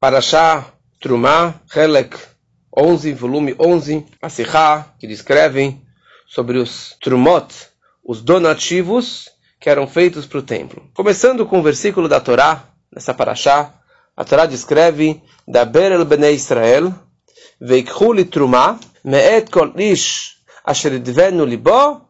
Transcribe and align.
Parashá 0.00 0.64
Trumá, 0.98 1.60
Helek 1.76 2.16
11, 2.74 3.12
volume 3.12 3.54
11, 3.58 4.06
a 4.22 4.30
que 4.98 5.06
descreve 5.06 5.78
sobre 6.26 6.56
os 6.56 6.96
Trumot, 7.02 7.54
os 8.02 8.22
donativos 8.22 9.28
que 9.60 9.68
eram 9.68 9.86
feitos 9.86 10.24
para 10.24 10.38
o 10.38 10.42
templo. 10.42 10.88
Começando 10.94 11.44
com 11.44 11.58
o 11.58 11.62
versículo 11.62 12.08
da 12.08 12.18
Torá, 12.18 12.64
nessa 12.90 13.12
Parashá, 13.12 13.74
a 14.16 14.24
Torá 14.24 14.46
descreve 14.46 15.22
da 15.46 15.66
Berel 15.66 16.06
Bnei 16.06 16.34
Israel, 16.34 16.94
Veikhu 17.60 18.14
li 18.14 18.24
Trumá, 18.24 18.80
Me'et 19.04 19.50
kol 19.50 19.78
ish 19.78 20.38
asher 20.64 20.98
dvenu 20.98 21.44
libo, 21.44 22.00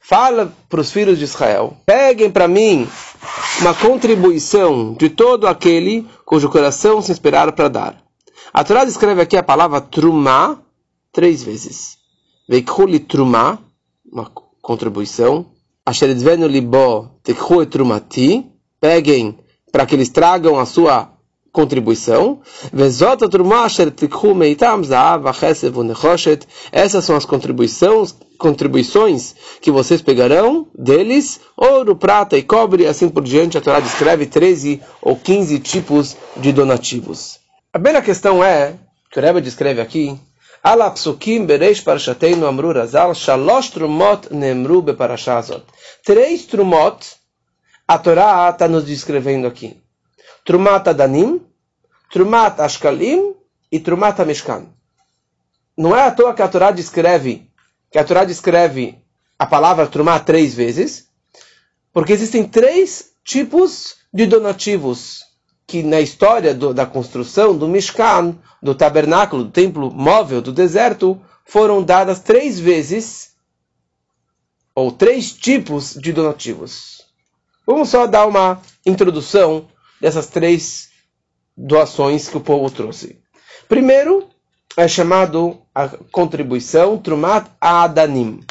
Fala 0.00 0.52
para 0.68 0.80
os 0.80 0.92
filhos 0.92 1.18
de 1.18 1.24
Israel: 1.24 1.76
peguem 1.84 2.30
para 2.30 2.46
mim 2.46 2.88
uma 3.60 3.74
contribuição 3.74 4.94
de 4.94 5.10
todo 5.10 5.48
aquele 5.48 6.06
cujo 6.24 6.48
coração 6.48 7.02
se 7.02 7.10
inspirar 7.10 7.50
para 7.52 7.68
dar. 7.68 8.02
A 8.52 8.62
Torá 8.62 8.84
descreve 8.84 9.20
aqui 9.20 9.36
a 9.36 9.42
palavra 9.42 9.80
trumá 9.80 10.58
três 11.12 11.42
vezes. 11.42 11.98
Veikhuli 12.48 13.00
trumá, 13.00 13.58
uma 14.10 14.30
contribuição. 14.62 15.46
Libo. 16.48 17.10
Peguem 18.80 19.38
para 19.72 19.86
que 19.86 19.94
eles 19.94 20.08
tragam 20.08 20.58
a 20.58 20.66
sua 20.66 21.15
contribuição. 21.56 22.42
Essas 26.70 27.04
são 27.04 27.16
as 27.16 27.24
contribuições, 27.24 28.14
contribuições 28.36 29.34
que 29.62 29.70
vocês 29.70 30.02
pegarão 30.02 30.66
deles, 30.78 31.40
ouro, 31.56 31.96
prata 31.96 32.36
e 32.36 32.42
cobre, 32.42 32.86
assim 32.86 33.08
por 33.08 33.24
diante. 33.24 33.56
A 33.56 33.62
Torá 33.62 33.80
descreve 33.80 34.26
13 34.26 34.82
ou 35.00 35.16
15 35.16 35.58
tipos 35.60 36.14
de 36.36 36.52
donativos. 36.52 37.38
A 37.72 37.78
primeira 37.78 38.02
questão 38.02 38.44
é, 38.44 38.74
que 39.10 39.18
o 39.18 39.22
Rebbe 39.22 39.40
descreve 39.40 39.80
aqui. 39.80 40.14
Três 46.04 46.44
trumot 46.44 47.16
a 47.88 47.98
Torá 47.98 48.50
está 48.50 48.66
nos 48.66 48.84
descrevendo 48.84 49.46
aqui. 49.46 49.76
Trumat 50.46 50.86
Adanim, 50.86 51.40
Trumat 52.08 52.60
Ashkalim 52.60 53.34
e 53.70 53.80
Trumat 53.80 54.16
Mishkan. 54.24 54.68
Não 55.76 55.94
é 55.94 56.04
à 56.04 56.10
toa 56.12 56.32
que 56.32 56.40
a 56.40 56.46
Torá 56.46 56.70
descreve, 56.70 57.50
que 57.90 57.98
a 57.98 58.04
Torá 58.04 58.24
descreve 58.24 58.96
a 59.36 59.44
palavra 59.44 59.88
Trumat 59.88 60.24
três 60.24 60.54
vezes, 60.54 61.08
porque 61.92 62.12
existem 62.12 62.44
três 62.44 63.10
tipos 63.24 63.96
de 64.14 64.24
donativos 64.24 65.24
que 65.66 65.82
na 65.82 66.00
história 66.00 66.54
do, 66.54 66.72
da 66.72 66.86
construção 66.86 67.58
do 67.58 67.66
Mishkan, 67.66 68.38
do 68.62 68.72
tabernáculo, 68.72 69.42
do 69.42 69.50
templo 69.50 69.90
móvel 69.90 70.40
do 70.40 70.52
deserto, 70.52 71.20
foram 71.44 71.82
dadas 71.82 72.20
três 72.20 72.60
vezes, 72.60 73.32
ou 74.72 74.92
três 74.92 75.32
tipos 75.32 75.94
de 75.94 76.12
donativos. 76.12 77.04
Vamos 77.66 77.88
só 77.88 78.06
dar 78.06 78.26
uma 78.26 78.62
introdução 78.86 79.66
dessas 80.00 80.26
três 80.26 80.90
doações 81.56 82.28
que 82.28 82.36
o 82.36 82.40
povo 82.40 82.70
trouxe. 82.70 83.20
Primeiro, 83.68 84.28
é 84.76 84.86
chamado 84.86 85.62
a 85.74 85.88
contribuição 85.88 86.98
Trumat 86.98 87.48
Adanim. 87.60 88.44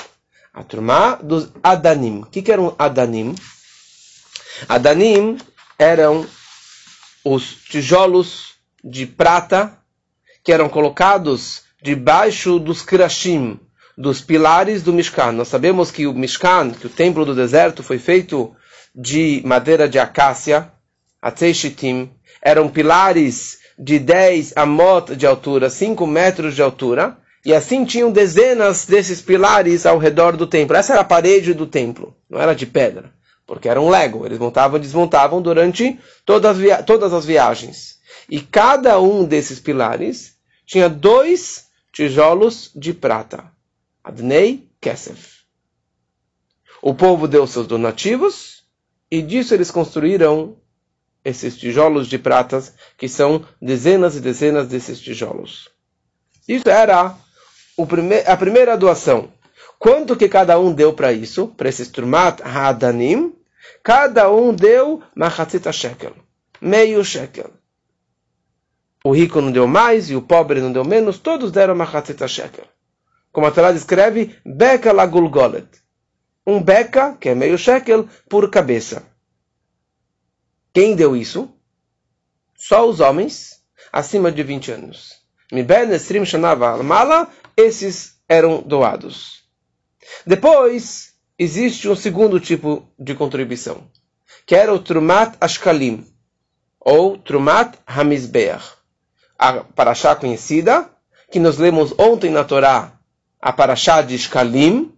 A 0.54 0.64
Trumá 0.64 1.16
dos 1.16 1.52
Adanim. 1.62 2.22
O 2.22 2.26
que, 2.26 2.42
que 2.42 2.52
eram 2.52 2.74
Adanim? 2.80 3.36
Adanim 4.68 5.38
eram 5.78 6.26
os 7.24 7.56
tijolos 7.70 8.56
de 8.84 9.06
prata 9.06 9.78
que 10.44 10.52
eram 10.52 10.70
colocados 10.70 11.64
debaixo 11.82 12.58
dos 12.60 12.82
krashim, 12.82 13.60
dos 13.98 14.22
pilares 14.22 14.82
do 14.82 14.94
Mishkan. 14.94 15.32
Nós 15.32 15.48
sabemos 15.48 15.92
que 15.92 16.08
o 16.08 16.14
Mishkan, 16.14 16.72
que 16.72 16.88
o 16.88 16.90
templo 16.90 17.26
do 17.26 17.36
deserto, 17.36 17.84
foi 17.84 18.00
feito 18.00 18.56
de 18.94 19.42
madeira 19.46 19.90
de 19.90 20.00
acácia, 20.00 20.72
Atzeshitim, 21.26 22.12
eram 22.40 22.70
pilares 22.70 23.58
de 23.80 23.98
10 23.98 24.54
amot 24.56 25.16
de 25.16 25.26
altura, 25.26 25.72
5 25.72 26.06
metros 26.06 26.54
de 26.54 26.62
altura, 26.62 27.18
e 27.44 27.52
assim 27.52 27.84
tinham 27.84 28.12
dezenas 28.12 28.86
desses 28.86 29.24
pilares 29.24 29.88
ao 29.88 29.98
redor 29.98 30.38
do 30.38 30.46
templo. 30.46 30.78
Essa 30.78 30.94
era 30.94 31.02
a 31.02 31.04
parede 31.06 31.56
do 31.56 31.66
templo, 31.66 32.16
não 32.30 32.40
era 32.40 32.54
de 32.54 32.68
pedra, 32.68 33.12
porque 33.48 33.68
era 33.68 33.82
um 33.82 33.90
lego. 33.90 34.24
Eles 34.24 34.38
montavam 34.38 34.78
e 34.78 34.82
desmontavam 34.82 35.42
durante 35.42 36.00
todas 36.24 36.60
as, 36.60 36.86
todas 36.86 37.12
as 37.12 37.26
viagens. 37.26 37.98
E 38.30 38.40
cada 38.40 39.02
um 39.02 39.26
desses 39.26 39.60
pilares 39.60 40.36
tinha 40.64 40.88
dois 40.88 41.66
tijolos 41.92 42.70
de 42.76 42.94
prata. 42.94 43.46
Adnei 44.04 44.70
Kesef. 44.80 45.40
O 46.84 46.94
povo 46.94 47.28
deu 47.28 47.48
seus 47.48 47.66
donativos 47.66 48.64
e 49.10 49.24
disso 49.24 49.56
eles 49.56 49.72
construíram 49.72 50.56
esses 51.26 51.58
tijolos 51.58 52.08
de 52.08 52.20
pratas, 52.20 52.74
que 52.96 53.10
são 53.10 53.44
dezenas 53.60 54.16
e 54.16 54.20
dezenas 54.20 54.68
desses 54.68 55.00
tijolos. 55.02 55.70
Isso 56.48 56.70
era 56.70 57.16
prime 57.88 58.20
a 58.28 58.38
primeira 58.38 58.78
doação. 58.78 59.34
Quanto 59.80 60.16
que 60.16 60.30
cada 60.30 60.60
um 60.60 60.72
deu 60.72 60.94
para 60.94 61.12
isso? 61.12 61.48
Para 61.48 61.68
esses 61.68 61.90
trumat 61.90 62.42
hadanim? 62.44 63.34
Cada 63.84 64.32
um 64.32 64.54
deu 64.54 65.02
machatzita 65.16 65.72
shekel. 65.72 66.14
Meio 66.62 67.04
shekel. 67.04 67.50
O 69.04 69.12
rico 69.12 69.42
não 69.42 69.52
deu 69.52 69.68
mais 69.68 70.10
e 70.10 70.16
o 70.16 70.22
pobre 70.22 70.62
não 70.62 70.72
deu 70.72 70.86
menos. 70.86 71.18
Todos 71.18 71.52
deram 71.52 71.76
machatzita 71.76 72.28
shekel. 72.28 72.66
Como 73.32 73.48
a 73.48 73.52
Torá 73.52 73.72
descreve, 73.72 74.36
beka 74.46 74.94
lagulgolet. 74.94 75.68
Um 76.48 76.62
beca, 76.62 77.18
que 77.20 77.30
é 77.30 77.36
meio 77.36 77.58
shekel, 77.58 78.08
por 78.30 78.50
cabeça. 78.50 79.04
Quem 80.76 80.94
deu 80.94 81.16
isso? 81.16 81.50
Só 82.54 82.86
os 82.86 83.00
homens 83.00 83.62
acima 83.94 84.30
de 84.30 84.44
20 84.44 84.74
anos. 84.74 85.14
Mala, 86.84 87.30
esses 87.56 88.18
eram 88.28 88.62
doados. 88.62 89.46
Depois, 90.28 91.14
existe 91.40 91.88
um 91.88 91.96
segundo 91.96 92.42
tipo 92.42 92.86
de 93.00 93.16
contribuição, 93.16 93.90
que 94.46 94.54
era 94.54 94.74
o 94.74 94.78
Trumat 94.78 95.38
Ashkalim, 95.40 96.06
ou 96.78 97.18
Trumat 97.20 97.78
Hamizbeach. 97.88 98.74
A 99.40 99.64
paraxá 99.64 100.14
conhecida, 100.14 100.90
que 101.32 101.40
nós 101.40 101.58
lemos 101.58 101.98
ontem 101.98 102.30
na 102.30 102.44
Torá, 102.44 103.00
a 103.40 103.54
paraxá 103.54 104.02
de 104.02 104.18
Shkalim, 104.18 104.94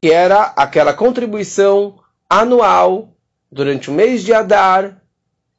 que 0.00 0.10
era 0.10 0.54
aquela 0.56 0.94
contribuição 0.94 2.02
anual 2.30 3.09
durante 3.50 3.90
o 3.90 3.92
mês 3.92 4.22
de 4.22 4.32
Adar, 4.32 5.02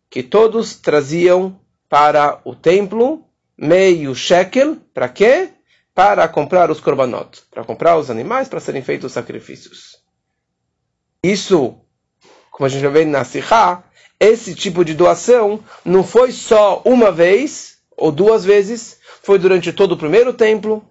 que 0.10 0.24
todos 0.24 0.76
traziam 0.76 1.60
para 1.90 2.40
o 2.46 2.56
templo 2.56 3.26
meio 3.58 4.16
shekel, 4.16 4.78
para 4.94 5.10
quê? 5.10 5.50
Para 5.94 6.28
comprar 6.28 6.72
os 6.72 6.80
korbanot, 6.80 7.42
para 7.52 7.64
comprar 7.64 7.98
os 7.98 8.10
animais 8.10 8.48
para 8.48 8.60
serem 8.60 8.82
feitos 8.82 9.08
os 9.08 9.12
sacrifícios. 9.12 9.98
Isso, 11.24 11.76
como 12.50 12.66
a 12.66 12.70
gente 12.70 12.82
já 12.82 12.90
vê 12.90 13.06
na 13.06 13.24
Sihá, 13.24 13.84
esse 14.20 14.56
tipo 14.56 14.86
de 14.86 14.94
doação 14.94 15.64
não 15.84 16.04
foi 16.04 16.32
só 16.32 16.82
uma 16.86 17.12
vez 17.12 17.80
ou 17.96 18.12
duas 18.12 18.44
vezes, 18.44 19.00
foi 19.22 19.38
durante 19.38 19.72
todo 19.72 19.94
o 19.94 19.98
primeiro 19.98 20.34
templo 20.34 20.84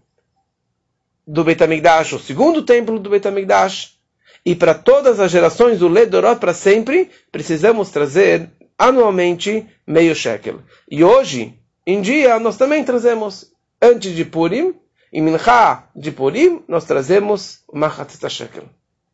do 1.27 1.45
Beit 1.45 1.63
HaMikdash, 1.63 2.13
o 2.13 2.19
segundo 2.19 2.63
templo 2.63 2.99
do 2.99 3.11
Beit 3.11 3.27
HaMikdash, 3.27 4.00
e 4.45 4.55
para 4.55 4.75
todas 4.75 5.21
as 5.21 5.31
gerações 5.31 5.79
do 5.79 5.89
Ledorot 5.89 6.41
para 6.41 6.55
sempre, 6.55 7.11
precisamos 7.31 7.91
trazer 7.91 8.49
anualmente 8.79 9.67
meio 9.87 10.15
shekel. 10.15 10.61
E 10.91 11.05
hoje, 11.05 11.59
em 11.87 12.01
dia, 12.01 12.39
nós 12.39 12.57
também 12.57 12.83
trazemos, 12.83 13.53
antes 13.81 14.15
de 14.15 14.25
Purim, 14.25 14.75
em 15.13 15.23
Mincha 15.23 15.85
de 15.95 16.11
Purim, 16.11 16.63
nós 16.67 16.85
trazemos 16.85 17.63
uma 17.69 17.87
Hatita 17.87 18.29
shekel. 18.29 18.65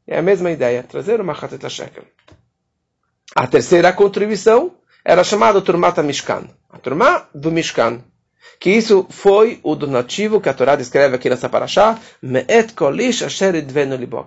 É 0.06 0.18
a 0.18 0.22
mesma 0.22 0.50
ideia, 0.50 0.82
trazer 0.82 1.20
uma 1.20 1.32
Hatita 1.32 1.68
shekel. 1.68 2.04
A 3.34 3.46
terceira 3.46 3.92
contribuição 3.92 4.76
era 5.04 5.24
chamada 5.24 5.60
Turmata 5.60 6.02
Mishkan. 6.02 6.48
A 6.70 6.78
turma 6.78 7.28
do 7.34 7.50
Mishkan 7.50 8.02
que 8.58 8.70
isso 8.70 9.06
foi 9.10 9.60
o 9.62 9.74
donativo 9.74 10.40
que 10.40 10.48
a 10.48 10.54
Torá 10.54 10.76
descreve 10.76 11.16
aqui 11.16 11.28
nessa 11.28 11.48
paraxá, 11.48 11.98
kolish. 12.74 13.24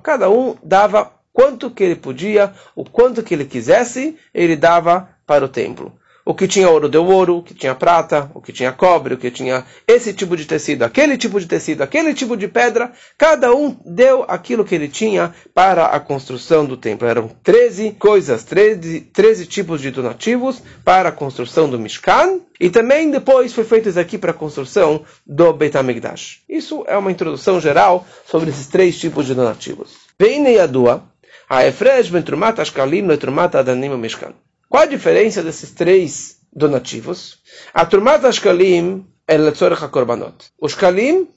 Cada 0.03 0.29
um 0.29 0.55
dava 0.63 1.11
quanto 1.33 1.71
que 1.71 1.83
ele 1.83 1.95
podia, 1.95 2.53
o 2.75 2.83
quanto 2.83 3.23
que 3.23 3.33
ele 3.33 3.45
quisesse, 3.45 4.17
ele 4.33 4.55
dava 4.55 5.09
para 5.25 5.45
o 5.45 5.49
templo. 5.49 5.97
O 6.29 6.35
que 6.35 6.47
tinha 6.47 6.69
ouro 6.69 6.87
deu 6.87 7.07
ouro, 7.07 7.37
o 7.37 7.41
que 7.41 7.55
tinha 7.55 7.73
prata, 7.73 8.29
o 8.35 8.39
que 8.39 8.53
tinha 8.53 8.71
cobre, 8.71 9.15
o 9.15 9.17
que 9.17 9.31
tinha 9.31 9.65
esse 9.87 10.13
tipo 10.13 10.37
de 10.37 10.45
tecido, 10.45 10.83
aquele 10.83 11.17
tipo 11.17 11.39
de 11.39 11.47
tecido, 11.47 11.81
aquele 11.81 12.13
tipo 12.13 12.37
de 12.37 12.47
pedra. 12.47 12.91
Cada 13.17 13.51
um 13.51 13.75
deu 13.83 14.25
aquilo 14.27 14.63
que 14.63 14.75
ele 14.75 14.87
tinha 14.87 15.33
para 15.55 15.87
a 15.87 15.99
construção 15.99 16.67
do 16.67 16.77
templo. 16.77 17.07
Eram 17.07 17.31
13 17.41 17.93
coisas, 17.93 18.43
13, 18.43 19.01
13 19.11 19.47
tipos 19.47 19.81
de 19.81 19.89
donativos 19.89 20.61
para 20.85 21.09
a 21.09 21.11
construção 21.11 21.67
do 21.67 21.79
Mishkan. 21.79 22.41
E 22.59 22.69
também 22.69 23.09
depois 23.09 23.51
foi 23.51 23.63
feito 23.63 23.89
isso 23.89 23.99
aqui 23.99 24.15
para 24.15 24.29
a 24.29 24.35
construção 24.35 25.03
do 25.25 25.51
Beit 25.51 25.75
HaMikdash. 25.75 26.41
Isso 26.47 26.83
é 26.85 26.95
uma 26.95 27.11
introdução 27.11 27.59
geral 27.59 28.05
sobre 28.27 28.51
esses 28.51 28.67
três 28.67 28.99
tipos 28.99 29.25
de 29.25 29.33
donativos. 29.33 29.93
Veinei 30.19 30.57
Yadua, 30.57 31.05
Haefresh 31.49 32.11
ben 32.11 32.21
Trumat 32.21 32.59
Ashkalim 32.59 33.07
Letrumat 33.07 33.55
Adanim 33.55 33.97
Mishkan. 33.97 34.35
Qual 34.69 34.83
a 34.83 34.85
diferença 34.85 35.41
desses 35.41 35.71
três 35.71 36.37
donativos? 36.53 37.39
A 37.73 37.87
Trumat 37.87 38.23
Ashkalim 38.23 39.03
é 39.27 39.35
Letzorech 39.35 39.83
HaKorbanot. 39.83 40.45
O 40.61 40.69
Shkalim 40.69 41.27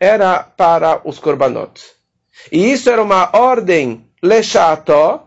era 0.00 0.40
para 0.42 1.00
os 1.04 1.20
Korbanot. 1.20 1.80
E 2.50 2.72
isso 2.72 2.90
era 2.90 3.00
uma 3.00 3.30
ordem 3.32 4.06
Leshato, 4.20 5.20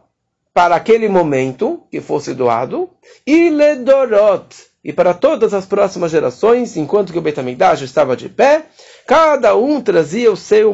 para 0.53 0.75
aquele 0.75 1.07
momento 1.07 1.87
que 1.89 2.01
fosse 2.01 2.33
doado, 2.33 2.89
e 3.25 3.49
Ledorot, 3.49 4.55
e 4.83 4.91
para 4.91 5.13
todas 5.13 5.53
as 5.53 5.65
próximas 5.65 6.11
gerações, 6.11 6.75
enquanto 6.75 7.13
que 7.13 7.17
o 7.17 7.21
Beit 7.21 7.39
HaMikdash 7.39 7.81
estava 7.81 8.15
de 8.17 8.27
pé, 8.27 8.65
cada 9.07 9.55
um 9.55 9.81
trazia 9.81 10.31
o 10.31 10.37
seu 10.37 10.73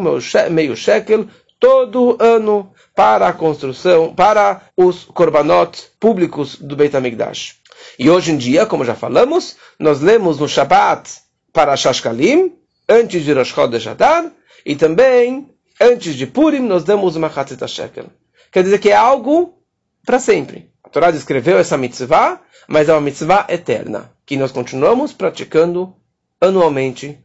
meio 0.50 0.76
shekel 0.76 1.28
todo 1.60 2.18
ano 2.20 2.74
para 2.96 3.28
a 3.28 3.34
construção, 3.34 4.14
para 4.14 4.62
os 4.76 5.06
korbanot 5.06 5.92
públicos 6.00 6.58
do 6.58 6.76
Beit 6.76 6.96
HaMikdash. 6.96 7.56
E 7.98 8.10
hoje 8.10 8.32
em 8.32 8.38
dia, 8.38 8.66
como 8.66 8.86
já 8.86 8.96
falamos, 8.96 9.56
nós 9.80 10.02
lemos 10.02 10.38
no 10.38 10.48
Shabbat 10.48 11.10
para 11.54 11.76
Shashkalim, 11.76 12.54
antes 12.88 13.24
de 13.24 13.34
Rosh 13.34 13.50
Chodesh 13.50 13.88
Adar, 13.88 14.32
e 14.66 14.76
também 14.76 15.50
antes 15.80 16.16
de 16.16 16.28
Purim, 16.28 16.60
nós 16.60 16.84
damos 16.84 17.16
uma 17.16 17.30
Chatzit 17.30 17.66
Shekel. 17.68 18.08
Quer 18.52 18.64
dizer 18.64 18.80
que 18.80 18.90
é 18.90 18.96
algo 18.96 19.58
para 20.06 20.20
sempre. 20.20 20.72
A 20.84 20.90
Torá 20.90 21.12
descreveu 21.12 21.58
essa 21.58 21.78
mitzvah, 21.78 22.42
mas 22.68 22.90
é 22.90 22.94
uma 22.94 23.02
mitzvah 23.02 23.46
eterna, 23.50 24.12
que 24.26 24.38
nós 24.38 24.52
continuamos 24.52 25.14
praticando 25.14 25.96
anualmente 26.42 27.20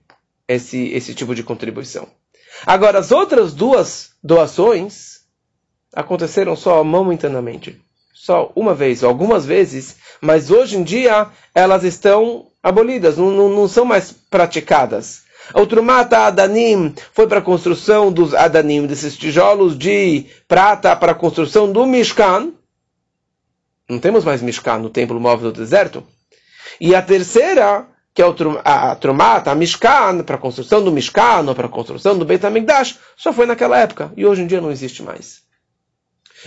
esse, 0.46 0.88
esse 0.92 1.14
tipo 1.14 1.34
de 1.34 1.42
contribuição. 1.42 2.08
Agora, 2.66 2.98
as 2.98 3.10
outras 3.10 3.52
duas 3.52 4.10
doações, 4.22 5.13
aconteceram 5.94 6.56
só 6.56 6.82
momentaneamente. 6.82 7.80
Só 8.12 8.50
uma 8.56 8.74
vez, 8.74 9.04
algumas 9.04 9.44
vezes, 9.44 9.96
mas 10.20 10.50
hoje 10.50 10.76
em 10.76 10.82
dia 10.82 11.28
elas 11.54 11.84
estão 11.84 12.46
abolidas, 12.62 13.18
não, 13.18 13.30
não, 13.30 13.48
não 13.50 13.68
são 13.68 13.84
mais 13.84 14.12
praticadas. 14.30 15.24
O 15.52 15.66
Trumata 15.66 16.20
Adanim 16.20 16.94
foi 17.12 17.26
para 17.26 17.40
a 17.40 17.42
construção 17.42 18.10
dos 18.10 18.32
Adanim, 18.32 18.86
desses 18.86 19.16
tijolos 19.16 19.76
de 19.76 20.24
prata 20.48 20.96
para 20.96 21.12
a 21.12 21.14
construção 21.14 21.70
do 21.70 21.84
Mishkan. 21.84 22.52
Não 23.86 23.98
temos 23.98 24.24
mais 24.24 24.40
Mishkan 24.40 24.78
no 24.78 24.88
templo 24.88 25.20
móvel 25.20 25.52
do 25.52 25.60
deserto. 25.60 26.02
E 26.80 26.94
a 26.94 27.02
terceira, 27.02 27.86
que 28.14 28.22
é 28.22 28.24
a 28.64 28.96
Trumata, 28.96 29.50
a 29.50 29.54
Mishkan, 29.54 30.22
para 30.22 30.36
a 30.36 30.38
construção 30.38 30.82
do 30.82 30.90
Mishkan, 30.90 31.52
para 31.54 31.66
a 31.66 31.70
construção 31.70 32.16
do 32.16 32.24
Beit 32.24 32.44
HaMikdash, 32.44 32.98
só 33.14 33.30
foi 33.30 33.44
naquela 33.44 33.78
época. 33.78 34.10
E 34.16 34.24
hoje 34.24 34.40
em 34.40 34.46
dia 34.46 34.62
não 34.62 34.72
existe 34.72 35.02
mais. 35.02 35.42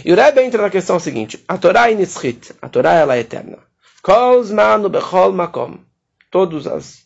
E 0.03 0.11
o 0.11 0.15
Rebbe 0.15 0.44
entra 0.44 0.61
na 0.61 0.69
questão 0.69 0.99
seguinte: 0.99 1.44
a 1.47 1.57
Torá 1.57 1.91
é 1.91 1.95
nitzchit, 1.95 2.53
a 2.61 2.69
Torá 2.69 2.94
ela 2.94 3.15
é 3.15 3.19
eterna. 3.19 3.59
bechol 4.89 5.31
makom. 5.33 5.79
Todas 6.29 6.67
as 6.67 7.05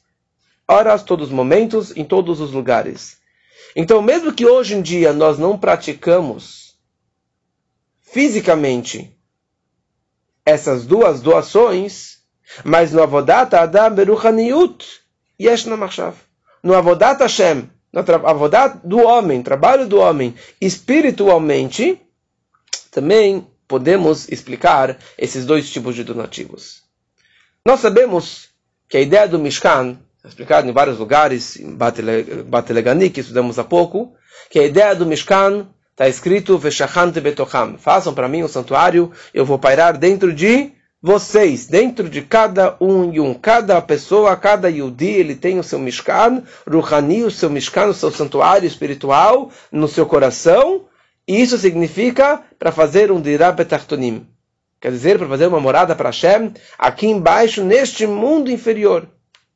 horas, 0.68 1.04
todos 1.04 1.28
os 1.28 1.34
momentos, 1.34 1.96
em 1.96 2.04
todos 2.04 2.40
os 2.40 2.52
lugares. 2.52 3.18
Então, 3.76 4.02
mesmo 4.02 4.34
que 4.34 4.46
hoje 4.46 4.76
em 4.76 4.82
dia 4.82 5.14
nós 5.14 5.38
não 5.38 5.58
praticamos 5.58 6.76
fisicamente 8.02 9.16
essas 10.46 10.86
duas 10.86 11.22
doações, 11.22 12.18
mas 12.64 12.92
no 12.92 13.02
Avodat 13.02 13.54
Adam 13.54 13.94
Beruchaniut 13.94 15.02
Yesh 15.40 15.66
Namachshav. 15.66 16.16
No 16.62 16.76
Avodat 16.76 17.22
Hashem, 17.22 17.70
no 17.92 18.00
Avodat 18.00 18.80
do 18.84 19.00
homem, 19.00 19.42
trabalho 19.42 19.88
do 19.88 20.00
homem, 20.00 20.36
espiritualmente, 20.60 22.00
também 22.92 23.48
podemos 23.68 24.30
explicar 24.30 24.98
esses 25.18 25.46
dois 25.46 25.70
tipos 25.70 25.96
de 25.96 26.04
donativos. 26.04 26.82
Nós 27.66 27.80
sabemos 27.80 28.50
que 28.90 28.98
a 28.98 29.02
ideia 29.02 29.28
do 29.28 29.40
Mishkan, 29.40 29.98
explicado 30.26 30.68
em 30.68 30.74
vários 30.74 31.00
lugares, 31.00 31.56
em 31.58 31.74
Batelegani, 31.74 33.10
que 33.10 33.22
estudamos 33.22 33.58
há 33.58 33.64
pouco, 33.64 34.14
que 34.50 34.60
a 34.60 34.66
ideia 34.66 34.94
do 34.94 35.06
Mishkan 35.06 35.68
está 35.92 36.10
escrito 36.10 36.58
Veshachant 36.58 37.14
Betocham. 37.14 37.78
Façam 37.78 38.14
para 38.14 38.28
mim 38.28 38.44
um 38.44 38.48
santuário, 38.48 39.12
eu 39.34 39.46
vou 39.46 39.58
pairar 39.58 39.98
dentro 39.98 40.34
de 40.34 40.74
vocês, 41.02 41.66
dentro 41.66 42.10
de 42.10 42.22
cada 42.22 42.76
um 42.80 43.12
e 43.12 43.20
um, 43.20 43.34
cada 43.34 43.82
pessoa, 43.82 44.36
cada 44.36 44.70
Yudi, 44.70 45.10
ele 45.10 45.36
tem 45.36 45.58
o 45.58 45.64
seu 45.64 45.80
Mishkan, 45.80 46.44
Ruhani, 46.70 47.24
o 47.24 47.32
seu 47.32 47.50
Mishkan, 47.50 47.88
o 47.88 47.94
seu 47.94 48.12
santuário 48.12 48.68
espiritual 48.68 49.50
no 49.72 49.88
seu 49.88 50.06
coração, 50.06 50.86
isso 51.40 51.58
significa 51.58 52.42
para 52.58 52.72
fazer 52.72 53.12
um 53.12 53.22
dirab 53.22 53.58
betartonim. 53.58 54.26
Quer 54.80 54.92
dizer, 54.92 55.20
para 55.20 55.28
fazer 55.28 55.46
uma 55.46 55.60
morada 55.60 55.96
para 55.96 56.10
Hashem 56.10 56.54
aqui 56.78 57.06
embaixo, 57.08 57.64
neste 57.64 58.08
mundo 58.08 58.52
inferior. 58.52 59.08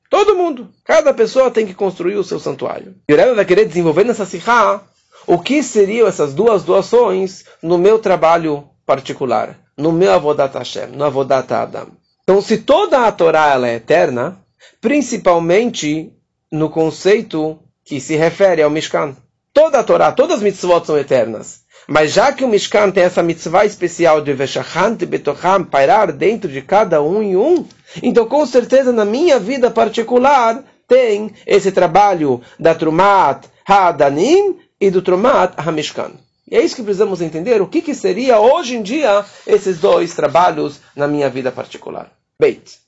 Todo 0.10 0.36
mundo, 0.36 0.70
cada 0.84 1.14
pessoa 1.14 1.50
tem 1.50 1.66
que 1.66 1.74
construir 1.74 2.16
o 2.16 2.24
seu 2.24 2.40
santuário. 2.40 2.96
E 3.10 3.14
o 3.14 3.18
Rebbe 3.18 3.34
vai 3.34 3.46
querer 3.46 3.66
desenvolver 3.66 4.04
nessa 4.04 4.26
sikha 4.26 4.82
o 5.26 5.40
que 5.40 5.64
seriam 5.64 6.08
essas 6.08 6.34
duas 6.34 6.64
doações 6.64 7.44
no 7.62 7.78
meu 7.80 7.98
trabalho 7.98 8.70
particular, 8.86 9.58
no 9.76 9.92
meu 9.92 10.14
avodat 10.14 10.56
Hashem, 10.56 10.88
no 10.88 11.04
avodat 11.04 11.52
Adam. 11.52 11.88
Então, 12.24 12.40
se 12.42 12.60
toda 12.60 13.08
a 13.08 13.12
Torá 13.12 13.52
ela 13.54 13.68
é 13.68 13.76
eterna, 13.76 14.38
principalmente 14.80 16.14
no 16.52 16.70
conceito 16.70 17.60
que 17.84 18.00
se 18.00 18.16
refere 18.16 18.62
ao 18.62 18.70
Mishkan. 18.70 19.16
Toda 19.54 19.80
a 19.80 19.84
Torá, 19.84 20.12
todas 20.12 20.38
as 20.38 20.44
mitzvot 20.44 20.86
são 20.86 20.98
eternas. 20.98 21.62
Mas 21.88 22.14
já 22.14 22.32
que 22.32 22.44
o 22.44 22.48
Mishkan 22.48 22.90
tem 22.90 23.04
essa 23.04 23.22
mitzvah 23.22 23.66
especial 23.66 24.22
de 24.22 24.34
Veshachant 24.34 24.98
Betocham, 25.06 25.64
pairar 25.64 26.12
dentro 26.12 26.50
de 26.50 26.62
cada 26.62 27.02
um 27.02 27.22
e 27.22 27.38
um, 27.38 27.66
então 28.02 28.28
com 28.28 28.44
certeza 28.46 28.92
na 28.92 29.06
minha 29.06 29.40
vida 29.40 29.70
particular 29.70 30.64
tem 30.88 31.34
esse 31.46 31.72
trabalho 31.72 32.42
da 32.60 32.74
Trumat 32.74 33.46
Ha'adanim 33.68 34.58
e 34.82 34.90
do 34.90 35.02
Trumat 35.02 35.54
HaMishkan. 35.58 36.12
E 36.50 36.56
é 36.56 36.62
isso 36.62 36.76
que 36.76 36.84
precisamos 36.84 37.22
entender, 37.22 37.62
o 37.62 37.68
que, 37.68 37.82
que 37.82 37.96
seria 37.96 38.40
hoje 38.40 38.76
em 38.76 38.82
dia 38.82 39.26
esses 39.48 39.80
dois 39.80 40.14
trabalhos 40.14 40.80
na 40.96 41.08
minha 41.08 41.30
vida 41.30 41.52
particular. 41.52 42.12
Beit. 42.40 42.80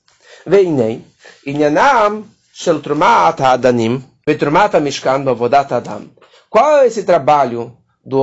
Veinei, 0.46 1.02
inyanam 1.44 2.24
shel 2.52 2.80
Trumat 2.80 3.40
Ha'adanim, 3.40 4.02
vetrumat 4.26 4.74
HaMishkan 4.74 5.22
bavodat 5.22 5.72
Adam. 5.72 6.08
Qual 6.50 6.78
é 6.78 6.86
esse 6.86 7.02
trabalho 7.02 7.76
do, 8.08 8.22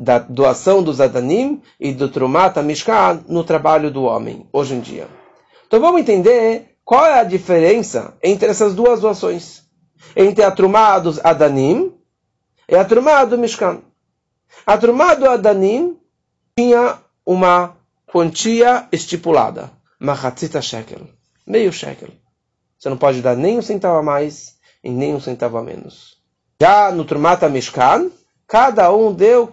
da 0.00 0.18
doação 0.18 0.82
dos 0.82 0.98
Adanim 0.98 1.60
e 1.78 1.92
do 1.92 2.08
Trumata 2.08 2.62
Mishkan 2.62 3.22
no 3.28 3.44
trabalho 3.44 3.90
do 3.90 4.04
homem, 4.04 4.48
hoje 4.50 4.74
em 4.74 4.80
dia? 4.80 5.08
Então 5.66 5.78
vamos 5.78 6.00
entender 6.00 6.78
qual 6.82 7.04
é 7.04 7.20
a 7.20 7.24
diferença 7.24 8.14
entre 8.22 8.48
essas 8.48 8.74
duas 8.74 9.00
doações. 9.00 9.62
Entre 10.16 10.42
a 10.42 10.50
Trumá 10.50 10.98
dos 10.98 11.22
Adanim 11.22 11.92
e 12.66 12.74
a 12.74 12.84
Trumá 12.84 13.26
do 13.26 13.36
Mishkan. 13.36 13.82
A 14.66 14.78
Trumá 14.78 15.14
do 15.14 15.28
Adanim 15.28 15.98
tinha 16.58 16.98
uma 17.26 17.76
quantia 18.06 18.88
estipulada. 18.90 19.70
Machatzita 20.00 20.62
shekel. 20.62 21.08
Meio 21.46 21.70
shekel. 21.70 22.08
Você 22.78 22.88
não 22.88 22.96
pode 22.96 23.20
dar 23.20 23.36
nem 23.36 23.58
um 23.58 23.62
centavo 23.62 23.98
a 23.98 24.02
mais 24.02 24.56
e 24.82 24.90
nem 24.90 25.14
um 25.14 25.20
centavo 25.20 25.58
a 25.58 25.62
menos. 25.62 26.16
Já 26.58 26.90
no 26.90 27.04
Trumata 27.04 27.50
Mishkan, 27.50 28.10
cada 28.46 28.92
um 28.92 29.12
deu 29.12 29.50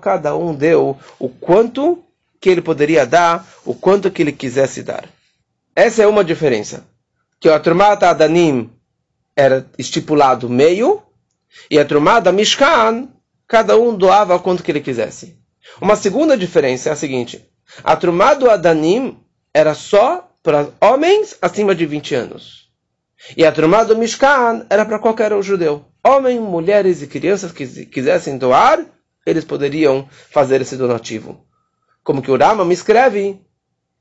cada 0.00 0.36
um 0.36 0.54
deu 0.54 0.96
o 1.18 1.28
quanto 1.28 2.02
que 2.40 2.48
ele 2.48 2.62
poderia 2.62 3.04
dar, 3.04 3.46
o 3.64 3.74
quanto 3.74 4.10
que 4.10 4.22
ele 4.22 4.32
quisesse 4.32 4.82
dar. 4.82 5.08
Essa 5.74 6.02
é 6.02 6.06
uma 6.06 6.24
diferença. 6.24 6.86
Que 7.40 7.48
a 7.48 7.58
Trumata 7.58 8.08
Adanim 8.08 8.70
era 9.36 9.66
estipulado 9.78 10.48
meio, 10.48 11.02
e 11.70 11.78
a 11.78 11.84
Trumata 11.84 12.32
Mishkan, 12.32 13.08
cada 13.46 13.76
um 13.76 13.96
doava 13.96 14.34
o 14.34 14.40
quanto 14.40 14.62
que 14.62 14.70
ele 14.70 14.80
quisesse. 14.80 15.38
Uma 15.80 15.96
segunda 15.96 16.36
diferença 16.36 16.88
é 16.88 16.92
a 16.92 16.96
seguinte: 16.96 17.48
a 17.84 17.96
Trumata 17.96 18.52
Adanim 18.52 19.18
era 19.52 19.74
só 19.74 20.28
para 20.42 20.68
homens 20.80 21.36
acima 21.42 21.74
de 21.74 21.84
20 21.86 22.14
anos. 22.14 22.68
E 23.36 23.44
a 23.44 23.52
Trumá 23.52 23.84
do 23.84 23.96
Mishkan 23.96 24.66
era 24.70 24.84
para 24.84 24.98
qualquer 24.98 25.32
judeu. 25.42 25.84
Homens, 26.08 26.40
mulheres 26.40 27.02
e 27.02 27.06
crianças 27.06 27.52
que 27.52 27.66
quisessem 27.84 28.38
doar, 28.38 28.82
eles 29.26 29.44
poderiam 29.44 30.08
fazer 30.30 30.62
esse 30.62 30.74
donativo. 30.74 31.44
Como 32.02 32.22
que 32.22 32.30
o 32.30 32.38
Rama 32.38 32.64
me 32.64 32.72
escreve 32.72 33.38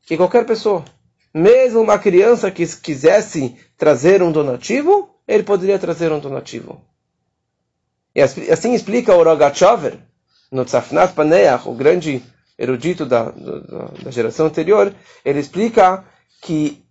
que 0.04 0.16
qualquer 0.16 0.46
pessoa 0.46 0.86
mesmo 1.34 1.82
uma 1.82 2.00
criança 2.00 2.50
que 2.50 2.66
quisesse 2.66 3.58
trazer 3.78 4.24
um 4.24 4.32
donativo, 4.32 5.10
ele 5.28 5.44
poderia 5.44 5.78
trazer 5.78 6.10
um 6.14 6.20
donativo. 6.20 6.82
E 8.16 8.22
assim 8.22 8.74
explica 8.74 9.14
o 9.14 9.22
Rogachover, 9.22 10.00
no 10.50 10.64
Tzafnat 10.64 11.14
Paneach, 11.14 11.68
o 11.68 11.74
grande 11.74 12.24
erudito 12.58 13.06
da, 13.06 13.24
da, 13.32 13.92
da 14.04 14.12
geração 14.12 14.46
anterior, 14.46 14.96
ele 15.26 15.40
explica 15.40 16.06
que 16.42 16.82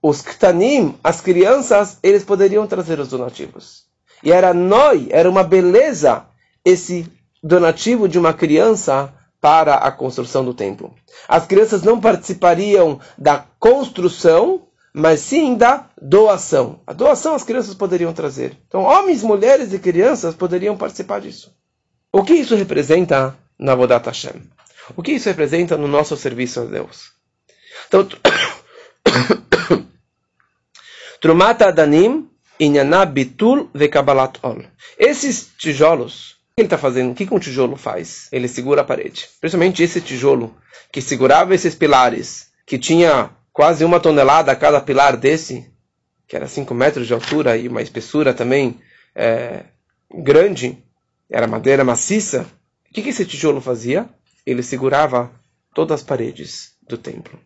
os 0.00 0.22
ktanim, 0.22 0.96
as 1.02 1.20
crianças, 1.20 1.98
eles 2.04 2.22
poderiam 2.22 2.68
trazer 2.68 3.00
os 3.00 3.08
donativos. 3.08 3.89
E 4.22 4.30
era 4.30 4.52
noi, 4.52 5.08
era 5.10 5.28
uma 5.28 5.42
beleza 5.42 6.26
esse 6.64 7.10
donativo 7.42 8.08
de 8.08 8.18
uma 8.18 8.34
criança 8.34 9.12
para 9.40 9.76
a 9.76 9.90
construção 9.90 10.44
do 10.44 10.52
templo. 10.52 10.94
As 11.26 11.46
crianças 11.46 11.82
não 11.82 11.98
participariam 11.98 13.00
da 13.16 13.46
construção, 13.58 14.66
mas 14.92 15.20
sim 15.20 15.54
da 15.54 15.88
doação. 16.00 16.80
A 16.86 16.92
doação 16.92 17.34
as 17.34 17.42
crianças 17.42 17.74
poderiam 17.74 18.12
trazer. 18.12 18.56
Então, 18.68 18.82
homens, 18.82 19.22
mulheres 19.22 19.72
e 19.72 19.78
crianças 19.78 20.34
poderiam 20.34 20.76
participar 20.76 21.20
disso. 21.20 21.54
O 22.12 22.22
que 22.22 22.34
isso 22.34 22.54
representa 22.54 23.36
na 23.58 23.74
Vodat 23.74 24.04
Hashem? 24.06 24.42
O 24.96 25.02
que 25.02 25.12
isso 25.12 25.28
representa 25.28 25.76
no 25.76 25.88
nosso 25.88 26.16
serviço 26.16 26.60
a 26.60 26.64
Deus? 26.64 27.12
Então, 27.88 28.06
Trumata 31.20 31.68
Adanim, 31.68 32.29
Inyaná 32.60 33.06
Bitul 33.06 33.70
Vekabalat 33.74 34.38
Ol. 34.42 34.64
Esses 34.98 35.50
tijolos, 35.56 36.32
o 36.32 36.34
que 36.56 36.60
ele 36.60 36.66
está 36.66 36.76
fazendo? 36.76 37.12
O 37.12 37.14
que 37.14 37.26
um 37.32 37.38
tijolo 37.38 37.74
faz? 37.74 38.28
Ele 38.30 38.46
segura 38.46 38.82
a 38.82 38.84
parede. 38.84 39.26
Principalmente 39.40 39.82
esse 39.82 39.98
tijolo, 40.02 40.54
que 40.92 41.00
segurava 41.00 41.54
esses 41.54 41.74
pilares, 41.74 42.50
que 42.66 42.78
tinha 42.78 43.30
quase 43.50 43.82
uma 43.82 43.98
tonelada 43.98 44.52
a 44.52 44.56
cada 44.56 44.78
pilar 44.78 45.16
desse, 45.16 45.72
que 46.28 46.36
era 46.36 46.46
5 46.46 46.74
metros 46.74 47.06
de 47.06 47.14
altura 47.14 47.56
e 47.56 47.66
uma 47.66 47.80
espessura 47.80 48.34
também 48.34 48.78
é, 49.14 49.64
grande, 50.14 50.76
era 51.30 51.46
madeira 51.46 51.82
maciça. 51.82 52.46
O 52.90 52.92
que, 52.92 53.00
que 53.00 53.08
esse 53.08 53.24
tijolo 53.24 53.62
fazia? 53.62 54.06
Ele 54.44 54.62
segurava 54.62 55.30
todas 55.74 56.00
as 56.00 56.06
paredes 56.06 56.72
do 56.86 56.98
templo. 56.98 57.40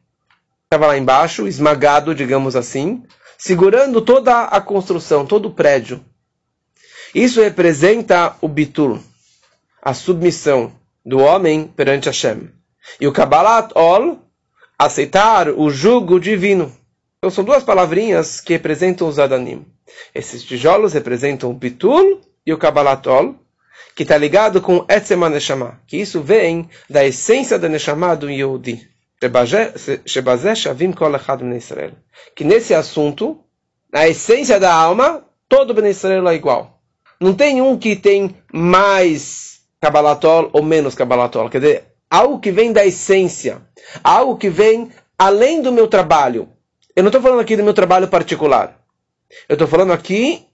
Estava 0.64 0.88
lá 0.88 0.98
embaixo, 0.98 1.46
esmagado, 1.46 2.14
digamos 2.16 2.56
assim, 2.56 3.04
segurando 3.38 4.00
toda 4.00 4.44
a 4.44 4.60
construção, 4.60 5.26
todo 5.26 5.46
o 5.46 5.52
prédio. 5.52 6.04
Isso 7.14 7.40
representa 7.40 8.36
o 8.40 8.48
bitur, 8.48 8.98
a 9.80 9.94
submissão 9.94 10.72
do 11.04 11.18
homem 11.18 11.66
perante 11.66 12.06
Hashem. 12.06 12.50
E 13.00 13.06
o 13.06 13.12
Kabbalat 13.12 13.70
Ol, 13.74 14.18
aceitar 14.78 15.48
o 15.48 15.70
jugo 15.70 16.18
divino. 16.18 16.72
Então 17.18 17.30
são 17.30 17.44
duas 17.44 17.62
palavrinhas 17.62 18.40
que 18.40 18.52
representam 18.52 19.08
os 19.08 19.18
Adanim. 19.18 19.64
Esses 20.14 20.42
tijolos 20.42 20.92
representam 20.92 21.50
o 21.50 21.54
bitul 21.54 22.20
e 22.44 22.52
o 22.52 22.58
Kabbalat 22.58 23.06
Ol, 23.06 23.36
que 23.94 24.02
está 24.02 24.18
ligado 24.18 24.60
com 24.60 24.84
Etzema 24.88 25.30
Neshama, 25.30 25.80
que 25.86 25.96
isso 25.96 26.20
vem 26.20 26.68
da 26.90 27.04
essência 27.04 27.58
da 27.58 27.68
Neshama 27.68 28.16
do 28.16 28.28
Yehudi. 28.28 28.90
Que 32.34 32.44
nesse 32.44 32.74
assunto, 32.74 33.40
na 33.92 34.08
essência 34.08 34.58
da 34.58 34.72
alma, 34.72 35.24
todo 35.48 35.74
Ben 35.74 35.88
Israel 35.88 36.28
é 36.28 36.34
igual. 36.34 36.80
Não 37.20 37.34
tem 37.34 37.62
um 37.62 37.78
que 37.78 37.96
tem 37.96 38.36
mais 38.52 39.60
Kabbalatol 39.80 40.50
ou 40.52 40.62
menos 40.62 40.94
Kabbalatol. 40.94 41.48
Quer 41.48 41.60
dizer, 41.60 41.84
algo 42.10 42.40
que 42.40 42.50
vem 42.50 42.72
da 42.72 42.84
essência, 42.84 43.62
algo 44.02 44.36
que 44.36 44.50
vem 44.50 44.90
além 45.18 45.62
do 45.62 45.72
meu 45.72 45.86
trabalho. 45.86 46.48
Eu 46.94 47.02
não 47.02 47.08
estou 47.08 47.22
falando 47.22 47.40
aqui 47.40 47.56
do 47.56 47.64
meu 47.64 47.74
trabalho 47.74 48.08
particular. 48.08 48.78
Eu 49.48 49.54
estou 49.54 49.68
falando 49.68 49.92
aqui 49.92 50.46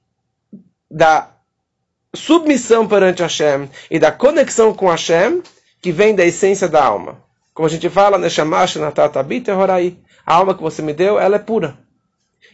da 0.91 1.31
submissão 2.15 2.89
perante 2.89 3.23
Hashem 3.23 3.71
e 3.91 3.99
da 3.99 4.11
conexão 4.11 4.75
com 4.75 4.89
Hashem 4.89 5.43
que 5.81 5.93
vem 5.93 6.15
da 6.15 6.25
essência 6.25 6.69
da 6.69 6.85
alma. 6.85 7.23
Como 7.61 7.69
a 7.69 7.71
gente 7.71 7.91
fala, 7.91 8.17
a 8.17 10.35
alma 10.35 10.55
que 10.55 10.63
você 10.63 10.81
me 10.81 10.95
deu, 10.95 11.21
ela 11.21 11.37
é 11.37 11.39
pura. 11.39 11.79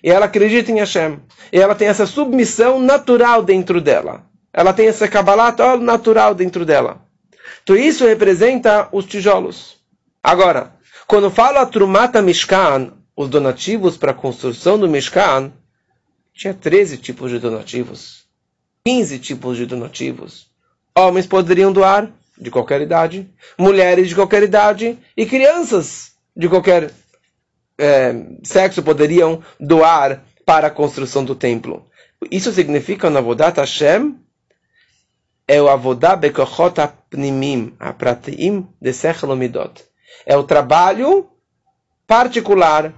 E 0.03 0.11
ela 0.11 0.27
acredita 0.27 0.73
em 0.73 0.81
Hashem. 0.81 1.21
E 1.53 1.61
ela 1.61 1.77
tem 1.77 1.87
essa 1.87 2.07
submissão 2.07 2.81
natural 2.81 3.45
dentro 3.45 3.81
dela. 3.81 4.27
Ela 4.53 4.73
tem 4.73 4.89
essa 4.89 5.07
Kabbalah 5.07 5.55
natural 5.81 6.35
dentro 6.35 6.65
dela. 6.65 7.07
Então 7.63 7.77
isso 7.77 8.05
representa 8.05 8.89
os 8.91 9.07
tijolos. 9.07 9.77
Agora, 10.21 10.75
quando 11.07 11.31
falo 11.31 11.59
a 11.59 11.67
Trumata 11.67 12.21
Mishkan, 12.21 12.95
os 13.17 13.29
donativos 13.29 13.97
para 13.97 14.11
a 14.11 14.13
construção 14.13 14.77
do 14.77 14.89
Mishkan, 14.89 15.53
tinha 16.35 16.53
13 16.53 16.99
tipos 16.99 17.31
de 17.31 17.39
donativos. 17.39 18.27
15 18.85 19.21
tipos 19.21 19.57
de 19.57 19.67
donativos. 19.67 20.49
Homens 20.97 21.29
poderiam 21.29 21.73
doar, 21.73 22.11
de 22.39 22.51
qualquer 22.51 22.81
idade, 22.81 23.29
mulheres 23.59 24.09
de 24.09 24.15
qualquer 24.15 24.43
idade 24.43 24.99
e 25.17 25.27
crianças 25.27 26.13
de 26.37 26.49
qualquer 26.49 26.91
é, 27.79 28.15
sexo 28.43 28.83
poderiam 28.83 29.43
doar 29.59 30.23
para 30.45 30.69
a 30.69 30.71
construção 30.71 31.25
do 31.25 31.35
templo. 31.35 31.87
Isso 32.31 32.53
significa 32.53 33.11
na 33.11 33.19
Avodat 33.19 33.59
Hashem 33.59 34.19
é 35.49 35.63
o 35.63 35.69
Avodah 35.69 36.17
Bekochot 36.17 36.81
Apnimim, 36.81 37.75
Apratim 37.79 38.67
de 38.81 38.93
Sechelomidot. 38.93 39.85
É 40.25 40.37
o 40.37 40.43
trabalho 40.43 41.29
particular, 42.07 42.93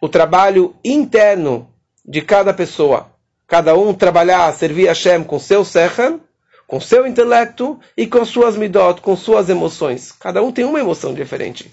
o 0.00 0.08
trabalho 0.08 0.74
interno 0.84 1.70
de 2.04 2.20
cada 2.20 2.52
pessoa 2.52 3.14
cada 3.46 3.76
um 3.76 3.92
trabalhar, 3.92 4.52
servir 4.52 4.88
a 4.88 4.90
Hashem 4.90 5.22
com 5.22 5.38
seu 5.38 5.64
sechel, 5.64 6.20
com 6.74 6.80
seu 6.80 7.06
intelecto 7.06 7.78
e 7.96 8.04
com 8.04 8.24
suas 8.24 8.56
midot, 8.56 9.00
com 9.00 9.16
suas 9.16 9.48
emoções. 9.48 10.10
Cada 10.10 10.42
um 10.42 10.50
tem 10.50 10.64
uma 10.64 10.80
emoção 10.80 11.14
diferente. 11.14 11.70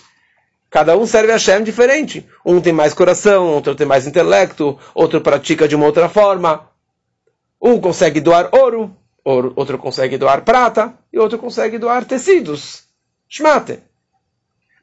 Cada 0.69 0.95
um 0.95 1.07
serve 1.07 1.31
a 1.31 1.37
Hashem 1.37 1.63
diferente. 1.63 2.23
Um 2.45 2.61
tem 2.61 2.71
mais 2.71 2.93
coração, 2.93 3.47
outro 3.47 3.73
tem 3.73 3.87
mais 3.87 4.05
intelecto, 4.05 4.77
outro 4.93 5.19
pratica 5.19 5.67
de 5.67 5.75
uma 5.75 5.87
outra 5.87 6.07
forma. 6.07 6.69
Um 7.59 7.81
consegue 7.81 8.19
doar 8.19 8.49
ouro, 8.51 8.95
outro 9.25 9.79
consegue 9.79 10.19
doar 10.19 10.43
prata 10.43 10.93
e 11.11 11.17
outro 11.17 11.39
consegue 11.39 11.79
doar 11.79 12.05
tecidos. 12.05 12.83
Shmate. 13.27 13.79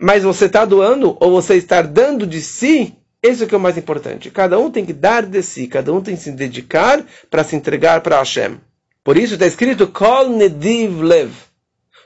Mas 0.00 0.24
você 0.24 0.46
está 0.46 0.64
doando 0.64 1.16
ou 1.20 1.30
você 1.30 1.54
está 1.54 1.80
dando 1.80 2.26
de 2.26 2.42
si 2.42 2.92
esse 3.22 3.44
é 3.44 3.46
que 3.46 3.54
é 3.54 3.58
o 3.58 3.60
mais 3.60 3.78
importante. 3.78 4.32
Cada 4.32 4.58
um 4.58 4.68
tem 4.68 4.84
que 4.84 4.92
dar 4.92 5.24
de 5.24 5.42
si, 5.44 5.68
cada 5.68 5.92
um 5.92 6.00
tem 6.00 6.16
que 6.16 6.22
se 6.22 6.32
dedicar 6.32 7.04
para 7.30 7.44
se 7.44 7.54
entregar 7.54 8.00
para 8.00 8.18
Hashem. 8.18 8.58
Por 9.08 9.16
isso 9.16 9.32
está 9.32 9.46
escrito 9.46 9.88
Kol 9.88 10.28
Nediv 10.28 11.00
Lev. 11.00 11.32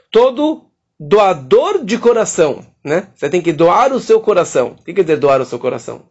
Todo 0.09 0.67
doador 0.97 1.83
de 1.83 1.97
coração. 1.97 2.65
Né? 2.81 3.09
Você 3.13 3.29
tem 3.29 3.41
que 3.41 3.51
doar 3.51 3.91
o 3.91 3.99
seu 3.99 4.21
coração. 4.21 4.77
O 4.79 4.83
que 4.85 4.93
quer 4.93 5.01
dizer 5.01 5.17
doar 5.17 5.41
o 5.41 5.45
seu 5.45 5.59
coração? 5.59 6.03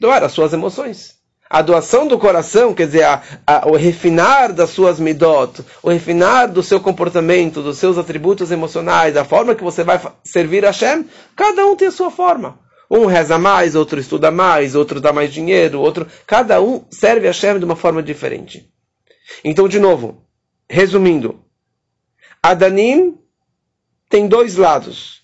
Doar 0.00 0.24
as 0.24 0.32
suas 0.32 0.52
emoções. 0.52 1.14
A 1.48 1.62
doação 1.62 2.08
do 2.08 2.18
coração, 2.18 2.74
quer 2.74 2.86
dizer, 2.86 3.04
a, 3.04 3.22
a, 3.46 3.68
o 3.68 3.76
refinar 3.76 4.52
das 4.52 4.70
suas 4.70 4.98
midot, 4.98 5.64
o 5.84 5.88
refinar 5.88 6.50
do 6.50 6.64
seu 6.64 6.80
comportamento, 6.80 7.62
dos 7.62 7.78
seus 7.78 7.96
atributos 7.96 8.50
emocionais, 8.50 9.16
a 9.16 9.24
forma 9.24 9.54
que 9.54 9.62
você 9.62 9.84
vai 9.84 10.00
servir 10.24 10.64
a 10.64 10.70
Hashem, 10.70 11.08
cada 11.36 11.64
um 11.64 11.76
tem 11.76 11.86
a 11.86 11.92
sua 11.92 12.10
forma. 12.10 12.58
Um 12.90 13.06
reza 13.06 13.38
mais, 13.38 13.76
outro 13.76 14.00
estuda 14.00 14.32
mais, 14.32 14.74
outro 14.74 15.00
dá 15.00 15.12
mais 15.12 15.32
dinheiro, 15.32 15.78
outro. 15.78 16.08
Cada 16.26 16.60
um 16.60 16.84
serve 16.90 17.28
a 17.28 17.30
Hashem 17.30 17.60
de 17.60 17.64
uma 17.64 17.76
forma 17.76 18.02
diferente. 18.02 18.68
Então, 19.44 19.68
de 19.68 19.78
novo, 19.78 20.22
resumindo, 20.68 21.40
Adanim 22.42 23.18
tem 24.08 24.26
dois 24.26 24.56
lados. 24.56 25.22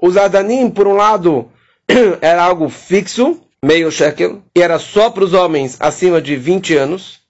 Os 0.00 0.16
Adanim, 0.16 0.70
por 0.70 0.86
um 0.86 0.94
lado, 0.94 1.50
era 2.20 2.42
algo 2.42 2.68
fixo, 2.68 3.40
meio 3.62 3.90
shekel, 3.90 4.42
e 4.54 4.62
era 4.62 4.78
só 4.78 5.10
para 5.10 5.24
os 5.24 5.32
homens 5.32 5.76
acima 5.80 6.20
de 6.20 6.36
20 6.36 6.76
anos. 6.76 7.20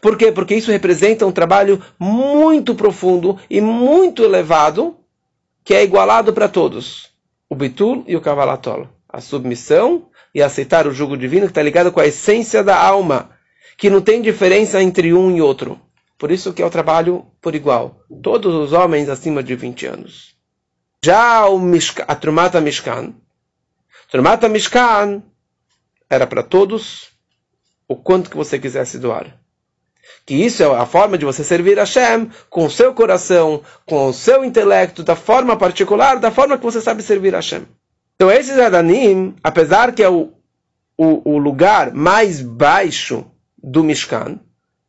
Por 0.00 0.16
quê? 0.16 0.30
Porque 0.30 0.54
isso 0.54 0.70
representa 0.70 1.26
um 1.26 1.32
trabalho 1.32 1.82
muito 1.98 2.74
profundo 2.74 3.38
e 3.48 3.60
muito 3.60 4.22
elevado, 4.22 4.96
que 5.64 5.74
é 5.74 5.82
igualado 5.82 6.32
para 6.32 6.48
todos. 6.48 7.10
O 7.48 7.54
Bitul 7.54 8.04
e 8.06 8.16
o 8.16 8.20
Kavalatol 8.20 8.88
a 9.12 9.20
submissão 9.20 10.06
e 10.34 10.42
aceitar 10.42 10.86
o 10.86 10.92
jugo 10.92 11.16
divino 11.16 11.46
que 11.46 11.50
está 11.50 11.62
ligado 11.62 11.92
com 11.92 12.00
a 12.00 12.06
essência 12.06 12.64
da 12.64 12.80
alma, 12.80 13.30
que 13.82 13.90
não 13.90 14.00
tem 14.00 14.22
diferença 14.22 14.80
entre 14.80 15.12
um 15.12 15.36
e 15.36 15.42
outro. 15.42 15.76
Por 16.16 16.30
isso 16.30 16.52
que 16.52 16.62
é 16.62 16.64
o 16.64 16.70
trabalho 16.70 17.26
por 17.40 17.52
igual. 17.52 18.00
Todos 18.22 18.54
os 18.54 18.72
homens 18.72 19.08
acima 19.08 19.42
de 19.42 19.56
20 19.56 19.86
anos. 19.86 20.36
Já 21.04 21.48
o 21.48 21.60
a 22.06 22.14
Trumata 22.14 22.60
Mishkan. 22.60 23.12
Trumata 24.08 24.48
Mishkan 24.48 25.20
era 26.08 26.28
para 26.28 26.44
todos 26.44 27.08
o 27.88 27.96
quanto 27.96 28.30
que 28.30 28.36
você 28.36 28.56
quisesse 28.56 29.00
doar. 29.00 29.36
Que 30.24 30.34
isso 30.34 30.62
é 30.62 30.66
a 30.66 30.86
forma 30.86 31.18
de 31.18 31.24
você 31.24 31.42
servir 31.42 31.76
a 31.80 31.82
Hashem 31.82 32.30
com 32.48 32.66
o 32.66 32.70
seu 32.70 32.94
coração, 32.94 33.64
com 33.84 34.06
o 34.06 34.12
seu 34.12 34.44
intelecto, 34.44 35.02
da 35.02 35.16
forma 35.16 35.56
particular, 35.56 36.20
da 36.20 36.30
forma 36.30 36.56
que 36.56 36.62
você 36.62 36.80
sabe 36.80 37.02
servir 37.02 37.34
a 37.34 37.38
Hashem. 37.38 37.66
Então 38.14 38.30
esses 38.30 38.56
Adanim, 38.60 39.34
apesar 39.42 39.90
que 39.90 40.04
é 40.04 40.08
o 40.08 40.32
o, 40.96 41.34
o 41.34 41.38
lugar 41.38 41.92
mais 41.92 42.40
baixo 42.40 43.26
do 43.62 43.84
Mishkan, 43.84 44.40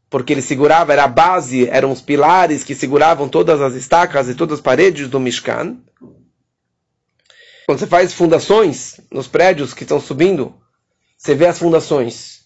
porque 0.09 0.33
ele 0.33 0.41
segurava, 0.41 0.93
era 0.93 1.03
a 1.03 1.07
base, 1.07 1.67
eram 1.67 1.91
os 1.91 2.01
pilares 2.01 2.63
que 2.63 2.75
seguravam 2.75 3.29
todas 3.29 3.61
as 3.61 3.75
estacas 3.75 4.29
e 4.29 4.35
todas 4.35 4.59
as 4.59 4.63
paredes 4.63 5.07
do 5.07 5.19
Mishkan. 5.19 5.77
Quando 7.65 7.79
você 7.79 7.87
faz 7.87 8.13
fundações 8.13 8.99
nos 9.11 9.27
prédios 9.27 9.73
que 9.73 9.83
estão 9.83 9.99
subindo, 9.99 10.53
você 11.17 11.33
vê 11.33 11.45
as 11.45 11.59
fundações. 11.59 12.45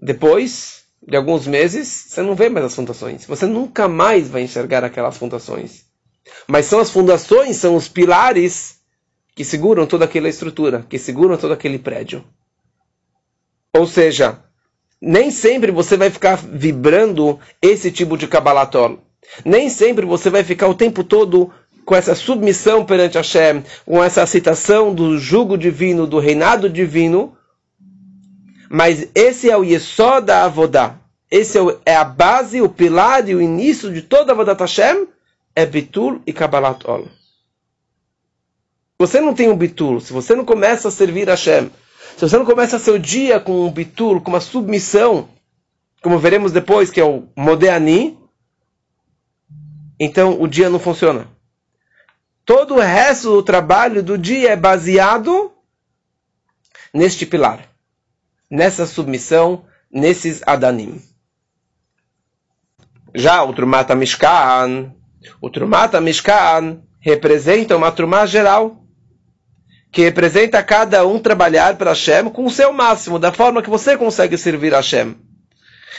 Depois 0.00 0.82
de 1.06 1.16
alguns 1.16 1.46
meses, 1.46 1.88
você 1.88 2.22
não 2.22 2.34
vê 2.34 2.48
mais 2.48 2.66
as 2.66 2.74
fundações. 2.74 3.24
Você 3.26 3.46
nunca 3.46 3.88
mais 3.88 4.28
vai 4.28 4.42
enxergar 4.42 4.84
aquelas 4.84 5.16
fundações. 5.16 5.84
Mas 6.46 6.66
são 6.66 6.78
as 6.78 6.90
fundações, 6.90 7.56
são 7.56 7.74
os 7.76 7.88
pilares 7.88 8.80
que 9.34 9.44
seguram 9.44 9.86
toda 9.86 10.04
aquela 10.04 10.28
estrutura, 10.28 10.84
que 10.88 10.98
seguram 10.98 11.36
todo 11.36 11.52
aquele 11.52 11.78
prédio. 11.78 12.24
Ou 13.74 13.86
seja, 13.86 14.42
nem 15.02 15.32
sempre 15.32 15.72
você 15.72 15.96
vai 15.96 16.10
ficar 16.10 16.36
vibrando 16.36 17.40
esse 17.60 17.90
tipo 17.90 18.16
de 18.16 18.28
Kabbalatol. 18.28 19.00
Nem 19.44 19.68
sempre 19.68 20.06
você 20.06 20.30
vai 20.30 20.44
ficar 20.44 20.68
o 20.68 20.74
tempo 20.74 21.02
todo 21.02 21.50
com 21.84 21.96
essa 21.96 22.14
submissão 22.14 22.84
perante 22.84 23.16
Hashem, 23.16 23.64
com 23.84 24.02
essa 24.02 24.22
aceitação 24.22 24.94
do 24.94 25.18
jugo 25.18 25.58
divino, 25.58 26.06
do 26.06 26.20
reinado 26.20 26.70
divino. 26.70 27.36
Mas 28.70 29.08
esse 29.12 29.50
é 29.50 29.56
o 29.56 29.64
Yesod 29.64 30.26
da 30.26 30.44
Avodá. 30.44 30.94
Esse 31.28 31.58
é, 31.58 31.62
é, 31.86 31.96
a 31.96 32.04
base, 32.04 32.62
o 32.62 32.68
pilar 32.68 33.28
e 33.28 33.34
o 33.34 33.42
início 33.42 33.92
de 33.92 34.02
toda 34.02 34.30
a 34.30 34.34
Avodat 34.34 34.60
Hashem, 34.60 35.08
é 35.56 35.66
Bitul 35.66 36.22
e 36.24 36.32
Kabbalat 36.32 36.84
Ol. 36.86 37.08
Você 39.00 39.20
não 39.20 39.34
tem 39.34 39.50
um 39.50 39.56
Bitul, 39.56 40.00
se 40.00 40.12
você 40.12 40.36
não 40.36 40.44
começa 40.44 40.86
a 40.86 40.92
servir 40.92 41.28
Hashem, 41.28 41.70
se 42.16 42.28
você 42.28 42.36
não 42.36 42.44
começa 42.44 42.78
seu 42.78 42.98
dia 42.98 43.40
com 43.40 43.66
um 43.66 43.72
bitur, 43.72 44.20
com 44.20 44.30
uma 44.30 44.40
submissão, 44.40 45.28
como 46.02 46.18
veremos 46.18 46.52
depois, 46.52 46.90
que 46.90 47.00
é 47.00 47.04
o 47.04 47.28
Modeani, 47.36 48.18
então 49.98 50.40
o 50.40 50.48
dia 50.48 50.68
não 50.68 50.78
funciona. 50.78 51.28
Todo 52.44 52.74
o 52.74 52.80
resto 52.80 53.30
do 53.30 53.42
trabalho 53.42 54.02
do 54.02 54.18
dia 54.18 54.50
é 54.50 54.56
baseado 54.56 55.52
neste 56.92 57.24
pilar, 57.24 57.68
nessa 58.50 58.86
submissão, 58.86 59.64
nesses 59.90 60.42
Adanim. 60.44 61.00
Já 63.14 63.44
o 63.44 63.52
Trumata 63.52 63.94
Mishkan, 63.94 64.92
o 65.40 65.50
Trumata 65.50 66.00
Mishkan 66.00 66.82
representa 66.98 67.76
uma 67.76 67.92
Trumá 67.92 68.26
geral 68.26 68.81
que 69.92 70.00
representa 70.00 70.62
cada 70.62 71.06
um 71.06 71.18
trabalhar 71.18 71.76
para 71.76 71.90
Hashem 71.90 72.30
com 72.30 72.46
o 72.46 72.50
seu 72.50 72.72
máximo, 72.72 73.18
da 73.18 73.30
forma 73.30 73.62
que 73.62 73.68
você 73.68 73.94
consegue 73.94 74.38
servir 74.38 74.72
a 74.72 74.78
Hashem. 74.78 75.14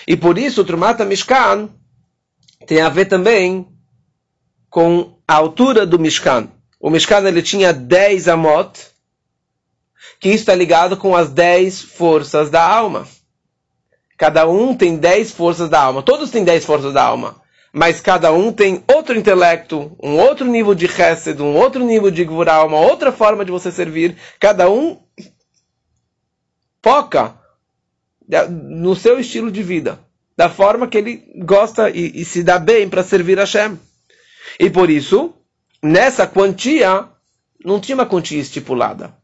E 0.08 0.18
por 0.18 0.40
isso 0.40 0.62
o 0.62 0.66
Trumata 0.66 1.06
Mishkan 1.06 1.70
tem 2.66 2.82
a 2.82 2.90
ver 2.90 3.06
também 3.06 3.68
com 4.68 5.20
a 5.28 5.36
altura 5.36 5.86
do 5.86 6.00
Mishkan. 6.00 6.50
O 6.80 6.90
Mishkan 6.90 7.22
ele 7.28 7.44
tinha 7.44 7.72
10 7.72 8.28
amot, 8.30 8.80
que 10.20 10.30
está 10.30 10.56
ligado 10.56 10.98
com 10.98 11.16
as 11.16 11.30
10 11.30 11.84
forças 11.84 12.50
da 12.50 12.68
alma. 12.68 13.08
Cada 14.18 14.50
um 14.50 14.76
tem 14.76 14.98
10 14.98 15.32
forças 15.32 15.70
da 15.70 15.80
alma. 15.80 16.02
Todos 16.02 16.32
têm 16.32 16.44
10 16.44 16.66
forças 16.66 16.94
da 16.94 17.04
alma 17.04 17.43
mas 17.74 18.00
cada 18.00 18.32
um 18.32 18.54
tem 18.54 18.84
outro 18.94 19.18
intelecto, 19.18 19.98
um 20.02 20.20
outro 20.20 20.46
nível 20.46 20.76
de 20.76 20.88
chesed, 20.88 21.42
um 21.42 21.56
outro 21.56 21.84
nível 21.84 22.12
de 22.12 22.24
gvurah, 22.24 22.64
uma 22.64 22.80
outra 22.80 23.12
forma 23.12 23.44
de 23.44 23.52
você 23.52 23.72
servir. 23.72 24.16
Cada 24.40 24.70
um 24.70 25.02
foca 26.84 27.36
no 28.48 28.96
seu 28.96 29.20
estilo 29.20 29.52
de 29.52 29.64
vida, 29.64 30.00
da 30.38 30.50
forma 30.50 30.88
que 30.88 31.00
ele 31.00 31.34
gosta 31.44 31.90
e, 31.90 32.22
e 32.22 32.24
se 32.24 32.44
dá 32.44 32.60
bem 32.60 32.88
para 32.88 33.04
servir 33.04 33.40
a 33.40 33.42
Hashem. 33.42 33.80
E 34.60 34.70
por 34.70 34.92
isso, 34.92 35.34
nessa 35.82 36.28
quantia, 36.28 37.10
não 37.66 37.80
tinha 37.80 37.96
uma 37.96 38.06
quantia 38.06 38.40
estipulada. 38.40 39.16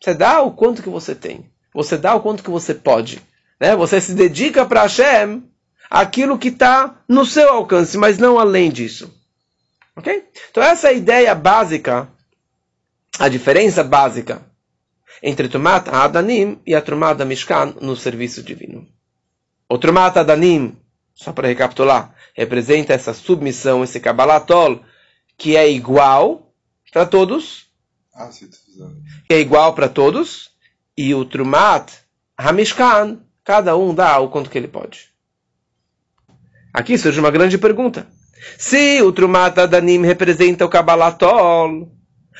Você 0.00 0.12
dá 0.12 0.42
o 0.42 0.50
quanto 0.50 0.82
que 0.82 0.88
você 0.88 1.14
tem. 1.14 1.48
Você 1.72 1.96
dá 1.96 2.16
o 2.16 2.20
quanto 2.20 2.42
que 2.42 2.50
você 2.50 2.74
pode. 2.74 3.22
Né? 3.60 3.76
Você 3.76 4.00
se 4.00 4.12
dedica 4.12 4.66
para 4.66 4.82
Hashem 4.82 5.44
aquilo 5.92 6.38
que 6.38 6.48
está 6.48 7.04
no 7.06 7.26
seu 7.26 7.50
alcance, 7.50 7.98
mas 7.98 8.16
não 8.16 8.38
além 8.38 8.70
disso. 8.70 9.12
Ok? 9.94 10.26
Então 10.50 10.62
essa 10.62 10.88
é 10.88 10.90
a 10.90 10.94
ideia 10.94 11.34
básica, 11.34 12.08
a 13.18 13.28
diferença 13.28 13.84
básica 13.84 14.42
entre 15.22 15.50
Trumat 15.50 15.88
Adanim 15.88 16.58
e 16.66 16.74
a 16.74 16.80
Trumat 16.80 17.22
Mishkan 17.26 17.74
no 17.82 17.94
serviço 17.94 18.42
divino. 18.42 18.88
O 19.68 19.76
Trumat 19.76 20.16
Adanim, 20.16 20.74
só 21.14 21.30
para 21.30 21.48
recapitular, 21.48 22.14
representa 22.34 22.94
essa 22.94 23.12
submissão, 23.12 23.84
esse 23.84 24.00
Kabbalatol, 24.00 24.82
que 25.36 25.58
é 25.58 25.70
igual 25.70 26.54
para 26.90 27.04
todos, 27.04 27.66
ah, 28.14 28.30
que 29.28 29.34
é 29.34 29.40
igual 29.40 29.74
para 29.74 29.90
todos, 29.90 30.52
e 30.96 31.14
o 31.14 31.26
Trumat 31.26 31.92
Hamishkan, 32.38 33.20
cada 33.44 33.76
um 33.76 33.94
dá 33.94 34.18
o 34.20 34.30
quanto 34.30 34.48
que 34.48 34.56
ele 34.56 34.68
pode. 34.68 35.11
Aqui 36.72 36.96
surge 36.96 37.20
uma 37.20 37.30
grande 37.30 37.58
pergunta. 37.58 38.06
Se 38.58 39.02
o 39.02 39.12
Trumat 39.12 39.58
Adanim 39.58 40.02
representa 40.02 40.64
o 40.64 40.68
Kabbalatol, 40.68 41.88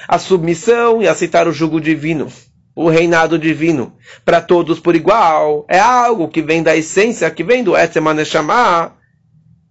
a 0.08 0.18
submissão 0.18 1.02
e 1.02 1.08
aceitar 1.08 1.46
o 1.46 1.52
jugo 1.52 1.80
divino, 1.80 2.32
o 2.74 2.88
reinado 2.88 3.38
divino, 3.38 3.94
para 4.24 4.40
todos 4.40 4.80
por 4.80 4.96
igual, 4.96 5.66
é 5.68 5.78
algo 5.78 6.28
que 6.28 6.40
vem 6.40 6.62
da 6.62 6.74
essência, 6.74 7.30
que 7.30 7.44
vem 7.44 7.62
do 7.62 7.76
Etzema 7.76 8.14
Neshama, 8.14 8.96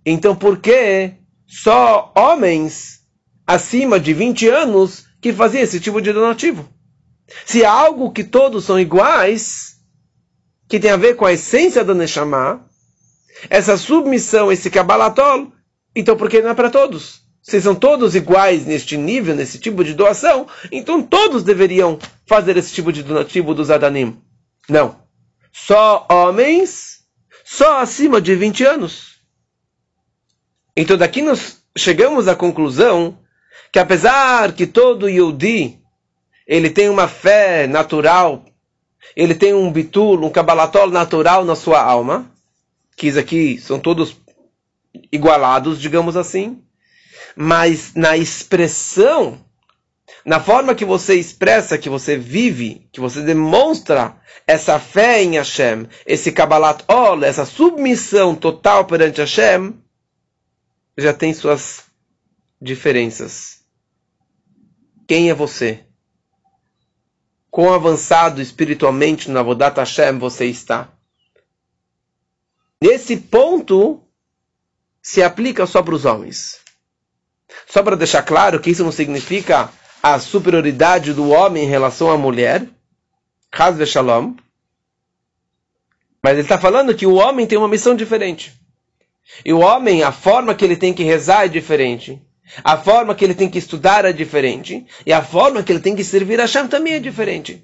então 0.06 0.36
por 0.36 0.60
que 0.60 1.14
só 1.48 2.14
homens 2.16 3.00
acima 3.46 4.00
de 4.00 4.14
20 4.14 4.48
anos 4.48 5.06
que 5.20 5.34
faziam 5.34 5.64
esse 5.64 5.80
tipo 5.80 6.02
de 6.02 6.14
donativo? 6.14 6.70
Se 7.46 7.64
é 7.64 7.66
algo 7.66 8.12
que 8.12 8.24
todos 8.24 8.66
são 8.66 8.80
iguais, 8.80 9.78
que 10.68 10.80
tem 10.80 10.92
a 10.92 10.98
ver 10.98 11.16
com 11.16 11.26
a 11.26 11.34
essência 11.34 11.84
do 11.84 11.96
Neshama, 11.96 12.66
essa 13.50 13.78
submissão, 13.78 14.52
esse 14.52 14.70
Kabbalatol, 14.70 15.52
então 15.96 16.16
por 16.16 16.30
que 16.30 16.42
não 16.42 16.50
é 16.50 16.54
para 16.54 16.70
todos? 16.70 17.22
Se 17.42 17.60
são 17.60 17.74
todos 17.74 18.16
iguais 18.16 18.66
neste 18.66 18.96
nível, 18.98 19.36
nesse 19.36 19.58
tipo 19.58 19.84
de 19.84 19.94
doação, 19.94 20.48
então 20.72 21.02
todos 21.02 21.44
deveriam 21.44 21.98
fazer 22.28 22.56
esse 22.56 22.72
tipo 22.72 22.92
de 22.94 23.02
donativo 23.02 23.54
dos 23.54 23.72
Adanim. 23.72 24.22
Não. 24.70 24.96
Só 25.52 26.08
homens, 26.10 27.00
só 27.44 27.80
acima 27.80 28.22
de 28.22 28.36
20 28.36 28.64
anos. 28.64 29.20
Então 30.78 30.98
daqui 30.98 31.22
nós 31.22 31.62
chegamos 31.76 32.28
à 32.28 32.36
conclusão 32.36 33.18
que 33.72 33.80
apesar 33.80 34.54
que 34.54 34.68
todo 34.68 35.10
Yudi 35.10 35.80
ele 36.48 36.70
tem 36.70 36.90
uma 36.90 37.08
fé 37.08 37.66
natural, 37.66 38.46
ele 39.16 39.34
tem 39.34 39.54
um 39.54 39.72
bitul, 39.72 40.24
um 40.24 40.30
kabbalatol 40.30 40.90
natural 40.90 41.44
na 41.44 41.56
sua 41.56 41.82
alma, 41.82 42.31
que 43.02 43.18
aqui 43.18 43.60
são 43.60 43.80
todos 43.80 44.16
igualados, 45.12 45.82
digamos 45.82 46.16
assim, 46.16 46.62
mas 47.36 47.96
na 47.96 48.16
expressão, 48.16 49.44
na 50.24 50.40
forma 50.40 50.76
que 50.76 50.86
você 50.86 51.16
expressa, 51.16 51.80
que 51.80 51.90
você 51.90 52.16
vive, 52.16 52.88
que 52.92 53.00
você 53.00 53.24
demonstra 53.24 54.16
essa 54.46 54.80
fé 54.80 55.24
em 55.24 55.38
Hashem, 55.38 55.88
esse 56.06 56.32
Kabbalat 56.32 56.84
Ol, 56.88 57.24
essa 57.24 57.44
submissão 57.44 58.36
total 58.36 58.86
perante 58.86 59.20
Hashem, 59.20 59.74
já 60.96 61.12
tem 61.12 61.34
suas 61.34 61.86
diferenças. 62.62 63.62
Quem 65.08 65.32
é 65.32 65.34
você? 65.34 65.86
Quão 67.50 67.74
avançado 67.74 68.40
espiritualmente 68.44 69.32
na 69.32 69.42
Vodat 69.42 69.76
Hashem 69.76 70.20
você 70.20 70.46
está? 70.46 71.01
Nesse 72.82 73.16
ponto, 73.16 74.02
se 75.02 75.22
aplica 75.22 75.68
só 75.68 75.84
para 75.84 75.94
os 75.94 76.04
homens. 76.04 76.60
Só 77.68 77.84
para 77.84 77.96
deixar 77.96 78.24
claro 78.24 78.60
que 78.60 78.72
isso 78.72 78.84
não 78.84 78.92
significa 78.92 79.70
a 80.02 80.20
superioridade 80.20 81.14
do 81.14 81.30
homem 81.30 81.64
em 81.64 81.70
relação 81.70 82.10
à 82.10 82.18
mulher. 82.18 82.68
Haz 83.52 83.88
Shalom. 83.88 84.36
Mas 86.24 86.34
ele 86.34 86.42
está 86.42 86.58
falando 86.58 86.96
que 86.96 87.06
o 87.06 87.16
homem 87.16 87.46
tem 87.46 87.58
uma 87.58 87.68
missão 87.68 87.96
diferente. 87.96 88.54
E 89.46 89.54
o 89.54 89.60
homem, 89.60 90.04
a 90.04 90.12
forma 90.12 90.56
que 90.56 90.66
ele 90.66 90.76
tem 90.76 90.94
que 90.94 91.04
rezar 91.04 91.46
é 91.46 91.48
diferente. 91.48 92.22
A 92.64 92.78
forma 92.78 93.16
que 93.16 93.24
ele 93.24 93.36
tem 93.36 93.50
que 93.50 93.58
estudar 93.58 94.06
é 94.06 94.14
diferente. 94.14 94.86
E 95.06 95.14
a 95.14 95.22
forma 95.22 95.64
que 95.64 95.72
ele 95.72 95.80
tem 95.80 95.96
que 95.96 96.04
servir 96.04 96.40
a 96.42 96.48
Shem 96.48 96.68
também 96.68 96.94
é 96.94 97.00
diferente. 97.00 97.64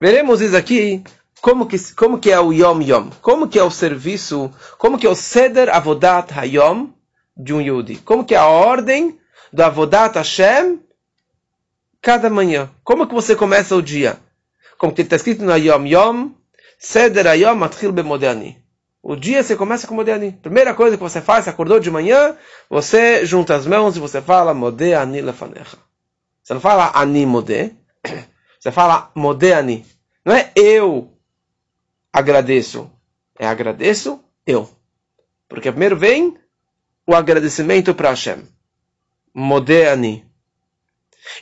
Veremos 0.00 0.40
isso 0.40 0.56
aqui 0.56 1.02
como 1.40 1.66
que, 1.66 1.78
como 1.94 2.18
que 2.18 2.30
é 2.30 2.40
o 2.40 2.52
Yom 2.52 2.80
Yom? 2.82 3.10
Como 3.22 3.48
que 3.48 3.58
é 3.58 3.62
o 3.62 3.70
serviço? 3.70 4.52
Como 4.76 4.98
que 4.98 5.06
é 5.06 5.10
o 5.10 5.14
Seder 5.14 5.74
Avodat 5.74 6.32
Hayom 6.32 6.88
de 7.36 7.54
um 7.54 7.60
Yudi? 7.60 7.96
Como 7.96 8.24
que 8.24 8.34
é 8.34 8.38
a 8.38 8.46
ordem 8.46 9.18
do 9.52 9.62
Avodat 9.62 10.16
Hashem 10.16 10.80
cada 12.00 12.28
manhã? 12.28 12.70
Como 12.82 13.06
que 13.06 13.14
você 13.14 13.36
começa 13.36 13.74
o 13.76 13.82
dia? 13.82 14.18
como 14.78 14.94
está 14.96 15.16
escrito 15.16 15.44
no 15.44 15.56
Yom 15.56 15.86
Yom, 15.86 16.30
Seder 16.78 17.26
Ayom 17.26 17.56
Matchil 17.56 17.90
Bemodani. 17.90 18.62
O 19.02 19.16
dia 19.16 19.42
você 19.42 19.56
começa 19.56 19.86
com 19.86 19.94
Modéani. 19.94 20.32
Primeira 20.32 20.74
coisa 20.74 20.96
que 20.96 21.02
você 21.02 21.20
faz, 21.20 21.48
acordou 21.48 21.80
de 21.80 21.90
manhã, 21.90 22.36
você 22.68 23.24
junta 23.26 23.54
as 23.54 23.66
mãos 23.66 23.96
e 23.96 24.00
você 24.00 24.20
fala 24.20 24.54
Modéani 24.54 25.20
Lefanecha. 25.20 25.78
Você 26.42 26.54
não 26.54 26.60
fala 26.60 26.92
Ani 26.94 27.24
Modé, 27.26 27.72
você 28.58 28.70
fala 28.70 29.10
Modéani. 29.14 29.86
Não 30.24 30.34
é 30.34 30.52
eu 30.54 31.12
agradeço, 32.12 32.90
é 33.38 33.46
agradeço 33.46 34.22
eu. 34.46 34.68
Porque 35.48 35.70
primeiro 35.70 35.96
vem 35.96 36.36
o 37.06 37.14
agradecimento 37.14 37.94
para 37.94 38.10
Hashem. 38.10 38.46
Modéani. 39.34 40.26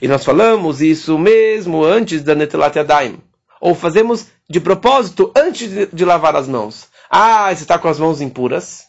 E 0.01 0.09
nós 0.09 0.25
falamos 0.25 0.81
isso 0.81 1.19
mesmo 1.19 1.85
antes 1.85 2.23
da 2.23 2.35
Netilat 2.35 2.77
Yadayim. 2.77 3.21
Ou 3.61 3.75
fazemos 3.75 4.27
de 4.49 4.61
propósito 4.61 5.33
antes 5.37 5.89
de, 5.93 6.05
lavar 6.05 6.37
as 6.37 6.47
mãos. 6.47 6.89
Ah, 7.11 7.55
você 7.55 7.63
está 7.63 7.79
com 7.79 7.89
as 7.89 7.99
mãos 7.99 8.21
impuras. 8.21 8.85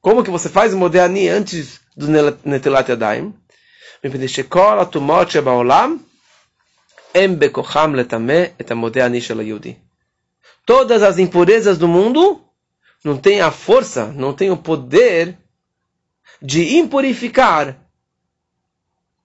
Como 0.00 0.24
que 0.24 0.30
você 0.30 0.48
faz 0.48 0.72
o 0.72 0.78
Modéani 0.78 1.28
antes 1.28 1.80
do 1.96 2.06
Netilat 2.44 2.88
Yadayim? 2.88 3.34
Todas 10.68 11.02
as 11.02 11.18
impurezas 11.18 11.78
do 11.78 11.88
mundo 11.88 12.44
não 13.02 13.16
têm 13.16 13.40
a 13.40 13.50
força, 13.50 14.12
não 14.12 14.34
têm 14.34 14.50
o 14.50 14.56
poder 14.58 15.38
de 16.42 16.76
impurificar 16.76 17.88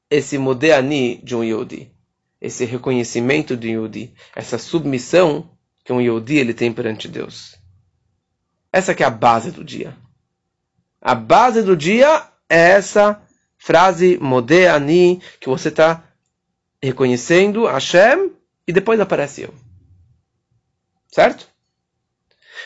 esse 0.10 0.38
Modeani 0.38 1.18
de 1.18 1.36
um 1.36 1.44
Yodi, 1.44 1.92
esse 2.40 2.64
reconhecimento 2.64 3.58
de 3.58 3.68
um 3.68 3.84
Yodi, 3.84 4.14
essa 4.34 4.58
submissão 4.58 5.50
que 5.84 5.92
um 5.92 6.00
Yodi 6.00 6.38
ele 6.38 6.54
tem 6.54 6.72
perante 6.72 7.10
Deus. 7.10 7.58
Essa 8.72 8.96
que 8.96 9.04
é 9.04 9.06
a 9.06 9.10
base 9.10 9.52
do 9.52 9.66
dia. 9.66 9.98
A 11.02 11.14
base 11.14 11.62
do 11.62 11.76
dia 11.76 12.26
é 12.50 12.70
essa 12.70 13.22
frase 13.58 14.18
Modeani, 14.18 15.22
que 15.42 15.50
você 15.50 15.68
está 15.68 16.06
reconhecendo 16.82 17.66
Hashem 17.66 18.32
e 18.66 18.72
depois 18.72 18.98
aparece 19.02 19.42
eu. 19.42 19.63
Certo? 21.14 21.48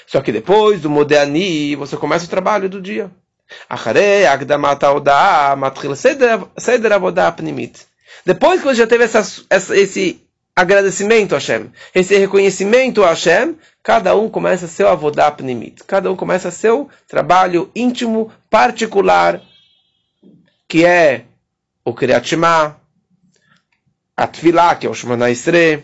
Só 0.06 0.22
que 0.22 0.32
depois 0.32 0.82
do 0.82 0.90
Modeani, 0.90 1.76
você 1.76 1.98
começa 1.98 2.26
o 2.26 2.30
trabalho 2.30 2.70
do 2.70 2.82
dia. 2.82 3.12
Depois 8.26 8.62
que 8.62 8.68
você 8.68 8.76
já 8.76 8.88
teve 8.88 9.04
essa, 9.04 9.20
essa, 9.50 9.78
esse 9.78 10.26
agradecimento 10.56 11.36
a 11.36 11.40
Hashem, 11.40 11.72
esse 11.94 12.18
reconhecimento 12.18 13.04
a 13.04 13.10
Hashem, 13.10 13.58
cada 13.84 14.16
um 14.16 14.30
começa 14.30 14.66
seu 14.66 14.88
avodá 14.88 15.30
pnimit. 15.30 15.84
Cada 15.84 16.10
um 16.10 16.16
começa 16.16 16.50
seu 16.50 16.90
trabalho 17.06 17.70
íntimo, 17.76 18.32
particular, 18.50 19.42
que 20.70 20.86
é 20.86 21.26
o 21.84 21.94
Kriyat 21.94 22.28
Shema, 22.28 22.80
a 24.16 24.28
que 24.28 24.88
é 24.88 24.90
o 24.90 24.94
Shemana 24.94 25.30
Esre, 25.30 25.84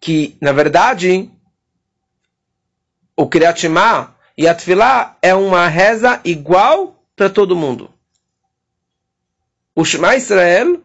que, 0.00 0.36
na 0.40 0.52
verdade, 0.52 1.30
o 3.16 3.26
Kriyat 3.26 3.66
e 4.36 4.46
a 4.46 4.54
Tfilah 4.54 5.16
é 5.22 5.34
uma 5.34 5.66
reza 5.68 6.20
igual 6.24 7.02
para 7.14 7.30
todo 7.30 7.56
mundo. 7.56 7.90
O 9.74 9.84
Shema 9.84 10.16
Israel, 10.16 10.80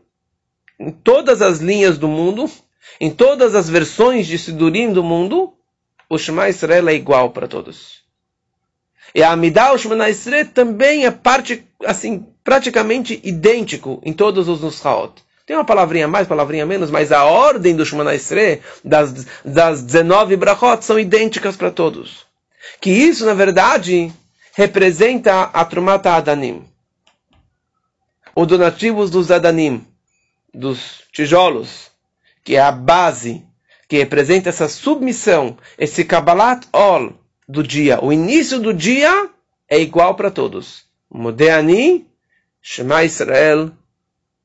em 0.80 0.92
todas 0.92 1.42
as 1.42 1.60
linhas 1.60 1.98
do 1.98 2.08
mundo, 2.08 2.50
em 3.00 3.12
todas 3.12 3.56
as 3.56 3.70
versões 3.70 4.28
de 4.28 4.38
Sidurim 4.38 4.94
do 4.94 5.04
mundo, 5.04 5.54
o 6.10 6.18
Shema 6.18 6.50
Israel 6.50 6.90
é 6.90 6.94
igual 6.94 7.32
para 7.32 7.48
todos. 7.48 8.02
E 9.14 9.22
a 9.22 9.32
Amidah, 9.32 9.74
o 9.74 9.78
Shema 9.78 10.10
Israel, 10.10 10.48
também 10.54 11.06
é 11.06 11.12
parte, 11.12 11.66
assim, 11.86 12.26
praticamente 12.44 13.20
idêntico 13.24 14.02
em 14.04 14.14
todos 14.14 14.48
os 14.48 14.62
Nushaot. 14.62 15.22
Tem 15.52 15.58
uma 15.58 15.66
palavrinha 15.66 16.08
mais, 16.08 16.30
palavrinha 16.30 16.66
menos, 16.66 16.90
mas 16.90 17.12
a 17.12 17.26
ordem 17.26 17.76
do 17.76 17.86
Shema 17.86 18.16
Israel, 18.16 18.62
das, 18.86 19.26
das 19.44 19.84
19 19.84 20.38
brachot, 20.38 20.82
são 20.82 20.98
idênticas 20.98 21.58
para 21.58 21.70
todos 21.70 22.26
que 22.80 22.90
isso, 22.90 23.26
na 23.26 23.34
verdade, 23.34 24.14
representa 24.54 25.42
a 25.42 25.66
Trumata 25.66 26.14
Adanim. 26.14 26.64
Os 28.34 28.48
donativos 28.48 29.12
dos 29.12 29.30
Adanim, 29.30 29.86
dos 30.54 31.04
tijolos, 31.12 31.92
que 32.46 32.56
é 32.56 32.62
a 32.62 32.72
base, 32.72 33.46
que 33.90 33.98
representa 33.98 34.48
essa 34.48 34.70
submissão, 34.70 35.58
esse 35.78 36.06
Kabbalat 36.06 36.66
Ol 36.72 37.12
do 37.46 37.62
dia. 37.62 38.02
O 38.02 38.14
início 38.14 38.58
do 38.58 38.74
dia 38.74 39.30
é 39.68 39.78
igual 39.78 40.16
para 40.16 40.32
todos. 40.32 40.86
Modeani, 41.10 42.08
Shema 42.62 43.04
Israel 43.04 43.74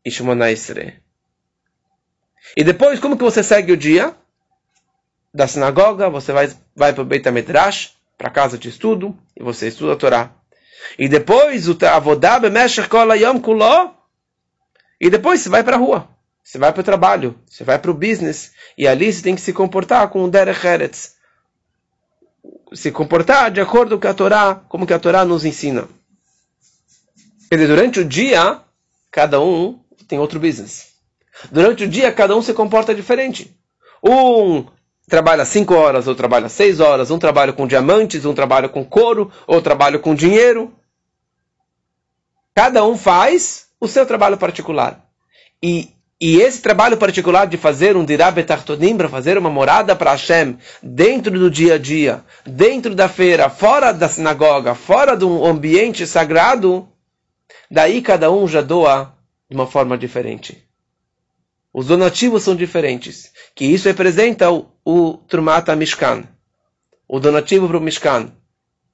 e 0.06 0.10
Shemona. 0.10 0.46
E 2.56 2.62
depois, 2.62 3.00
como 3.00 3.16
que 3.16 3.24
você 3.24 3.42
segue 3.42 3.72
o 3.72 3.76
dia? 3.76 4.14
Da 5.34 5.48
sinagoga, 5.48 6.08
você 6.08 6.32
vai, 6.32 6.48
vai 6.76 6.92
para 6.92 7.02
o 7.02 7.04
Beit 7.04 7.28
HaMedrash, 7.28 7.94
para 8.16 8.30
casa 8.30 8.56
de 8.56 8.68
estudo 8.68 9.18
e 9.36 9.42
você 9.42 9.66
estuda 9.66 9.94
a 9.94 9.96
Torá. 9.96 10.30
E 10.96 11.08
depois 11.08 11.68
o 11.68 11.76
avodá 11.84 12.38
bemeshach 12.38 12.88
kol 12.88 13.08
kuló. 13.42 13.90
E 15.00 15.10
depois 15.10 15.40
você 15.40 15.48
vai 15.48 15.64
para 15.64 15.74
a 15.74 15.78
rua. 15.78 16.08
Você 16.42 16.56
vai 16.56 16.72
para 16.72 16.80
o 16.80 16.84
trabalho, 16.84 17.36
você 17.44 17.64
vai 17.64 17.76
para 17.76 17.90
o 17.90 17.94
business, 17.94 18.52
e 18.78 18.86
ali 18.86 19.12
você 19.12 19.20
tem 19.20 19.34
que 19.34 19.40
se 19.40 19.52
comportar 19.52 20.08
com 20.10 20.22
o 20.22 20.30
derech 20.30 20.64
eretz. 20.64 21.16
Se 22.72 22.92
comportar 22.92 23.50
de 23.50 23.60
acordo 23.60 23.98
com 23.98 24.06
a 24.06 24.14
Torá, 24.14 24.54
como 24.68 24.86
que 24.86 24.94
a 24.94 24.98
Torá 25.00 25.24
nos 25.24 25.44
ensina. 25.44 25.88
Quer 27.48 27.56
dizer, 27.56 27.66
durante 27.66 27.98
o 27.98 28.04
dia, 28.04 28.60
cada 29.10 29.40
um 29.40 29.80
tem 30.06 30.18
outro 30.18 30.38
business. 30.40 30.94
Durante 31.50 31.84
o 31.84 31.88
dia, 31.88 32.12
cada 32.12 32.36
um 32.36 32.42
se 32.42 32.54
comporta 32.54 32.94
diferente. 32.94 33.54
Um 34.02 34.64
trabalha 35.08 35.44
cinco 35.44 35.74
horas, 35.74 36.06
outro 36.06 36.22
trabalha 36.22 36.48
seis 36.48 36.80
horas, 36.80 37.10
um 37.10 37.18
trabalha 37.18 37.52
com 37.52 37.66
diamantes, 37.66 38.24
um 38.24 38.34
trabalha 38.34 38.68
com 38.68 38.84
couro, 38.84 39.30
outro 39.46 39.64
trabalha 39.64 39.98
com 39.98 40.14
dinheiro. 40.14 40.72
Cada 42.54 42.84
um 42.84 42.96
faz 42.96 43.66
o 43.80 43.86
seu 43.86 44.06
trabalho 44.06 44.38
particular. 44.38 45.04
E, 45.62 45.90
e 46.20 46.40
esse 46.40 46.62
trabalho 46.62 46.96
particular 46.96 47.46
de 47.46 47.56
fazer 47.56 47.96
um 47.96 48.04
dirá 48.04 48.30
betartonim, 48.30 48.96
para 48.96 49.08
fazer 49.08 49.36
uma 49.36 49.50
morada 49.50 49.94
para 49.94 50.12
Hashem, 50.12 50.58
dentro 50.82 51.38
do 51.38 51.50
dia 51.50 51.74
a 51.74 51.78
dia, 51.78 52.24
dentro 52.44 52.94
da 52.94 53.08
feira, 53.08 53.50
fora 53.50 53.92
da 53.92 54.08
sinagoga, 54.08 54.74
fora 54.74 55.16
do 55.16 55.44
ambiente 55.44 56.06
sagrado, 56.06 56.88
daí 57.70 58.00
cada 58.00 58.30
um 58.30 58.48
já 58.48 58.62
doa 58.62 59.15
de 59.48 59.56
uma 59.56 59.66
forma 59.66 59.96
diferente. 59.96 60.66
Os 61.72 61.86
donativos 61.86 62.42
são 62.42 62.56
diferentes. 62.56 63.32
Que 63.54 63.66
isso 63.66 63.86
representa 63.86 64.50
o, 64.50 64.66
o 64.84 65.18
Trumata 65.28 65.76
Mishkan. 65.76 66.24
O 67.06 67.20
donativo 67.20 67.68
para 67.68 67.76
o 67.76 67.80
Mishkan. 67.80 68.32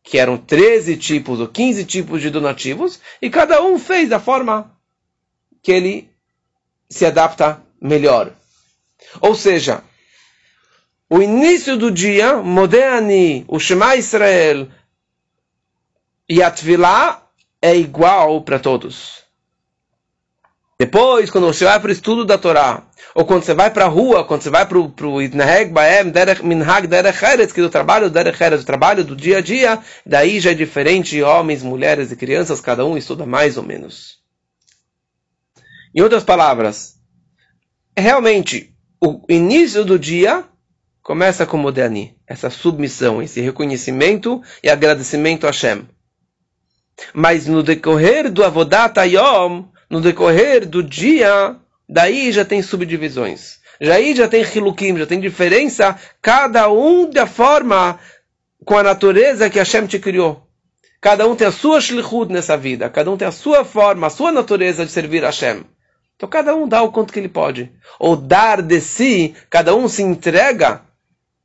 Que 0.03 0.19
eram 0.19 0.37
13 0.37 0.97
tipos 0.97 1.39
ou 1.39 1.47
15 1.47 1.85
tipos 1.85 2.21
de 2.21 2.29
donativos. 2.29 3.01
E 3.21 3.31
cada 3.31 3.63
um 3.63 3.79
fez 3.79 4.09
da 4.09 4.19
forma 4.19 4.77
que 5.63 5.71
ele 5.71 6.11
se 6.91 7.07
adapta 7.07 7.63
melhor. 7.81 8.33
Ou 9.21 9.35
seja, 9.35 9.83
o 11.09 11.23
início 11.23 11.77
do 11.77 11.91
dia, 11.91 12.39
Modéani, 12.39 13.45
o 13.47 13.61
Shema 13.61 13.97
Israel 13.97 14.69
e 16.29 16.43
a 16.43 16.53
é 17.61 17.77
igual 17.77 18.43
para 18.43 18.59
todos. 18.59 19.22
Depois, 20.83 21.31
quando 21.31 21.47
você 21.47 21.65
vai 21.65 21.79
para 21.79 21.91
o 21.91 21.93
estudo 21.93 22.25
da 22.25 22.37
Torá, 22.37 22.83
ou 23.15 23.25
quando 23.25 23.45
você 23.45 23.55
vai 23.55 23.71
para 23.71 23.85
a 23.85 23.89
rua, 23.89 24.25
quando 24.25 24.43
você 24.43 24.51
vai 24.51 24.67
para 24.67 24.77
o 24.77 25.23
Itnaheg 25.23 25.71
Baem, 25.71 26.13
Minhag, 26.43 26.89
Derech 26.89 27.55
que 27.55 27.61
é 27.61 27.63
o 27.63 27.71
trabalho 27.71 28.11
Derech 28.11 28.43
Eretz, 28.43 28.65
o 28.65 28.67
trabalho 28.67 29.05
do 29.05 29.15
dia 29.15 29.39
a 29.39 29.41
dia, 29.41 29.79
daí 30.05 30.41
já 30.41 30.51
é 30.51 30.55
diferente, 30.55 31.23
homens, 31.23 31.63
mulheres 31.63 32.11
e 32.11 32.17
crianças, 32.17 32.61
cada 32.61 32.85
um 32.85 32.97
estuda 32.97 33.25
mais 33.25 33.57
ou 33.57 33.63
menos. 33.63 34.19
Em 35.95 36.01
outras 36.01 36.25
palavras, 36.25 36.97
realmente, 37.97 38.75
o 39.01 39.25
início 39.29 39.85
do 39.85 39.97
dia 39.97 40.45
começa 41.01 41.47
com 41.47 41.57
Modani, 41.57 42.17
essa 42.27 42.51
submissão, 42.51 43.23
esse 43.23 43.41
reconhecimento 43.41 44.43
e 44.65 44.69
agradecimento 44.69 45.47
a 45.47 45.51
Hashem. 45.51 45.87
Mas 47.15 47.47
no 47.47 47.63
decorrer 47.63 48.33
do 48.33 48.43
Avodat 48.43 48.99
Yom, 48.99 49.71
no 49.93 50.01
decorrer 50.01 50.67
do 50.67 50.83
dia, 50.83 51.55
daí 51.87 52.33
já 52.33 52.47
tem 52.47 52.63
subdivisões. 52.63 53.59
Já 53.79 53.97
aí 53.97 54.17
já 54.17 54.27
tem 54.27 54.43
hilukim, 54.43 54.97
já 54.97 55.05
tem 55.05 55.21
diferença, 55.21 55.99
cada 56.23 56.73
um 56.73 57.11
da 57.11 57.27
forma 57.27 58.01
com 58.65 58.79
a 58.79 58.83
natureza 58.83 59.51
que 59.51 59.59
Hashem 59.59 59.87
te 59.87 59.99
criou. 59.99 60.49
Cada 60.99 61.29
um 61.29 61.37
tem 61.37 61.47
a 61.47 61.53
sua 61.53 61.79
shlichut 61.79 62.33
nessa 62.33 62.57
vida, 62.57 62.89
cada 62.89 63.11
um 63.11 63.19
tem 63.19 63.29
a 63.29 63.33
sua 63.33 63.67
forma, 63.67 64.07
a 64.07 64.11
sua 64.11 64.33
natureza 64.33 64.87
de 64.87 64.91
servir 64.91 65.25
Hashem. 65.25 65.63
Então 66.17 66.27
cada 66.27 66.57
um 66.57 66.67
dá 66.67 66.81
o 66.81 66.91
quanto 66.91 67.13
que 67.13 67.19
ele 67.19 67.29
pode. 67.29 67.71
Ou 68.01 68.17
dar 68.17 68.63
de 68.63 68.81
si, 68.81 69.35
cada 69.51 69.77
um 69.77 69.89
se 69.89 70.03
entrega 70.03 70.81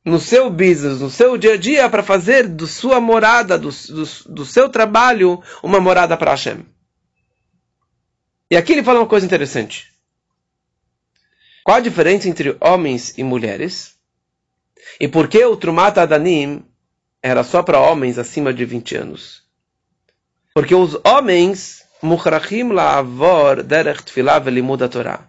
no 0.02 0.18
seu 0.18 0.48
business, 0.48 1.00
no 1.00 1.10
seu 1.10 1.36
dia 1.36 1.52
a 1.52 1.58
dia, 1.58 1.90
para 1.90 2.02
fazer 2.02 2.48
da 2.48 2.66
sua 2.66 2.98
morada, 2.98 3.58
do, 3.58 3.68
do, 3.68 4.32
do 4.32 4.46
seu 4.46 4.70
trabalho, 4.70 5.42
uma 5.62 5.80
morada 5.80 6.16
para 6.16 6.30
Hashem. 6.30 6.64
E 8.50 8.56
aqui 8.56 8.72
ele 8.72 8.82
fala 8.82 9.00
uma 9.00 9.06
coisa 9.06 9.26
interessante. 9.26 9.92
Qual 11.62 11.76
a 11.76 11.80
diferença 11.80 12.28
entre 12.28 12.56
homens 12.60 13.12
e 13.18 13.22
mulheres? 13.22 13.94
E 14.98 15.06
por 15.06 15.28
que 15.28 15.44
o 15.44 15.56
Trumat 15.56 15.98
Adanim 15.98 16.64
era 17.22 17.44
só 17.44 17.62
para 17.62 17.80
homens 17.80 18.18
acima 18.18 18.54
de 18.54 18.64
20 18.64 18.96
anos? 18.96 19.42
Porque 20.54 20.74
os 20.74 20.98
homens, 21.04 21.84
Mukhrachim 22.02 22.72
la'avor 22.72 23.62
derech 23.62 24.02
tfilah 24.02 24.38
velimud 24.38 24.88
Torah. 24.88 25.28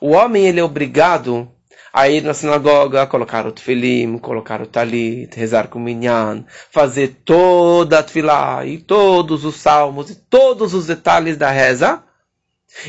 O 0.00 0.10
homem 0.10 0.46
ele 0.46 0.60
é 0.60 0.64
obrigado 0.64 1.50
a 1.92 2.08
ir 2.08 2.22
na 2.22 2.34
sinagoga, 2.34 3.06
colocar 3.06 3.46
o 3.46 3.52
tefilim, 3.52 4.18
colocar 4.18 4.60
o 4.60 4.66
talit, 4.66 5.34
rezar 5.34 5.68
com 5.68 5.78
o 5.78 5.82
minyan, 5.82 6.44
fazer 6.70 7.22
toda 7.24 7.98
a 7.98 8.02
tefilá 8.02 8.64
e 8.66 8.78
todos 8.78 9.44
os 9.44 9.56
salmos 9.56 10.10
e 10.10 10.14
todos 10.14 10.74
os 10.74 10.86
detalhes 10.86 11.36
da 11.36 11.50
reza. 11.50 12.04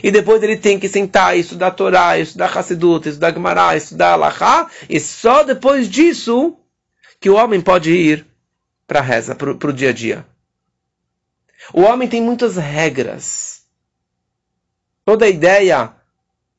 E 0.04 0.12
depois 0.12 0.42
ele 0.44 0.58
tem 0.58 0.80
que 0.80 0.88
sentar 0.88 1.36
e 1.36 1.42
estudar 1.42 1.72
Torá, 1.72 2.18
estudar 2.18 2.58
Hassidut, 2.58 3.08
estudar 3.08 3.34
Gemara, 3.34 3.76
estudar 3.76 4.14
Alahá, 4.14 4.70
e 4.88 5.00
só 5.00 5.44
depois 5.44 5.90
disso 5.90 6.58
que 7.20 7.30
o 7.30 7.36
homem 7.36 7.60
pode 7.60 7.92
ir 7.92 8.26
para 8.88 9.00
a 9.00 9.04
reza, 9.04 9.36
para 9.36 9.52
o 9.52 9.74
dia 9.74 9.90
a 9.90 9.94
dia. 9.94 10.26
O 11.74 11.82
homem 11.82 12.08
tem 12.08 12.22
muitas 12.22 12.56
regras. 12.56 13.62
Toda 15.06 15.26
a 15.26 15.30
ideia 15.30 15.92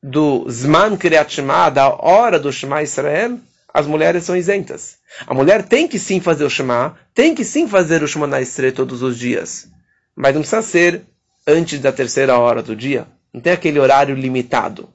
do 0.01 0.49
Zman 0.49 0.97
Kriyat 0.97 1.33
Shema, 1.33 1.69
da 1.69 1.89
hora 1.89 2.39
do 2.39 2.51
Shema 2.51 2.83
Israel, 2.83 3.39
as 3.73 3.87
mulheres 3.87 4.23
são 4.23 4.35
isentas. 4.35 4.97
A 5.25 5.33
mulher 5.33 5.63
tem 5.63 5.87
que 5.87 5.97
sim 5.97 6.19
fazer 6.19 6.43
o 6.43 6.49
Shema, 6.49 6.97
tem 7.13 7.33
que 7.33 7.43
sim 7.43 7.67
fazer 7.67 8.03
o 8.03 8.07
Shema 8.07 8.39
Israel 8.41 8.73
todos 8.73 9.01
os 9.01 9.17
dias. 9.17 9.67
Mas 10.15 10.33
não 10.33 10.41
precisa 10.41 10.61
ser 10.61 11.01
antes 11.47 11.79
da 11.79 11.91
terceira 11.91 12.37
hora 12.37 12.61
do 12.61 12.75
dia. 12.75 13.07
Não 13.33 13.41
tem 13.41 13.53
aquele 13.53 13.79
horário 13.79 14.15
limitado. 14.15 14.89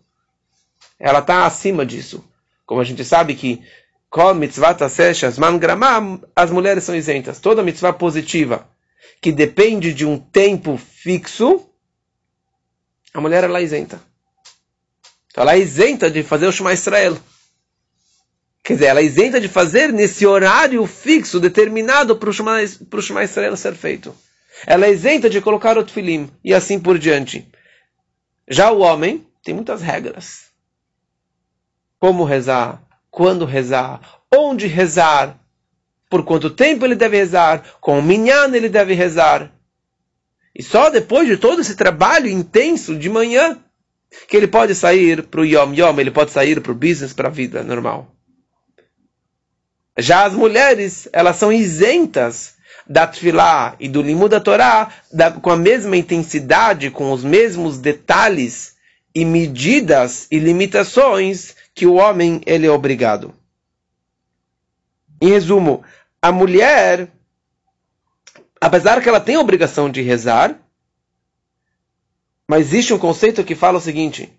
Ela 0.98 1.20
está 1.20 1.46
acima 1.46 1.84
disso. 1.84 2.24
Como 2.64 2.80
a 2.80 2.84
gente 2.84 3.04
sabe 3.04 3.34
que 3.34 3.62
com 4.10 4.34
mitzvah 4.34 4.74
zman 4.74 5.58
gramam, 5.58 6.22
as 6.34 6.50
mulheres 6.50 6.84
são 6.84 6.94
isentas. 6.94 7.40
Toda 7.40 7.62
mitzvah 7.62 7.92
positiva 7.92 8.68
que 9.20 9.32
depende 9.32 9.92
de 9.92 10.04
um 10.04 10.18
tempo 10.18 10.76
fixo, 10.76 11.68
a 13.12 13.20
mulher 13.20 13.44
ela 13.44 13.58
é 13.58 13.62
isenta. 13.62 14.00
Então 15.30 15.42
ela 15.42 15.54
é 15.54 15.58
isenta 15.58 16.10
de 16.10 16.22
fazer 16.22 16.46
o 16.46 16.52
Shema 16.52 16.72
Israel. 16.72 17.16
Quer 18.62 18.74
dizer, 18.74 18.86
ela 18.86 19.00
é 19.00 19.04
isenta 19.04 19.40
de 19.40 19.48
fazer 19.48 19.92
nesse 19.92 20.26
horário 20.26 20.84
fixo, 20.86 21.38
determinado 21.38 22.16
para 22.16 22.30
o 22.30 22.32
Shema, 22.32 22.58
Shema 23.00 23.24
Israel 23.24 23.56
ser 23.56 23.74
feito. 23.74 24.14
Ela 24.66 24.86
é 24.86 24.92
isenta 24.92 25.28
de 25.28 25.40
colocar 25.40 25.76
o 25.76 25.84
tefilim 25.84 26.30
e 26.42 26.54
assim 26.54 26.80
por 26.80 26.98
diante. 26.98 27.46
Já 28.48 28.70
o 28.70 28.80
homem 28.80 29.26
tem 29.42 29.54
muitas 29.54 29.82
regras. 29.82 30.46
Como 31.98 32.24
rezar, 32.24 32.82
quando 33.10 33.44
rezar, 33.44 34.00
onde 34.32 34.66
rezar, 34.66 35.38
por 36.08 36.24
quanto 36.24 36.50
tempo 36.50 36.84
ele 36.84 36.94
deve 36.94 37.16
rezar, 37.16 37.64
com 37.80 37.98
o 37.98 38.02
minyan 38.02 38.54
ele 38.54 38.68
deve 38.68 38.94
rezar. 38.94 39.52
E 40.54 40.62
só 40.62 40.90
depois 40.90 41.26
de 41.26 41.36
todo 41.36 41.60
esse 41.60 41.74
trabalho 41.74 42.28
intenso 42.28 42.96
de 42.96 43.08
manhã 43.08 43.58
que 44.28 44.36
ele 44.36 44.46
pode 44.46 44.74
sair 44.74 45.22
para 45.22 45.40
o 45.40 45.44
Yom 45.44 45.74
Yom, 45.74 45.98
ele 45.98 46.10
pode 46.10 46.30
sair 46.30 46.60
para 46.60 46.72
o 46.72 46.74
business, 46.74 47.12
para 47.12 47.28
a 47.28 47.32
vida 47.32 47.62
normal. 47.62 48.14
Já 49.98 50.24
as 50.24 50.34
mulheres, 50.34 51.08
elas 51.12 51.36
são 51.36 51.52
isentas 51.52 52.55
da 52.88 53.06
Tfilá 53.06 53.74
e 53.80 53.88
do 53.88 54.00
Limud 54.00 54.30
da 54.30 54.40
Torá 54.40 54.92
da, 55.12 55.30
com 55.30 55.50
a 55.50 55.56
mesma 55.56 55.96
intensidade, 55.96 56.90
com 56.90 57.12
os 57.12 57.24
mesmos 57.24 57.78
detalhes 57.78 58.76
e 59.14 59.24
medidas 59.24 60.26
e 60.30 60.38
limitações 60.38 61.54
que 61.74 61.86
o 61.86 61.94
homem 61.94 62.40
ele 62.46 62.66
é 62.66 62.70
obrigado. 62.70 63.34
Em 65.20 65.30
resumo, 65.30 65.82
a 66.20 66.30
mulher, 66.30 67.08
apesar 68.60 69.02
que 69.02 69.08
ela 69.08 69.20
tem 69.20 69.36
a 69.36 69.40
obrigação 69.40 69.90
de 69.90 70.02
rezar, 70.02 70.58
mas 72.46 72.66
existe 72.66 72.92
um 72.92 72.98
conceito 72.98 73.42
que 73.42 73.54
fala 73.54 73.78
o 73.78 73.80
seguinte: 73.80 74.32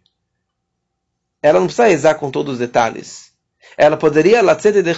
ela 1.42 1.60
não 1.60 1.68
precisa 1.68 1.88
rezar 1.88 2.16
com 2.16 2.32
todos 2.32 2.54
os 2.54 2.60
detalhes. 2.60 3.32
Ela 3.76 3.98
poderia 3.98 4.42
latzet 4.42 4.74
de 4.74 4.94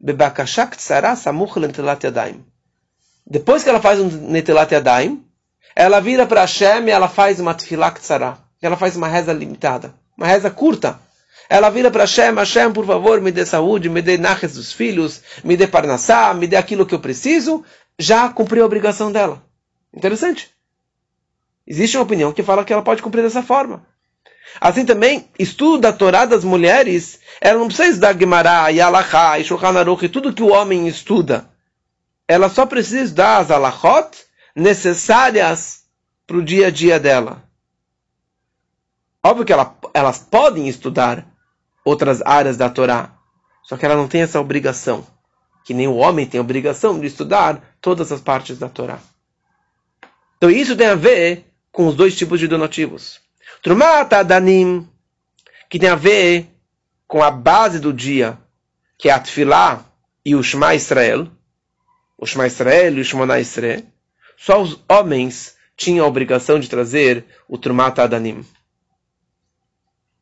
chová 0.00 0.30
depois 3.28 3.64
que 3.64 3.68
ela 3.68 3.80
faz 3.80 3.98
um 3.98 4.08
netilat 4.08 4.70
yadayim, 4.70 5.24
ela 5.74 6.00
vira 6.00 6.24
para 6.26 6.42
Hashem 6.42 6.86
e 6.86 6.90
ela 6.90 7.08
faz 7.08 7.40
uma 7.40 7.54
tefilak 7.54 8.00
tzara. 8.00 8.38
Ela 8.62 8.76
faz 8.76 8.96
uma 8.96 9.08
reza 9.08 9.32
limitada, 9.32 9.92
uma 10.16 10.26
reza 10.26 10.48
curta. 10.48 10.98
Ela 11.48 11.68
vira 11.68 11.90
para 11.90 12.04
Hashem, 12.04 12.34
Hashem, 12.34 12.72
por 12.72 12.86
favor, 12.86 13.20
me 13.20 13.32
dê 13.32 13.44
saúde, 13.44 13.88
me 13.88 14.00
dê 14.00 14.16
naches 14.16 14.54
dos 14.54 14.72
filhos, 14.72 15.22
me 15.44 15.56
dê 15.56 15.66
parnassá, 15.66 16.32
me 16.34 16.46
dê 16.46 16.56
aquilo 16.56 16.86
que 16.86 16.94
eu 16.94 17.00
preciso. 17.00 17.64
Já 17.98 18.28
cumpriu 18.28 18.62
a 18.62 18.66
obrigação 18.66 19.10
dela. 19.10 19.42
Interessante. 19.92 20.50
Existe 21.66 21.96
uma 21.96 22.04
opinião 22.04 22.32
que 22.32 22.42
fala 22.42 22.64
que 22.64 22.72
ela 22.72 22.82
pode 22.82 23.02
cumprir 23.02 23.22
dessa 23.22 23.42
forma. 23.42 23.84
Assim 24.60 24.86
também, 24.86 25.28
estudo 25.38 25.78
da 25.78 25.92
Torá 25.92 26.24
das 26.24 26.42
mulheres, 26.44 27.20
ela 27.40 27.58
não 27.58 27.66
precisa 27.66 27.90
estudar 27.90 28.18
Gemara, 28.18 28.68
Yalachá, 28.70 29.42
Shulchan 29.42 29.78
Aruch 29.78 30.08
tudo 30.08 30.32
que 30.32 30.42
o 30.42 30.52
homem 30.52 30.88
estuda. 30.88 31.50
Ela 32.26 32.48
só 32.48 32.66
precisa 32.66 33.04
estudar 33.04 33.38
as 33.38 33.50
alachot 33.50 34.08
necessárias 34.54 35.84
para 36.26 36.38
o 36.38 36.42
dia 36.42 36.68
a 36.68 36.70
dia 36.70 36.98
dela. 36.98 37.44
Óbvio 39.22 39.44
que 39.44 39.52
ela, 39.52 39.76
elas 39.92 40.18
podem 40.18 40.68
estudar 40.68 41.26
outras 41.84 42.22
áreas 42.22 42.56
da 42.56 42.70
Torá, 42.70 43.12
só 43.62 43.76
que 43.76 43.84
ela 43.84 43.96
não 43.96 44.08
tem 44.08 44.22
essa 44.22 44.40
obrigação, 44.40 45.06
que 45.64 45.74
nem 45.74 45.86
o 45.86 45.96
homem 45.96 46.26
tem 46.26 46.38
a 46.38 46.42
obrigação 46.42 46.98
de 46.98 47.06
estudar 47.06 47.76
todas 47.80 48.10
as 48.10 48.20
partes 48.20 48.58
da 48.58 48.68
Torá. 48.68 48.98
Então 50.36 50.50
isso 50.50 50.76
tem 50.76 50.86
a 50.86 50.94
ver 50.94 51.46
com 51.70 51.86
os 51.86 51.94
dois 51.94 52.16
tipos 52.16 52.40
de 52.40 52.48
donativos. 52.48 53.20
Trumata 53.66 54.22
Danim, 54.22 54.86
que 55.68 55.76
tem 55.76 55.88
a 55.88 55.96
ver 55.96 56.46
com 57.04 57.20
a 57.20 57.32
base 57.32 57.80
do 57.80 57.92
dia, 57.92 58.38
que 58.96 59.08
é 59.08 59.12
a 59.12 59.80
e 60.24 60.36
o 60.36 60.42
Shema 60.44 60.76
Israel, 60.76 61.26
o 62.16 62.24
Shema 62.24 62.46
Israel 62.46 62.96
e 62.96 63.00
o 63.00 63.04
Shema 63.04 63.40
Israel, 63.40 63.82
só 64.36 64.62
os 64.62 64.80
homens 64.88 65.56
tinham 65.76 66.06
a 66.06 66.08
obrigação 66.08 66.60
de 66.60 66.70
trazer 66.70 67.24
o 67.48 67.58
Trumata 67.58 68.04
Adanim. 68.04 68.46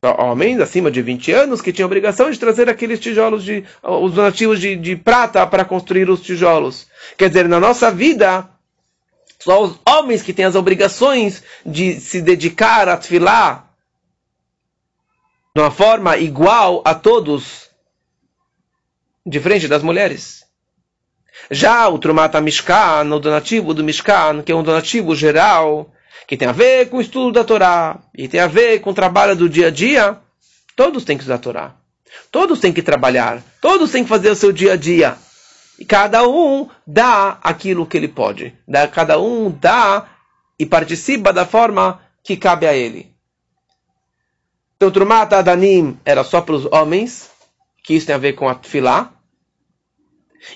Homens 0.01 0.59
acima 0.59 0.89
de 0.89 1.03
20 1.03 1.31
anos 1.31 1.61
que 1.61 1.71
tinham 1.71 1.85
a 1.85 1.91
obrigação 1.91 2.31
de 2.31 2.39
trazer 2.39 2.67
aqueles 2.67 2.99
tijolos, 2.99 3.43
de, 3.43 3.63
os 3.83 4.13
donativos 4.13 4.59
de, 4.59 4.75
de 4.75 4.95
prata 4.95 5.45
para 5.45 5.63
construir 5.63 6.09
os 6.09 6.21
tijolos. 6.21 6.87
Quer 7.15 7.27
dizer, 7.27 7.47
na 7.47 7.59
nossa 7.59 7.91
vida, 7.91 8.49
só 9.39 9.63
os 9.63 9.79
homens 9.87 10.21
que 10.21 10.33
têm 10.33 10.45
as 10.45 10.55
obrigações 10.55 11.43
de 11.65 11.99
se 11.99 12.21
dedicar 12.21 12.89
a 12.89 12.97
tefilá 12.97 13.65
de 15.55 15.61
uma 15.61 15.71
forma 15.71 16.17
igual 16.17 16.81
a 16.83 16.93
todos, 16.93 17.69
diferente 19.25 19.67
das 19.69 19.81
mulheres. 19.81 20.43
Já 21.49 21.87
o 21.87 21.97
Trumata 21.97 22.41
Mishkan, 22.41 23.13
o 23.13 23.19
donativo 23.19 23.73
do 23.73 23.83
Mishkan, 23.83 24.43
que 24.43 24.51
é 24.51 24.55
um 24.55 24.63
donativo 24.63 25.15
geral, 25.15 25.93
que 26.27 26.35
tem 26.35 26.47
a 26.47 26.51
ver 26.51 26.89
com 26.89 26.97
o 26.97 27.01
estudo 27.01 27.31
da 27.31 27.43
Torá, 27.43 27.99
e 28.17 28.27
tem 28.27 28.39
a 28.39 28.47
ver 28.47 28.79
com 28.79 28.89
o 28.89 28.93
trabalho 28.93 29.35
do 29.35 29.47
dia 29.47 29.67
a 29.67 29.71
dia, 29.71 30.17
todos 30.75 31.05
têm 31.05 31.15
que 31.15 31.23
estudar 31.23 31.35
a 31.35 31.39
Torá. 31.39 31.75
Todos 32.31 32.59
têm 32.59 32.73
que 32.73 32.81
trabalhar, 32.81 33.41
todos 33.61 33.91
têm 33.91 34.03
que 34.03 34.09
fazer 34.09 34.29
o 34.29 34.35
seu 34.35 34.51
dia 34.51 34.73
a 34.73 34.75
dia. 34.75 35.17
E 35.77 35.85
cada 35.85 36.27
um 36.27 36.69
dá 36.87 37.37
aquilo 37.43 37.85
que 37.85 37.97
ele 37.97 38.07
pode. 38.07 38.53
Cada 38.93 39.19
um 39.19 39.51
dá 39.51 40.07
e 40.57 40.65
participa 40.65 41.33
da 41.33 41.45
forma 41.45 42.01
que 42.23 42.37
cabe 42.37 42.65
a 42.65 42.73
ele. 42.73 43.13
Então, 44.77 44.91
Trumat 44.91 45.31
Adanim 45.33 45.97
era 46.05 46.23
só 46.23 46.41
para 46.41 46.55
os 46.55 46.65
homens, 46.65 47.29
que 47.83 47.93
isso 47.93 48.07
tem 48.07 48.15
a 48.15 48.19
ver 48.19 48.33
com 48.33 48.47
a 48.47 48.55
Tfilá. 48.55 49.11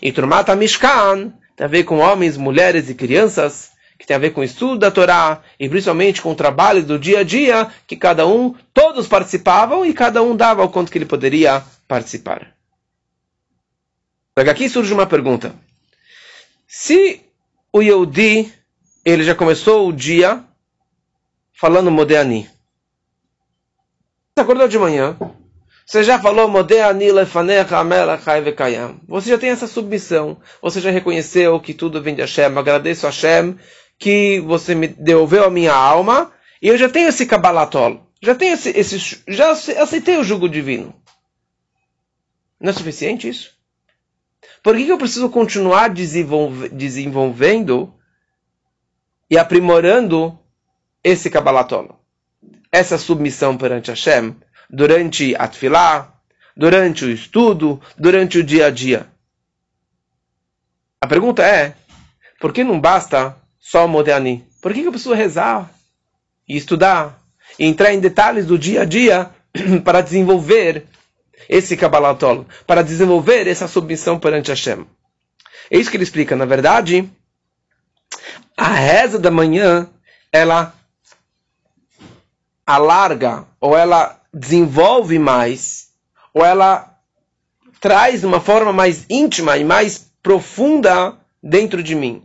E 0.01 0.11
Trumat 0.11 0.47
Mishkan 0.55 1.33
tem 1.55 1.65
a 1.65 1.69
ver 1.69 1.83
com 1.83 1.99
homens, 1.99 2.37
mulheres 2.37 2.89
e 2.89 2.95
crianças, 2.95 3.71
que 3.97 4.07
tem 4.07 4.15
a 4.15 4.19
ver 4.19 4.31
com 4.31 4.41
o 4.41 4.43
estudo 4.45 4.77
da 4.79 4.91
Torá, 4.91 5.41
e 5.59 5.67
principalmente 5.67 6.21
com 6.21 6.31
o 6.31 6.35
trabalho 6.35 6.83
do 6.83 6.97
dia 6.97 7.19
a 7.19 7.23
dia, 7.23 7.67
que 7.85 7.97
cada 7.97 8.25
um, 8.25 8.55
todos 8.73 9.07
participavam 9.07 9.85
e 9.85 9.93
cada 9.93 10.23
um 10.23 10.35
dava 10.35 10.63
o 10.63 10.69
quanto 10.69 10.91
que 10.91 10.97
ele 10.97 11.05
poderia 11.05 11.61
participar. 11.87 12.58
Aqui 14.47 14.69
surge 14.69 14.93
uma 14.93 15.05
pergunta. 15.05 15.55
Se 16.67 17.21
o 17.73 17.81
Yehudi, 17.81 18.53
ele 19.03 19.23
já 19.23 19.33
começou 19.35 19.87
o 19.87 19.93
dia 19.93 20.43
falando 21.53 21.91
Modéani, 21.91 22.49
acordou 24.35 24.67
de 24.67 24.79
manhã, 24.79 25.17
você 25.85 26.03
já 26.03 26.19
falou, 26.19 26.47
você 29.07 29.29
já 29.29 29.37
tem 29.37 29.49
essa 29.49 29.67
submissão, 29.67 30.37
você 30.61 30.79
já 30.79 30.91
reconheceu 30.91 31.59
que 31.59 31.73
tudo 31.73 32.01
vem 32.01 32.15
de 32.15 32.21
Hashem, 32.21 32.45
agradeço 32.45 33.07
a 33.07 33.09
Hashem 33.09 33.57
que 33.97 34.39
você 34.41 34.73
me 34.73 34.87
devolveu 34.87 35.43
a 35.43 35.49
minha 35.49 35.73
alma, 35.73 36.31
e 36.61 36.67
eu 36.67 36.77
já 36.77 36.87
tenho 36.87 37.09
esse 37.09 37.25
Kabbalatol, 37.25 38.07
já 38.21 38.35
tenho 38.35 38.53
esse, 38.53 38.69
esse 38.69 39.23
já 39.27 39.51
aceitei 39.51 40.17
o 40.17 40.23
jugo 40.23 40.47
divino. 40.47 40.93
Não 42.59 42.69
é 42.69 42.73
suficiente 42.73 43.27
isso? 43.27 43.58
Por 44.61 44.75
que, 44.75 44.85
que 44.85 44.91
eu 44.91 44.97
preciso 44.97 45.29
continuar 45.29 45.89
desenvolve, 45.89 46.69
desenvolvendo 46.69 47.93
e 49.29 49.37
aprimorando 49.37 50.37
esse 51.03 51.29
Kabbalatol? 51.29 51.99
Essa 52.71 52.97
submissão 52.97 53.57
perante 53.57 53.89
Hashem, 53.89 54.35
durante 54.69 55.35
a 55.35 55.47
durante 56.55 57.05
o 57.05 57.09
estudo, 57.09 57.81
durante 57.97 58.37
o 58.37 58.43
dia 58.43 58.67
a 58.67 58.69
dia. 58.69 59.07
A 61.01 61.07
pergunta 61.07 61.41
é, 61.41 61.75
por 62.39 62.51
que 62.51 62.63
não 62.63 62.79
basta 62.79 63.35
só 63.57 63.87
o? 63.87 64.45
Por 64.61 64.73
que, 64.73 64.81
eu 64.81 64.91
preciso 64.91 65.13
rezar 65.13 65.71
e 66.47 66.57
estudar 66.57 67.21
e 67.57 67.65
entrar 67.65 67.93
em 67.93 67.99
detalhes 67.99 68.45
do 68.45 68.57
dia 68.57 68.81
a 68.81 68.85
dia 68.85 69.29
para 69.83 70.01
desenvolver 70.01 70.85
esse 71.49 71.75
Kabbalatol, 71.75 72.45
para 72.67 72.83
desenvolver 72.83 73.47
essa 73.47 73.67
submissão 73.67 74.19
perante 74.19 74.51
Hashem? 74.51 74.85
É 75.71 75.77
isso 75.77 75.89
que 75.89 75.97
ele 75.97 76.03
explica. 76.03 76.35
Na 76.35 76.45
verdade, 76.45 77.09
a 78.55 78.67
reza 78.67 79.17
da 79.17 79.31
manhã, 79.31 79.89
ela 80.31 80.73
alarga 82.65 83.45
ou 83.59 83.75
ela 83.75 84.21
desenvolve 84.31 85.17
mais, 85.17 85.89
ou 86.33 86.45
ela 86.45 86.95
traz 87.79 88.23
uma 88.23 88.39
forma 88.39 88.71
mais 88.71 89.05
íntima 89.09 89.57
e 89.57 89.63
mais 89.63 90.11
profunda 90.21 91.17
dentro 91.41 91.81
de 91.81 91.95
mim. 91.95 92.23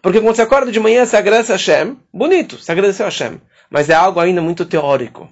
Porque 0.00 0.20
quando 0.20 0.36
você 0.36 0.42
acorda 0.42 0.70
de 0.70 0.78
manhã, 0.78 1.04
você 1.04 1.16
agradece 1.16 1.50
a 1.50 1.56
Hashem, 1.56 1.96
bonito, 2.12 2.58
você 2.58 2.70
agradeceu 2.70 3.06
a 3.06 3.08
Hashem, 3.08 3.40
mas 3.70 3.88
é 3.88 3.94
algo 3.94 4.20
ainda 4.20 4.40
muito 4.40 4.64
teórico. 4.64 5.28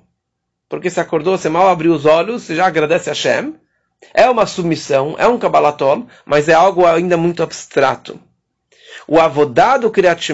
Porque 0.72 0.88
você 0.88 1.00
acordou, 1.00 1.36
você 1.36 1.50
mal 1.50 1.68
abriu 1.68 1.92
os 1.92 2.06
olhos, 2.06 2.44
você 2.44 2.56
já 2.56 2.66
agradece 2.66 3.10
a 3.10 3.12
Hashem, 3.12 3.56
é 4.14 4.30
uma 4.30 4.46
submissão, 4.46 5.14
é 5.18 5.28
um 5.28 5.38
Kabbalatol, 5.38 6.06
mas 6.24 6.48
é 6.48 6.54
algo 6.54 6.86
ainda 6.86 7.14
muito 7.18 7.42
abstrato. 7.42 8.18
O 9.06 9.20
avodado 9.20 9.90
Kriyat 9.90 10.32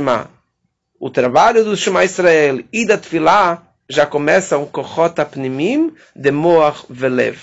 o 1.01 1.11
trabalho 1.11 1.65
do 1.65 1.77
Shema 1.77 2.05
Israel 2.05 2.63
e 2.73 2.87
da 2.87 2.97
Tfilah, 2.97 3.65
já 3.89 4.07
começa 4.07 4.57
um 4.57 4.65
kochot 4.65 5.21
apnimim 5.21 5.93
de 6.15 6.31
moach 6.31 6.85
velev. 6.89 7.41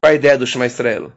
Qual 0.00 0.12
a 0.12 0.14
ideia 0.14 0.38
do 0.38 0.46
Shema 0.46 0.66
Israel? 0.66 1.10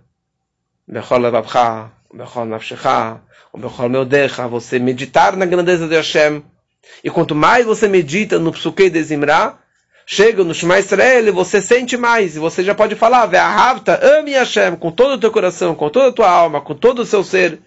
Bechol 0.88 1.19
levavcha, 1.19 1.91
bechol 2.12 2.45
nafshecha, 2.45 3.21
bechol 3.56 3.89
meodecha, 3.89 4.47
você 4.47 4.79
meditar 4.79 5.38
na 5.38 5.45
grandeza 5.45 5.88
de 5.88 5.95
Hashem. 5.95 6.43
E 7.03 7.12
quanto 7.12 7.36
mais 7.36 7.63
você 7.63 7.88
medita 7.88 8.39
no 8.39 8.51
Psukei 8.51 8.89
de 8.89 9.03
Zimra, 9.03 9.60
chega 10.06 10.44
no 10.44 10.54
Shema 10.54 10.80
Israel 10.80 11.34
você 11.34 11.62
sente 11.62 11.98
mais. 11.98 12.36
E 12.36 12.39
você 12.39 12.63
já 12.63 12.76
pode 12.76 12.96
falar, 12.96 13.26
Ve'ahavta, 13.26 14.00
ame 14.20 14.32
Hashem 14.32 14.76
com 14.76 14.92
todo 14.92 15.13
o 15.13 15.18
teu 15.18 15.32
coração, 15.32 15.76
com 15.76 15.89
toda 15.89 16.08
a 16.08 16.13
tua 16.13 16.30
alma, 16.30 16.62
com 16.62 16.76
todo 16.76 17.00
o 17.00 17.06
seu 17.06 17.24
ser. 17.24 17.60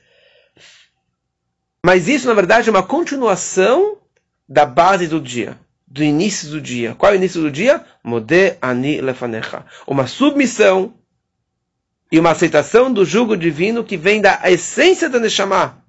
Mas 1.85 2.09
isso, 2.09 2.27
na 2.27 2.35
verdade, 2.35 2.69
é 2.69 2.73
uma 2.73 2.83
continuação 2.83 3.99
da 4.49 4.65
base 4.65 5.07
do 5.07 5.21
dia 5.21 5.59
do 5.87 6.03
início 6.03 6.51
do 6.51 6.61
dia. 6.61 6.95
Qual 6.95 7.11
é 7.11 7.15
o 7.15 7.19
início 7.19 7.41
do 7.41 7.51
dia? 7.51 7.85
Mode 8.03 8.57
ani 8.61 9.01
lefanecha. 9.01 9.65
Uma 9.87 10.07
submissão 10.07 10.95
e 12.11 12.19
uma 12.19 12.33
aceitação 12.33 12.93
do 12.93 13.05
jugo 13.05 13.37
divino 13.37 13.85
que 13.85 13.97
vem 13.97 14.21
da 14.21 14.41
essência 14.45 15.09
da 15.09 15.19
Neshama. 15.19 15.83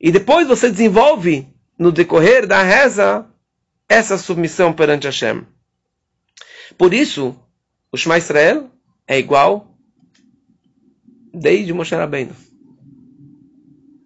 E 0.00 0.10
depois 0.10 0.46
você 0.46 0.70
desenvolve, 0.70 1.46
no 1.78 1.92
decorrer 1.92 2.46
da 2.46 2.62
reza, 2.62 3.26
essa 3.92 4.18
submissão 4.18 4.72
perante 4.72 5.06
Hashem. 5.06 5.46
Por 6.78 6.94
isso, 6.94 7.36
o 7.90 7.96
Shema 7.96 8.18
Israel 8.18 8.70
é 9.06 9.18
igual 9.18 9.76
desde 11.32 11.72
Moshe 11.72 11.94
Rabbeinu. 11.94 12.34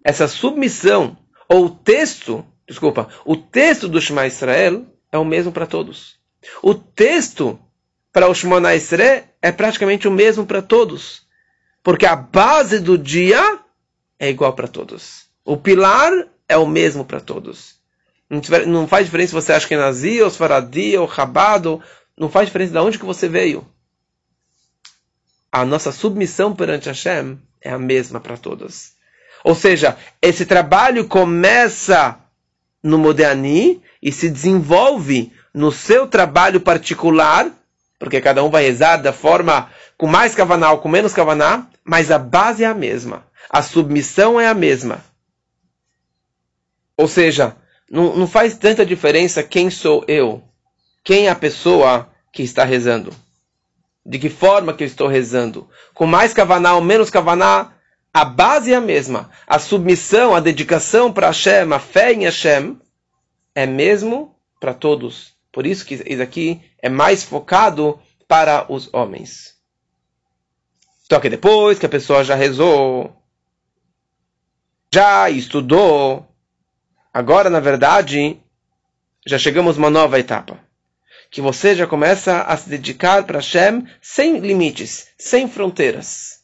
Essa 0.03 0.27
submissão, 0.27 1.17
ou 1.49 1.65
o 1.65 1.69
texto 1.69 2.45
desculpa, 2.67 3.07
o 3.25 3.37
texto 3.37 3.87
do 3.87 4.01
Shema 4.01 4.27
Israel 4.27 4.85
é 5.11 5.17
o 5.17 5.23
mesmo 5.23 5.51
para 5.51 5.65
todos. 5.65 6.19
O 6.61 6.75
texto 6.75 7.57
para 8.11 8.27
o 8.27 8.35
Shema 8.35 8.75
Israel 8.75 9.23
é 9.41 9.51
praticamente 9.51 10.07
o 10.07 10.11
mesmo 10.11 10.45
para 10.45 10.61
todos. 10.61 11.25
Porque 11.81 12.05
a 12.05 12.15
base 12.15 12.79
do 12.79 12.97
dia 12.97 13.59
é 14.19 14.29
igual 14.29 14.53
para 14.53 14.67
todos. 14.67 15.27
O 15.45 15.55
pilar 15.55 16.11
é 16.49 16.57
o 16.57 16.67
mesmo 16.67 17.05
para 17.05 17.21
todos. 17.21 17.76
Não 18.29 18.87
faz 18.87 19.05
diferença 19.05 19.29
se 19.29 19.35
você 19.35 19.53
acha 19.53 19.67
que 19.67 19.73
é 19.73 19.77
nazi, 19.77 20.21
ou 20.21 20.29
faradi, 20.29 20.97
ou 20.97 21.05
rabado. 21.05 21.81
Não 22.17 22.29
faz 22.29 22.47
diferença 22.47 22.73
de 22.73 22.77
onde 22.79 22.99
que 22.99 23.05
você 23.05 23.27
veio. 23.27 23.65
A 25.51 25.63
nossa 25.63 25.91
submissão 25.91 26.53
perante 26.53 26.89
Hashem 26.89 27.39
é 27.61 27.71
a 27.71 27.79
mesma 27.79 28.19
para 28.19 28.37
todos. 28.37 28.91
Ou 29.43 29.55
seja, 29.55 29.97
esse 30.21 30.45
trabalho 30.45 31.07
começa 31.07 32.19
no 32.83 32.97
Modéani 32.97 33.81
e 34.01 34.11
se 34.11 34.29
desenvolve 34.29 35.31
no 35.53 35.71
seu 35.71 36.05
trabalho 36.07 36.59
particular, 36.59 37.49
porque 37.97 38.21
cada 38.21 38.43
um 38.43 38.49
vai 38.49 38.63
rezar 38.63 38.97
da 38.97 39.13
forma 39.13 39.69
com 39.97 40.05
mais 40.05 40.35
kavaná 40.35 40.71
ou 40.71 40.79
com 40.79 40.89
menos 40.89 41.13
kavaná, 41.13 41.67
mas 41.83 42.11
a 42.11 42.19
base 42.19 42.63
é 42.63 42.67
a 42.67 42.73
mesma. 42.73 43.25
A 43.49 43.61
submissão 43.61 44.39
é 44.39 44.47
a 44.47 44.53
mesma. 44.53 45.03
Ou 46.95 47.07
seja, 47.07 47.55
não, 47.89 48.15
não 48.15 48.27
faz 48.27 48.57
tanta 48.57 48.85
diferença 48.85 49.43
quem 49.43 49.69
sou 49.69 50.03
eu, 50.07 50.43
quem 51.03 51.27
é 51.27 51.29
a 51.29 51.35
pessoa 51.35 52.09
que 52.31 52.43
está 52.43 52.63
rezando. 52.63 53.13
De 54.05 54.19
que 54.19 54.29
forma 54.29 54.73
que 54.73 54.83
eu 54.83 54.87
estou 54.87 55.07
rezando. 55.07 55.69
Com 55.93 56.05
mais 56.05 56.33
kavaná 56.33 56.75
ou 56.75 56.81
menos 56.81 57.09
kavaná, 57.09 57.73
a 58.13 58.25
base 58.25 58.71
é 58.71 58.75
a 58.75 58.81
mesma. 58.81 59.29
A 59.45 59.59
submissão, 59.59 60.33
a 60.33 60.39
dedicação 60.39 61.11
para 61.11 61.27
Hashem, 61.27 61.73
a 61.73 61.79
fé 61.79 62.13
em 62.13 62.23
Hashem, 62.23 62.79
é 63.53 63.65
mesmo 63.65 64.35
para 64.59 64.73
todos. 64.73 65.33
Por 65.51 65.65
isso 65.65 65.85
que 65.85 65.95
isso 65.95 66.21
aqui 66.21 66.61
é 66.81 66.89
mais 66.89 67.23
focado 67.23 67.99
para 68.27 68.71
os 68.71 68.93
homens. 68.93 69.55
Só 71.09 71.19
que 71.19 71.29
depois 71.29 71.79
que 71.79 71.85
a 71.85 71.89
pessoa 71.89 72.23
já 72.23 72.35
rezou, 72.35 73.15
já 74.93 75.29
estudou, 75.29 76.26
agora 77.17 77.49
na 77.49 77.59
verdade 77.59 78.37
já 79.25 79.39
chegamos 79.39 79.75
a 79.75 79.79
uma 79.79 79.89
nova 79.89 80.19
etapa. 80.19 80.59
Que 81.31 81.41
você 81.41 81.75
já 81.75 81.87
começa 81.87 82.43
a 82.43 82.55
se 82.55 82.69
dedicar 82.69 83.23
para 83.23 83.39
Hashem 83.39 83.87
sem 83.99 84.37
limites, 84.37 85.07
sem 85.17 85.49
fronteiras. 85.49 86.41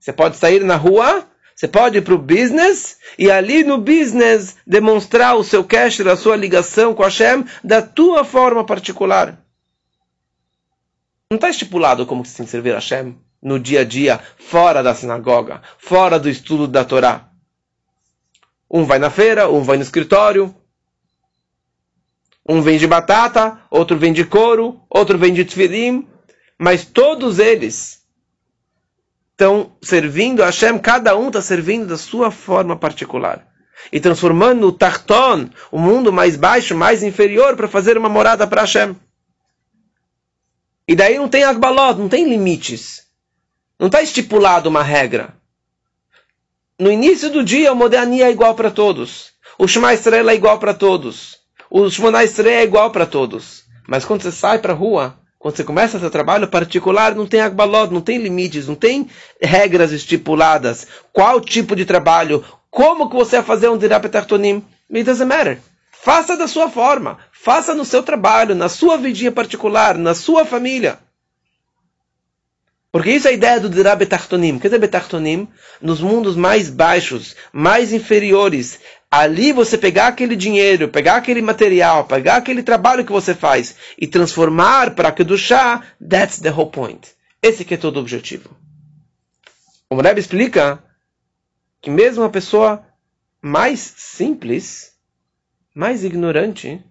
Você 0.00 0.12
pode 0.12 0.36
sair 0.36 0.64
na 0.64 0.74
rua, 0.74 1.24
você 1.54 1.68
pode 1.68 1.98
ir 1.98 2.02
para 2.02 2.14
o 2.14 2.18
business 2.18 2.98
e 3.16 3.30
ali 3.30 3.62
no 3.62 3.78
business 3.78 4.56
demonstrar 4.66 5.36
o 5.36 5.44
seu 5.44 5.62
cash, 5.62 6.00
a 6.00 6.16
sua 6.16 6.34
ligação 6.34 6.94
com 6.94 7.04
Hashem 7.04 7.44
da 7.62 7.80
tua 7.80 8.24
forma 8.24 8.64
particular. 8.66 9.38
Não 11.30 11.36
está 11.36 11.48
estipulado 11.48 12.04
como 12.06 12.24
você 12.24 12.38
tem 12.38 12.44
que 12.44 12.50
servir 12.50 12.74
Hashem 12.74 13.16
no 13.40 13.58
dia 13.60 13.82
a 13.82 13.84
dia, 13.84 14.18
fora 14.36 14.82
da 14.82 14.96
sinagoga, 14.96 15.62
fora 15.78 16.18
do 16.18 16.28
estudo 16.28 16.66
da 16.66 16.84
Torá. 16.84 17.27
Um 18.70 18.84
vai 18.84 18.98
na 18.98 19.10
feira, 19.10 19.48
um 19.48 19.62
vai 19.62 19.76
no 19.76 19.82
escritório, 19.82 20.54
um 22.48 22.62
vende 22.62 22.86
batata, 22.86 23.60
outro 23.70 23.96
vende 23.96 24.24
couro, 24.24 24.80
outro 24.88 25.18
vende 25.18 25.44
tefillim, 25.44 26.08
mas 26.58 26.84
todos 26.84 27.38
eles 27.38 28.02
estão 29.32 29.76
servindo 29.82 30.42
a 30.42 30.46
Hashem, 30.46 30.78
cada 30.78 31.16
um 31.16 31.28
está 31.28 31.40
servindo 31.40 31.86
da 31.86 31.98
sua 31.98 32.30
forma 32.30 32.74
particular. 32.74 33.46
E 33.92 34.00
transformando 34.00 34.66
o 34.66 34.72
Tarton, 34.72 35.48
o 35.70 35.78
mundo 35.78 36.12
mais 36.12 36.36
baixo, 36.36 36.74
mais 36.74 37.02
inferior, 37.02 37.54
para 37.54 37.68
fazer 37.68 37.96
uma 37.96 38.08
morada 38.08 38.46
para 38.46 38.62
Hashem. 38.62 38.96
E 40.88 40.96
daí 40.96 41.18
não 41.18 41.28
tem 41.28 41.44
agbalot, 41.44 41.98
não 41.98 42.08
tem 42.08 42.28
limites. 42.28 43.06
Não 43.78 43.86
está 43.86 44.02
estipulado 44.02 44.68
uma 44.68 44.82
regra. 44.82 45.37
No 46.80 46.92
início 46.92 47.28
do 47.28 47.42
dia, 47.42 47.72
o 47.72 47.76
Modéani 47.76 48.22
é 48.22 48.30
igual 48.30 48.54
para 48.54 48.70
todos. 48.70 49.32
O 49.58 49.66
Shema 49.66 49.92
Estrela 49.92 50.30
é 50.30 50.36
igual 50.36 50.60
para 50.60 50.72
todos. 50.72 51.36
O 51.68 51.90
Shema 51.90 52.22
Estrela 52.22 52.60
é 52.60 52.62
igual 52.62 52.92
para 52.92 53.04
todos. 53.04 53.64
Mas 53.88 54.04
quando 54.04 54.22
você 54.22 54.30
sai 54.30 54.60
para 54.60 54.72
a 54.72 54.76
rua, 54.76 55.18
quando 55.40 55.56
você 55.56 55.64
começa 55.64 55.98
seu 55.98 56.08
trabalho 56.08 56.46
particular, 56.46 57.16
não 57.16 57.26
tem 57.26 57.40
agbalot, 57.40 57.92
não 57.92 58.00
tem 58.00 58.18
limites, 58.18 58.68
não 58.68 58.76
tem 58.76 59.08
regras 59.42 59.90
estipuladas. 59.90 60.86
Qual 61.12 61.40
tipo 61.40 61.74
de 61.74 61.84
trabalho? 61.84 62.44
Como 62.70 63.10
que 63.10 63.16
você 63.16 63.38
vai 63.38 63.44
fazer 63.44 63.68
um 63.68 63.76
dirapetartonim? 63.76 64.64
It 64.88 65.02
doesn't 65.02 65.26
matter. 65.28 65.58
Faça 65.90 66.36
da 66.36 66.46
sua 66.46 66.70
forma. 66.70 67.18
Faça 67.32 67.74
no 67.74 67.84
seu 67.84 68.04
trabalho, 68.04 68.54
na 68.54 68.68
sua 68.68 68.96
vidinha 68.96 69.32
particular, 69.32 69.98
na 69.98 70.14
sua 70.14 70.44
família. 70.44 71.00
Porque 72.90 73.10
isso 73.10 73.28
é 73.28 73.30
a 73.30 73.34
ideia 73.34 73.60
do 73.60 73.68
Dirá 73.68 73.94
Betartonim. 73.94 74.56
O 74.56 74.60
que 74.60 74.66
é 74.66 74.78
Betartonim? 74.78 75.46
Nos 75.80 76.00
mundos 76.00 76.36
mais 76.36 76.70
baixos, 76.70 77.36
mais 77.52 77.92
inferiores. 77.92 78.80
Ali 79.10 79.52
você 79.52 79.76
pegar 79.76 80.08
aquele 80.08 80.34
dinheiro, 80.34 80.88
pegar 80.88 81.16
aquele 81.16 81.42
material, 81.42 82.04
pegar 82.04 82.36
aquele 82.36 82.62
trabalho 82.62 83.04
que 83.04 83.12
você 83.12 83.34
faz 83.34 83.76
e 83.98 84.06
transformar 84.06 84.94
para 84.94 85.12
que 85.12 85.22
do 85.22 85.36
chá, 85.36 85.82
that's 86.06 86.38
the 86.38 86.50
whole 86.50 86.70
point. 86.70 87.08
Esse 87.42 87.64
que 87.64 87.74
é 87.74 87.76
todo 87.76 87.96
o 87.96 88.00
objetivo. 88.00 88.56
O 89.90 89.96
Rebbe 89.96 90.20
explica 90.20 90.82
que 91.80 91.90
mesmo 91.90 92.24
a 92.24 92.30
pessoa 92.30 92.84
mais 93.40 93.94
simples, 93.96 94.92
mais 95.74 96.04
ignorante, 96.04 96.82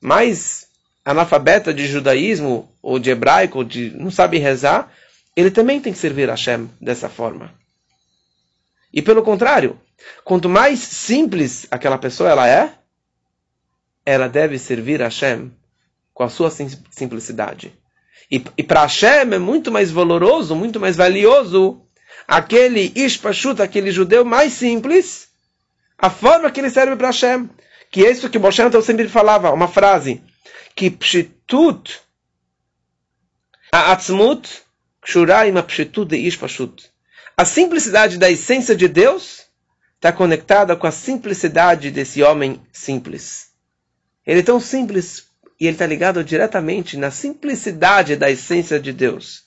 mais 0.00 0.66
analfabeta 1.04 1.72
de 1.72 1.86
judaísmo 1.86 2.70
ou 2.82 2.98
de 2.98 3.10
hebraico, 3.10 3.64
de 3.64 3.90
não 3.90 4.10
sabe 4.10 4.38
rezar, 4.38 4.92
ele 5.36 5.50
também 5.50 5.80
tem 5.80 5.92
que 5.92 5.98
servir 5.98 6.28
a 6.28 6.32
Hashem 6.32 6.68
dessa 6.80 7.08
forma. 7.08 7.54
E 8.92 9.00
pelo 9.00 9.22
contrário, 9.22 9.80
quanto 10.24 10.48
mais 10.48 10.80
simples 10.80 11.66
aquela 11.70 11.98
pessoa 11.98 12.30
ela 12.30 12.48
é, 12.48 12.74
ela 14.04 14.28
deve 14.28 14.58
servir 14.58 15.00
a 15.00 15.06
Hashem 15.06 15.52
com 16.12 16.24
a 16.24 16.28
sua 16.28 16.50
simplicidade. 16.50 17.72
E, 18.30 18.42
e 18.56 18.62
para 18.62 18.82
Hashem 18.82 19.32
é 19.32 19.38
muito 19.38 19.70
mais 19.70 19.90
valoroso, 19.90 20.54
muito 20.54 20.80
mais 20.80 20.96
valioso 20.96 21.82
aquele 22.26 22.92
Ishpashut, 22.94 23.60
aquele 23.60 23.90
judeu 23.90 24.24
mais 24.24 24.52
simples, 24.52 25.28
a 25.98 26.08
forma 26.10 26.50
que 26.50 26.60
ele 26.60 26.70
serve 26.70 26.96
para 26.96 27.08
Hashem. 27.08 27.48
Que 27.90 28.06
é 28.06 28.10
isso 28.10 28.30
que 28.30 28.38
Moshe 28.38 28.62
então 28.62 28.80
sempre 28.80 29.08
falava, 29.08 29.50
uma 29.50 29.66
frase, 29.66 30.22
que 30.76 30.90
pshitut, 30.90 32.00
atzmut, 33.72 34.62
a 37.36 37.44
simplicidade 37.44 38.18
da 38.18 38.30
essência 38.30 38.76
de 38.76 38.86
Deus 38.86 39.46
está 39.96 40.12
conectada 40.12 40.76
com 40.76 40.86
a 40.86 40.90
simplicidade 40.90 41.90
desse 41.90 42.22
homem 42.22 42.60
simples. 42.72 43.48
Ele 44.26 44.40
é 44.40 44.42
tão 44.42 44.60
simples 44.60 45.24
e 45.58 45.66
ele 45.66 45.74
está 45.74 45.86
ligado 45.86 46.22
diretamente 46.22 46.96
na 46.96 47.10
simplicidade 47.10 48.16
da 48.16 48.30
essência 48.30 48.78
de 48.78 48.92
Deus. 48.92 49.44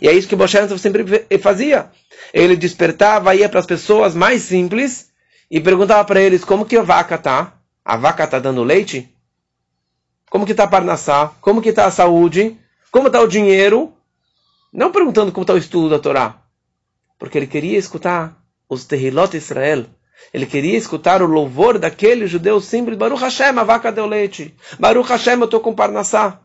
E 0.00 0.08
é 0.08 0.12
isso 0.12 0.28
que 0.28 0.36
Moshe 0.36 0.56
sempre 0.78 1.04
fazia. 1.38 1.90
Ele 2.32 2.56
despertava, 2.56 3.34
ia 3.34 3.48
para 3.48 3.60
as 3.60 3.66
pessoas 3.66 4.14
mais 4.14 4.42
simples 4.42 5.10
e 5.50 5.60
perguntava 5.60 6.04
para 6.04 6.20
eles 6.20 6.44
como 6.44 6.64
que 6.64 6.76
a 6.76 6.82
vaca 6.82 7.14
está. 7.14 7.54
A 7.84 7.96
vaca 7.96 8.24
está 8.24 8.38
dando 8.38 8.62
leite? 8.62 9.14
Como 10.30 10.46
que 10.46 10.52
está 10.52 10.64
a 10.64 10.68
Parnassá? 10.68 11.32
Como 11.40 11.60
que 11.60 11.70
está 11.70 11.86
a 11.86 11.90
saúde? 11.90 12.56
Como 12.90 13.08
está 13.08 13.20
o 13.20 13.26
dinheiro? 13.26 13.92
Não 14.72 14.92
perguntando 14.92 15.32
como 15.32 15.42
está 15.42 15.54
o 15.54 15.58
estudo 15.58 15.90
da 15.90 15.98
Torá, 15.98 16.42
porque 17.18 17.36
ele 17.36 17.46
queria 17.46 17.78
escutar 17.78 18.36
os 18.68 18.84
Tehilot 18.84 19.36
Israel. 19.36 19.86
Ele 20.32 20.46
queria 20.46 20.76
escutar 20.76 21.22
o 21.22 21.26
louvor 21.26 21.78
daquele 21.78 22.26
judeu 22.26 22.60
simples. 22.60 22.96
Baruch 22.96 23.22
Hashem, 23.22 23.58
a 23.58 23.64
vaca 23.64 23.90
deu 23.90 24.06
leite. 24.06 24.54
Baruch 24.78 25.08
Hashem, 25.08 25.38
eu 25.38 25.44
estou 25.44 25.60
com 25.60 25.74
Parnassá. 25.74 26.40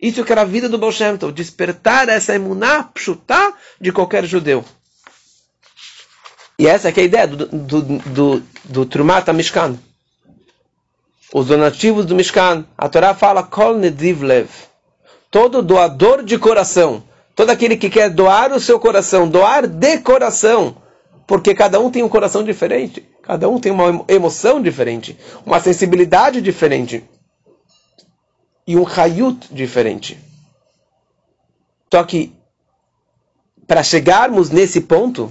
Isso 0.00 0.24
que 0.24 0.32
era 0.32 0.42
a 0.42 0.44
vida 0.44 0.68
do 0.68 0.76
Baal 0.76 0.92
Shem 0.92 1.16
Tov, 1.16 1.32
despertar 1.32 2.08
essa 2.08 2.34
emuná 2.34 2.82
pshutá 2.82 3.54
de 3.80 3.90
qualquer 3.90 4.26
judeu. 4.26 4.62
E 6.58 6.66
essa 6.66 6.90
é 6.90 6.92
a 6.94 7.02
ideia 7.02 7.26
do, 7.26 7.46
do, 7.46 7.82
do, 7.82 8.42
do 8.64 8.86
Trumat 8.86 9.26
Mishkan. 9.28 9.78
Os 11.32 11.46
donativos 11.46 12.04
do 12.04 12.14
Mishkan. 12.14 12.66
A 12.76 12.88
Torá 12.88 13.14
fala, 13.14 13.42
Kol 13.42 13.76
Nediv 13.76 14.22
Lev. 14.22 14.48
Todo 15.30 15.62
doador 15.62 16.22
de 16.22 16.38
coração 16.38 17.02
todo 17.36 17.50
aquele 17.50 17.76
que 17.76 17.90
quer 17.90 18.08
doar 18.08 18.50
o 18.50 18.58
seu 18.58 18.80
coração, 18.80 19.28
doar 19.28 19.66
de 19.66 19.98
coração, 19.98 20.74
porque 21.26 21.54
cada 21.54 21.78
um 21.78 21.90
tem 21.90 22.02
um 22.02 22.08
coração 22.08 22.42
diferente, 22.42 23.06
cada 23.22 23.46
um 23.46 23.60
tem 23.60 23.70
uma 23.70 24.04
emoção 24.08 24.60
diferente, 24.60 25.16
uma 25.44 25.60
sensibilidade 25.60 26.40
diferente 26.40 27.04
e 28.66 28.74
um 28.74 28.86
hayut 28.88 29.52
diferente. 29.52 30.18
Só 31.92 32.02
que 32.04 32.34
para 33.66 33.82
chegarmos 33.82 34.48
nesse 34.48 34.80
ponto, 34.80 35.30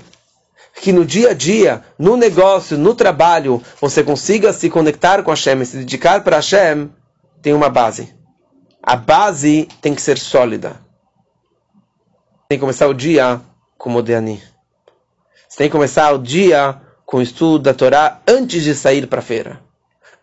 que 0.76 0.92
no 0.92 1.06
dia 1.06 1.32
a 1.32 1.34
dia, 1.34 1.84
no 1.98 2.16
negócio, 2.16 2.78
no 2.78 2.94
trabalho, 2.94 3.64
você 3.82 4.04
consiga 4.04 4.54
se 4.54 4.70
conectar 4.70 5.24
com 5.24 5.32
Hashem 5.32 5.60
e 5.62 5.66
se 5.66 5.78
dedicar 5.78 6.24
para 6.24 6.36
Hashem, 6.36 6.90
tem 7.42 7.54
uma 7.54 7.70
base. 7.70 8.14
A 8.84 8.96
base 8.96 9.68
tem 9.82 9.96
que 9.96 10.02
ser 10.02 10.20
sólida 10.20 10.85
tem 12.48 12.58
que 12.58 12.62
começar 12.62 12.88
o 12.88 12.94
dia 12.94 13.42
com 13.78 13.90
Modéani. 13.90 14.42
Você 15.48 15.58
tem 15.58 15.68
que 15.68 15.72
começar 15.72 16.12
o 16.12 16.20
dia 16.20 16.80
com 17.06 17.18
o 17.18 17.22
estudo 17.22 17.60
da 17.60 17.74
Torá 17.74 18.22
antes 18.28 18.64
de 18.64 18.76
sair 18.76 19.08
para 19.08 19.20
a 19.20 19.24
feira. 19.24 19.62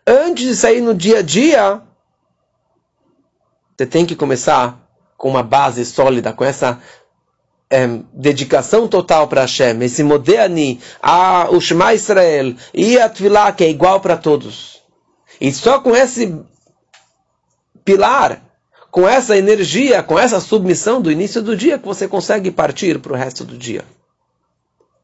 Antes 0.05 0.45
de 0.45 0.55
sair 0.55 0.81
no 0.81 0.93
dia 0.93 1.19
a 1.19 1.21
dia, 1.21 1.81
você 3.75 3.85
tem 3.85 4.05
que 4.05 4.15
começar 4.15 4.79
com 5.17 5.29
uma 5.29 5.43
base 5.43 5.85
sólida, 5.85 6.33
com 6.33 6.43
essa 6.43 6.81
é, 7.69 7.87
dedicação 8.13 8.87
total 8.87 9.27
para 9.27 9.41
Hashem, 9.41 9.81
esse 9.81 10.03
Modéani, 10.03 10.79
a, 11.01 11.49
o 11.49 11.59
Shema 11.59 11.93
Israel 11.93 12.53
e 12.73 12.99
a 12.99 13.09
Tvilá, 13.09 13.51
que 13.51 13.63
é 13.63 13.69
igual 13.69 13.99
para 13.99 14.17
todos. 14.17 14.81
E 15.41 15.51
só 15.51 15.79
com 15.79 15.95
esse 15.95 16.39
pilar 17.83 18.41
com 18.93 19.09
essa 19.09 19.35
energia, 19.35 20.03
com 20.03 20.19
essa 20.19 20.39
submissão 20.39 21.01
do 21.01 21.11
início 21.11 21.41
do 21.41 21.57
dia, 21.57 21.79
que 21.79 21.85
você 21.85 22.07
consegue 22.07 22.51
partir 22.51 22.99
para 22.99 23.11
o 23.11 23.15
resto 23.15 23.43
do 23.43 23.57
dia. 23.57 23.83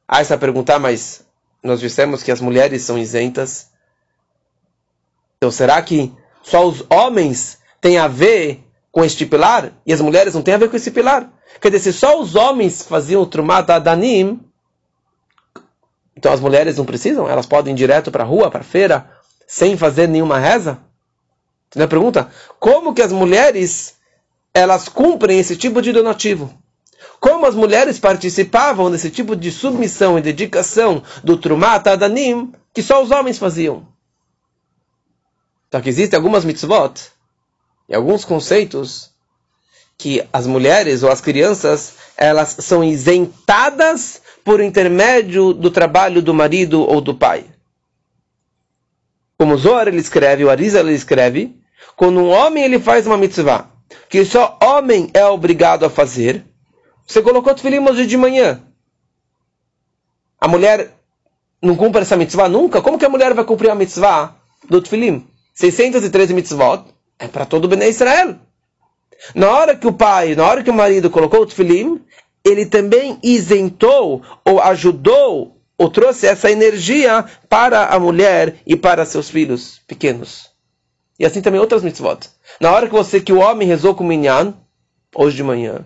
Ah, 0.08 0.22
essa 0.22 0.38
perguntar, 0.38 0.78
mas 0.78 1.26
nós 1.64 1.80
dissemos 1.80 2.22
que 2.22 2.32
as 2.32 2.40
mulheres 2.40 2.84
são 2.84 3.00
isentas. 3.00 3.70
Então 5.38 5.50
será 5.50 5.82
que 5.82 6.14
só 6.44 6.68
os 6.68 6.86
homens 6.88 7.58
têm 7.82 7.98
a 7.98 8.08
ver 8.08 8.64
com 8.92 9.04
este 9.04 9.26
pilar 9.26 9.74
e 9.84 9.92
as 9.92 10.02
mulheres 10.02 10.36
não 10.36 10.44
têm 10.44 10.54
a 10.54 10.60
ver 10.60 10.70
com 10.70 10.76
esse 10.76 10.92
pilar? 10.92 11.28
Quer 11.60 11.72
dizer, 11.72 11.92
se 11.92 11.98
só 11.98 12.22
os 12.22 12.36
homens 12.36 12.84
faziam 12.84 13.24
o 13.24 13.26
Trumat 13.26 13.68
Adanim, 13.72 14.40
então 16.16 16.32
as 16.32 16.40
mulheres 16.40 16.78
não 16.78 16.86
precisam? 16.86 17.28
Elas 17.28 17.48
podem 17.48 17.74
ir 17.74 17.78
direto 17.78 18.12
para 18.12 18.24
a 18.24 18.28
rua, 18.28 18.52
para 18.52 18.62
a 18.62 18.64
feira, 18.64 19.10
sem 19.48 19.76
fazer 19.76 20.08
nenhuma 20.08 20.38
reza? 20.38 20.78
Entendeu 21.70 21.86
a 21.86 21.90
pergunta? 21.90 22.32
Como 22.60 22.94
que 22.94 23.02
as 23.02 23.12
mulheres 23.12 23.96
elas 24.54 24.90
cumprem 24.90 25.40
esse 25.40 25.56
tipo 25.56 25.82
de 25.82 25.92
donativo? 25.92 26.52
Como 27.20 27.46
as 27.46 27.54
mulheres 27.54 28.00
participavam 28.00 28.90
desse 28.90 29.12
tipo 29.12 29.36
de 29.36 29.52
submissão 29.52 30.18
e 30.18 30.22
dedicação 30.22 31.04
do 31.24 31.38
Trumat 31.38 31.86
Adanim 31.88 32.52
que 32.74 32.82
só 32.82 33.04
os 33.04 33.12
homens 33.12 33.38
faziam? 33.38 33.88
Só 35.72 35.80
que 35.80 35.90
existem 35.90 36.18
algumas 36.18 36.44
mitzvot 36.44 37.12
e 37.88 37.94
alguns 37.94 38.26
conceitos 38.26 39.12
que 39.98 40.26
as 40.34 40.48
mulheres 40.48 41.04
ou 41.04 41.12
as 41.12 41.22
crianças 41.22 41.94
elas 42.18 42.56
são 42.60 42.84
isentadas 42.84 44.22
por 44.44 44.60
intermédio 44.60 45.54
do 45.54 45.70
trabalho 45.70 46.22
do 46.22 46.34
marido 46.34 46.82
ou 46.82 47.00
do 47.00 47.14
pai. 47.14 47.46
Como 49.38 49.58
Zohar 49.58 49.88
ele 49.88 50.00
escreve, 50.00 50.44
o 50.44 50.50
Arisa 50.50 50.80
ele 50.80 50.94
escreve, 50.94 51.56
quando 51.96 52.20
um 52.20 52.30
homem 52.30 52.64
ele 52.64 52.80
faz 52.80 53.06
uma 53.06 53.18
mitzvah, 53.18 53.70
que 54.08 54.24
só 54.26 54.58
homem 54.62 55.10
é 55.14 55.26
obrigado 55.26 55.86
a 55.86 55.90
fazer, 55.90 56.46
você 57.06 57.22
colocou 57.22 57.54
tefilim 57.54 57.80
hoje 57.80 58.06
de 58.06 58.18
manhã. 58.18 58.62
A 60.40 60.48
mulher 60.48 60.94
não 61.62 61.76
cumpre 61.76 62.02
essa 62.02 62.16
mitzvah 62.16 62.48
nunca? 62.48 62.82
Como 62.82 62.98
que 62.98 63.06
a 63.06 63.10
mulher 63.10 63.34
vai 63.34 63.44
cumprir 63.44 63.70
a 63.70 63.76
mitzvah 63.76 64.36
do 64.70 64.82
tefilim? 64.82 65.28
613 65.54 66.34
mitzvot 66.34 66.86
é 67.18 67.28
para 67.28 67.46
todo 67.46 67.66
o 67.66 67.68
Bnei 67.68 67.90
Israel. 67.90 68.36
Na 69.36 69.52
hora 69.52 69.76
que 69.76 69.88
o 69.88 69.94
pai, 69.94 70.36
na 70.36 70.46
hora 70.48 70.64
que 70.64 70.70
o 70.70 70.74
marido 70.74 71.10
colocou 71.10 71.42
o 71.42 71.46
tefilim, 71.46 72.02
ele 72.46 72.66
também 72.66 73.20
isentou 73.22 74.24
ou 74.46 74.62
ajudou 74.62 75.58
ou 75.78 75.90
trouxe 75.90 76.28
essa 76.28 76.52
energia 76.52 77.26
para 77.48 77.88
a 77.88 78.00
mulher 78.00 78.58
e 78.66 78.76
para 78.76 79.06
seus 79.06 79.30
filhos 79.30 79.82
pequenos. 79.88 80.49
E 81.20 81.26
assim 81.26 81.42
também 81.42 81.60
outras 81.60 81.84
mitzvot. 81.84 82.30
Na 82.62 82.72
hora 82.72 82.88
que 82.88 82.94
você, 82.94 83.20
que 83.20 83.34
o 83.34 83.40
homem 83.40 83.68
rezou 83.68 83.94
com 83.94 84.06
o 84.06 84.08
minyan, 84.08 84.54
hoje 85.14 85.36
de 85.36 85.44
manhã, 85.44 85.86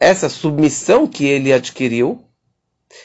essa 0.00 0.28
submissão 0.28 1.06
que 1.06 1.24
ele 1.24 1.52
adquiriu, 1.52 2.24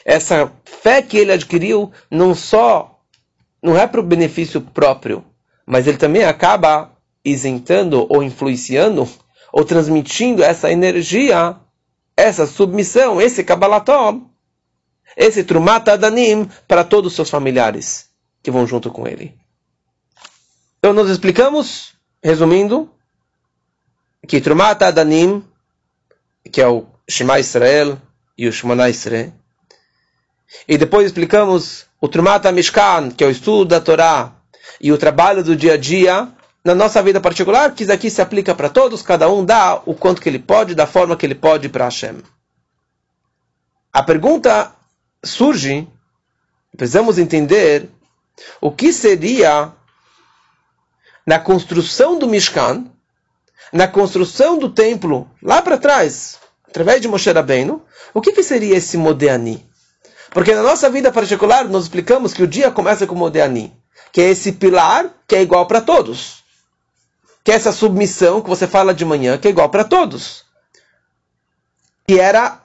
essa 0.04 0.52
fé 0.64 1.00
que 1.00 1.16
ele 1.16 1.30
adquiriu, 1.30 1.92
não 2.10 2.34
só, 2.34 3.00
não 3.62 3.76
é 3.78 3.86
para 3.86 4.00
o 4.00 4.02
benefício 4.02 4.60
próprio, 4.60 5.24
mas 5.64 5.86
ele 5.86 5.96
também 5.96 6.24
acaba 6.24 6.90
isentando 7.24 8.06
ou 8.08 8.22
influenciando 8.22 9.08
ou 9.52 9.64
transmitindo 9.64 10.42
essa 10.42 10.72
energia, 10.72 11.56
essa 12.16 12.46
submissão, 12.46 13.20
esse 13.20 13.44
Kabbalatom, 13.44 14.28
esse 15.16 15.44
Trumat 15.44 15.86
Adanim 15.88 16.48
para 16.66 16.82
todos 16.82 17.12
os 17.12 17.16
seus 17.16 17.30
familiares 17.30 18.08
que 18.42 18.50
vão 18.50 18.66
junto 18.66 18.90
com 18.90 19.06
ele. 19.06 19.38
Então 20.78 20.92
nós 20.92 21.10
explicamos, 21.10 21.92
resumindo, 22.22 22.88
que 24.26 24.40
Trumat 24.40 24.80
Adanim, 24.82 25.44
que 26.52 26.60
é 26.60 26.68
o 26.68 26.86
Shema 27.08 27.40
Israel 27.40 28.00
e 28.36 28.46
o 28.46 28.52
Shemana 28.52 28.88
Israel, 28.88 29.32
e 30.68 30.78
depois 30.78 31.06
explicamos 31.06 31.86
o 32.00 32.08
Trumat 32.08 32.44
Mishkan, 32.52 33.10
que 33.10 33.24
é 33.24 33.26
o 33.26 33.30
estudo 33.30 33.64
da 33.64 33.80
Torá 33.80 34.32
e 34.80 34.92
o 34.92 34.98
trabalho 34.98 35.42
do 35.42 35.56
dia 35.56 35.74
a 35.74 35.76
dia 35.76 36.28
na 36.64 36.74
nossa 36.74 37.02
vida 37.02 37.20
particular, 37.20 37.74
que 37.74 37.82
isso 37.82 37.92
aqui 37.92 38.08
se 38.10 38.22
aplica 38.22 38.54
para 38.54 38.68
todos, 38.68 39.02
cada 39.02 39.28
um 39.28 39.44
dá 39.44 39.80
o 39.84 39.94
quanto 39.94 40.20
que 40.20 40.28
ele 40.28 40.38
pode, 40.38 40.74
da 40.74 40.86
forma 40.86 41.16
que 41.16 41.26
ele 41.26 41.34
pode 41.34 41.68
para 41.68 41.84
Hashem. 41.84 42.22
A 43.92 44.02
pergunta 44.02 44.72
surge, 45.24 45.88
precisamos 46.76 47.18
entender 47.18 47.88
o 48.60 48.70
que 48.70 48.92
seria 48.92 49.72
na 51.28 51.38
construção 51.38 52.18
do 52.18 52.26
Mishkan, 52.26 52.86
na 53.70 53.86
construção 53.86 54.58
do 54.58 54.70
templo, 54.70 55.30
lá 55.42 55.60
para 55.60 55.76
trás, 55.76 56.38
através 56.66 57.02
de 57.02 57.06
Moshe 57.06 57.30
Rabbeinu, 57.30 57.84
o 58.14 58.22
que, 58.22 58.32
que 58.32 58.42
seria 58.42 58.74
esse 58.74 58.96
Modeani? 58.96 59.68
Porque 60.30 60.54
na 60.54 60.62
nossa 60.62 60.88
vida 60.88 61.12
particular, 61.12 61.68
nós 61.68 61.82
explicamos 61.82 62.32
que 62.32 62.42
o 62.42 62.46
dia 62.46 62.70
começa 62.70 63.06
com 63.06 63.14
Modeani, 63.14 63.76
que 64.10 64.22
é 64.22 64.30
esse 64.30 64.52
pilar 64.52 65.10
que 65.26 65.36
é 65.36 65.42
igual 65.42 65.66
para 65.66 65.82
todos. 65.82 66.42
Que 67.44 67.52
é 67.52 67.56
essa 67.56 67.72
submissão 67.72 68.40
que 68.40 68.48
você 68.48 68.66
fala 68.66 68.94
de 68.94 69.04
manhã, 69.04 69.36
que 69.36 69.48
é 69.48 69.50
igual 69.50 69.68
para 69.68 69.84
todos. 69.84 70.46
E 72.08 72.18
era 72.18 72.62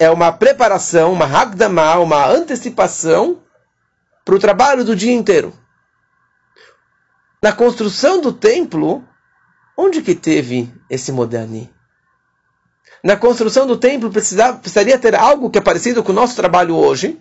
é 0.00 0.10
uma 0.10 0.32
preparação, 0.32 1.12
uma 1.12 1.26
hagdama, 1.26 1.96
uma 2.00 2.26
antecipação 2.26 3.38
para 4.24 4.34
o 4.34 4.40
trabalho 4.40 4.84
do 4.84 4.96
dia 4.96 5.12
inteiro. 5.12 5.56
Na 7.42 7.52
construção 7.52 8.20
do 8.20 8.32
templo, 8.32 9.04
onde 9.76 10.02
que 10.02 10.14
teve 10.14 10.72
esse 10.88 11.10
Modani? 11.10 11.72
na 13.02 13.16
construção 13.16 13.66
do 13.66 13.76
templo 13.76 14.10
precisava, 14.10 14.58
precisaria 14.58 14.98
ter 14.98 15.14
algo 15.14 15.50
que 15.50 15.58
é 15.58 15.62
parecido 15.62 16.02
com 16.02 16.12
o 16.12 16.14
nosso 16.14 16.36
trabalho 16.36 16.76
hoje, 16.76 17.20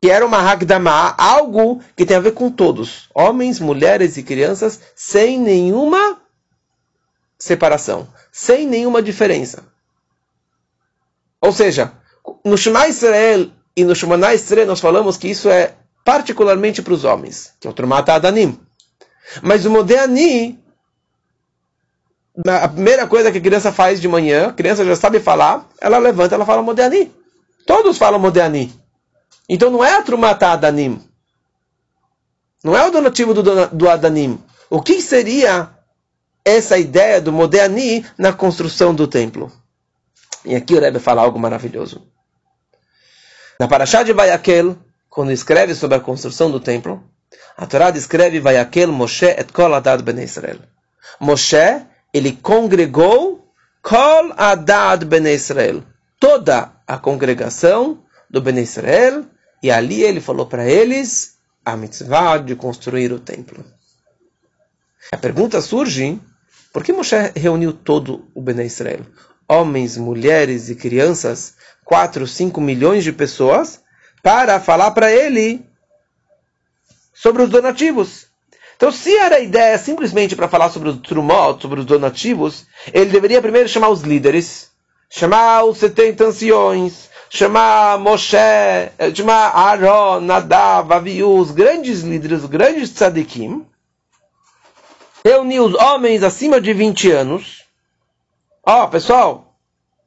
que 0.00 0.10
era 0.10 0.26
uma 0.26 0.38
Hagdama, 0.38 1.14
algo 1.16 1.80
que 1.94 2.04
tem 2.04 2.16
a 2.16 2.20
ver 2.20 2.32
com 2.32 2.50
todos, 2.50 3.08
homens, 3.14 3.60
mulheres 3.60 4.16
e 4.16 4.22
crianças, 4.22 4.80
sem 4.96 5.38
nenhuma 5.38 6.20
separação, 7.38 8.08
sem 8.32 8.66
nenhuma 8.66 9.02
diferença. 9.02 9.64
Ou 11.40 11.52
seja, 11.52 11.92
no 12.44 12.56
Shema 12.56 12.88
Israel 12.88 13.50
e 13.76 13.84
no 13.84 13.94
Shemana 13.94 14.34
Israel 14.34 14.66
nós 14.66 14.80
falamos 14.80 15.16
que 15.16 15.28
isso 15.28 15.48
é 15.48 15.74
particularmente 16.04 16.82
para 16.82 16.94
os 16.94 17.04
homens, 17.04 17.52
que 17.60 17.66
é 17.66 17.70
o 17.70 17.74
Trumata 17.74 18.14
Adanim. 18.14 18.58
Mas 19.42 19.64
o 19.64 19.70
Modeani 19.70 20.62
a 22.46 22.68
primeira 22.68 23.06
coisa 23.06 23.30
que 23.30 23.38
a 23.38 23.42
criança 23.42 23.70
faz 23.70 24.00
de 24.00 24.08
manhã, 24.08 24.48
a 24.48 24.52
criança 24.52 24.84
já 24.84 24.96
sabe 24.96 25.20
falar, 25.20 25.68
ela 25.80 25.98
levanta, 25.98 26.34
ela 26.34 26.46
fala 26.46 26.62
Modeani. 26.62 27.12
Todos 27.66 27.98
falam 27.98 28.18
Modeani. 28.18 28.72
Então 29.48 29.70
não 29.70 29.84
é 29.84 29.96
a 29.96 30.02
Trumata 30.02 30.48
Adanim. 30.48 31.00
Não 32.64 32.76
é 32.76 32.86
o 32.86 32.90
donativo 32.90 33.34
do, 33.34 33.66
do 33.68 33.88
Adanim. 33.88 34.42
O 34.70 34.80
que 34.80 35.02
seria 35.02 35.68
essa 36.44 36.78
ideia 36.78 37.20
do 37.20 37.32
Modeani 37.32 38.06
na 38.16 38.32
construção 38.32 38.94
do 38.94 39.06
templo? 39.06 39.52
E 40.44 40.54
aqui 40.56 40.74
o 40.74 40.80
Rebbe 40.80 40.98
fala 40.98 41.22
algo 41.22 41.38
maravilhoso. 41.38 42.06
Na 43.60 43.68
Parashá 43.68 44.02
de 44.02 44.12
Vayakel, 44.12 44.76
quando 45.14 45.30
escreve 45.30 45.74
sobre 45.74 45.96
a 45.98 46.00
construção 46.00 46.50
do 46.50 46.58
templo, 46.58 47.04
a 47.56 47.66
Torá 47.66 47.90
descreve 47.90 48.40
Vayakel 48.40 48.90
Moshe 48.90 49.26
et 49.26 49.52
kol 49.52 49.74
adad 49.74 50.02
ben 50.02 50.18
Israel. 50.18 50.58
Moshe 51.20 51.84
ele 52.12 52.32
congregou 52.32 53.42
Kol 53.82 54.32
Adad 54.36 55.04
Ben 55.04 55.26
Israel, 55.26 55.82
toda 56.20 56.72
a 56.86 56.98
congregação 56.98 58.04
do 58.30 58.40
Ben 58.40 58.58
Israel, 58.58 59.24
e 59.60 59.72
ali 59.72 60.02
ele 60.02 60.20
falou 60.20 60.46
para 60.46 60.68
eles 60.68 61.34
a 61.64 61.76
mitzvah 61.76 62.38
de 62.38 62.54
construir 62.54 63.12
o 63.12 63.18
templo. 63.18 63.64
A 65.10 65.16
pergunta 65.16 65.60
surge, 65.60 66.20
por 66.72 66.84
que 66.84 66.92
Moshe 66.92 67.16
reuniu 67.34 67.72
todo 67.72 68.30
o 68.34 68.40
Ben 68.40 68.64
Israel? 68.64 69.04
Homens, 69.48 69.96
mulheres 69.96 70.68
e 70.68 70.76
crianças, 70.76 71.54
4, 71.84 72.24
5 72.24 72.60
milhões 72.60 73.02
de 73.02 73.12
pessoas, 73.12 73.81
para 74.22 74.60
falar 74.60 74.92
para 74.92 75.12
ele 75.12 75.64
sobre 77.12 77.42
os 77.42 77.50
donativos. 77.50 78.26
Então, 78.76 78.90
se 78.90 79.16
era 79.16 79.36
a 79.36 79.40
ideia 79.40 79.78
simplesmente 79.78 80.34
para 80.34 80.48
falar 80.48 80.70
sobre 80.70 80.88
os 80.88 80.98
trumot, 80.98 81.62
sobre 81.62 81.80
os 81.80 81.86
donativos, 81.86 82.66
ele 82.92 83.10
deveria 83.10 83.42
primeiro 83.42 83.68
chamar 83.68 83.90
os 83.90 84.00
líderes, 84.00 84.70
chamar 85.08 85.64
os 85.64 85.78
70 85.78 86.24
anciões, 86.24 87.08
chamar 87.30 87.98
Moshe, 87.98 88.36
eh, 88.36 89.14
chamar 89.14 89.50
Aaron, 89.54 90.20
Nadav, 90.20 90.92
Aviú, 90.92 91.38
os 91.38 91.50
grandes 91.50 92.00
líderes, 92.00 92.42
os 92.42 92.48
grandes 92.48 92.90
tzadikim, 92.90 93.64
reunir 95.24 95.60
os 95.60 95.74
homens 95.74 96.22
acima 96.22 96.60
de 96.60 96.72
20 96.72 97.10
anos. 97.10 97.64
Ó, 98.66 98.84
oh, 98.84 98.88
pessoal, 98.88 99.51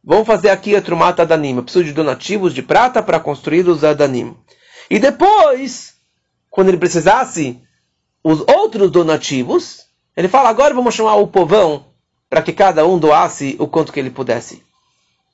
vamos 0.06 0.28
fazer 0.28 0.50
aqui 0.50 0.76
a 0.76 0.82
Trumata 0.82 1.24
Adanim. 1.24 1.56
Eu 1.56 1.64
preciso 1.64 1.86
de 1.86 1.94
donativos 1.94 2.54
de 2.54 2.62
prata 2.62 3.02
para 3.02 3.20
construir 3.20 3.68
os 3.68 3.84
Adanim. 3.84 4.38
E 4.90 5.00
depois, 5.00 5.96
quando 6.50 6.70
ele 6.70 6.78
precisasse 6.78 7.60
os 8.24 8.42
outros 8.48 8.92
donativos, 8.92 9.86
ele 10.16 10.28
fala, 10.28 10.50
agora 10.50 10.74
vamos 10.74 10.94
chamar 10.94 11.16
o 11.16 11.28
povão 11.28 11.88
para 12.30 12.42
que 12.42 12.54
cada 12.54 12.86
um 12.86 13.00
doasse 13.00 13.56
o 13.60 13.68
quanto 13.68 13.92
que 13.92 14.00
ele 14.00 14.10
pudesse. 14.10 14.64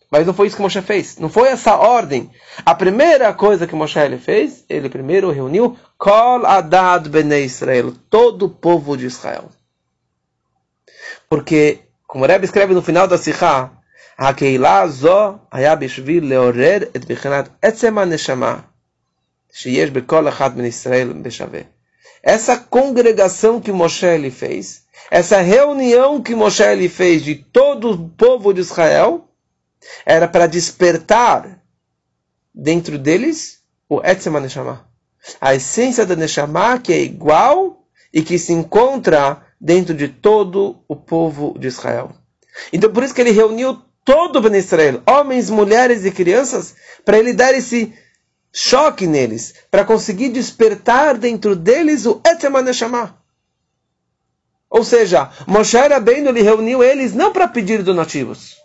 Mas 0.10 0.28
não 0.28 0.34
foi 0.34 0.48
isso 0.48 0.58
que 0.58 0.62
Moshe 0.62 0.82
fez. 0.82 1.18
Não 1.18 1.30
foi 1.30 1.48
essa 1.48 1.78
ordem. 1.78 2.30
A 2.66 2.76
primeira 2.76 3.34
coisa 3.34 3.66
que 3.66 3.74
Moshe 3.74 3.98
ele 3.98 4.18
fez, 4.18 4.66
ele 4.68 4.90
primeiro 4.90 5.32
reuniu 5.32 5.78
Kol 5.98 6.46
Adad 6.46 7.08
Bnei 7.08 7.46
Israel, 7.46 7.94
todo 8.10 8.48
o 8.48 8.50
povo 8.50 8.98
de 8.98 9.06
Israel. 9.06 9.50
Porque, 11.30 11.80
como 12.06 12.26
Rebbe 12.26 12.44
escreve 12.44 12.74
no 12.74 12.82
final 12.82 13.08
da 13.08 13.18
Sikha, 13.18 13.72
הקהילה 14.21 14.89
זו 14.89 15.33
היה 15.53 15.77
בשביל 15.77 16.31
לעורר 16.31 16.79
את 16.97 17.05
בחינת 17.05 17.49
עצם 17.63 17.99
הנשמה 17.99 18.59
שיש 19.53 19.91
בכל 19.91 20.29
אחד 20.29 20.59
מן 20.59 20.65
ישראל 20.65 21.13
בשווה. 21.23 21.61
Essa 22.27 22.57
congregação 22.57 23.61
que 23.61 23.71
Moshe 23.71 24.05
ele 24.05 24.33
fez, 24.33 24.83
essa 25.11 25.41
reunião 25.41 26.21
que 26.21 26.35
Moshe 26.35 26.63
ele 26.63 26.89
fez 26.89 27.23
de 27.23 27.37
todo 27.37 27.93
o 27.93 28.09
povo 28.09 28.53
de 28.53 28.61
Israel, 28.63 29.29
era 30.05 30.27
para 30.27 30.49
despertar 30.49 31.63
dentro 32.53 32.99
deles 32.99 33.61
o 33.89 34.01
Etzema 34.03 34.41
Neshama. 34.41 34.85
A 35.41 35.55
essência 35.55 36.05
da 36.05 36.17
Neshama 36.17 36.81
que 36.81 36.93
é 36.93 37.01
igual 37.01 37.87
e 38.13 38.23
que 38.23 38.39
se 38.39 38.53
encontra 38.53 39.43
dentro 39.61 39.95
de 39.95 40.09
todo 40.09 40.83
o 40.89 40.97
povo 40.97 41.57
de 41.59 41.69
Israel. 41.69 42.11
Então 42.73 42.93
por 42.93 43.05
isso 43.05 43.15
que 43.15 43.21
ele 43.21 43.31
reuniu 43.31 43.81
todo 44.04 44.38
o 44.38 44.42
Ben 44.42 44.58
Israel, 44.58 45.02
homens, 45.08 45.50
mulheres 45.50 46.06
e 46.06 46.12
crianças, 46.12 46.76
para 47.06 47.18
ele 47.18 47.34
dar 47.34 47.54
esse 47.54 47.94
choque 48.54 49.08
neles, 49.08 49.54
para 49.70 49.86
conseguir 49.86 50.30
despertar 50.30 51.18
dentro 51.18 51.56
deles 51.56 52.06
o 52.06 52.22
Etzema 52.26 52.62
Neshama. 52.62 53.18
Ou 54.70 54.84
seja, 54.84 55.30
Moshe 55.48 55.78
Rabbeinu 55.78 56.32
reuniu 56.32 56.84
eles 56.84 57.14
não 57.14 57.32
para 57.32 57.48
pedir 57.48 57.84
donativos. 57.84 58.56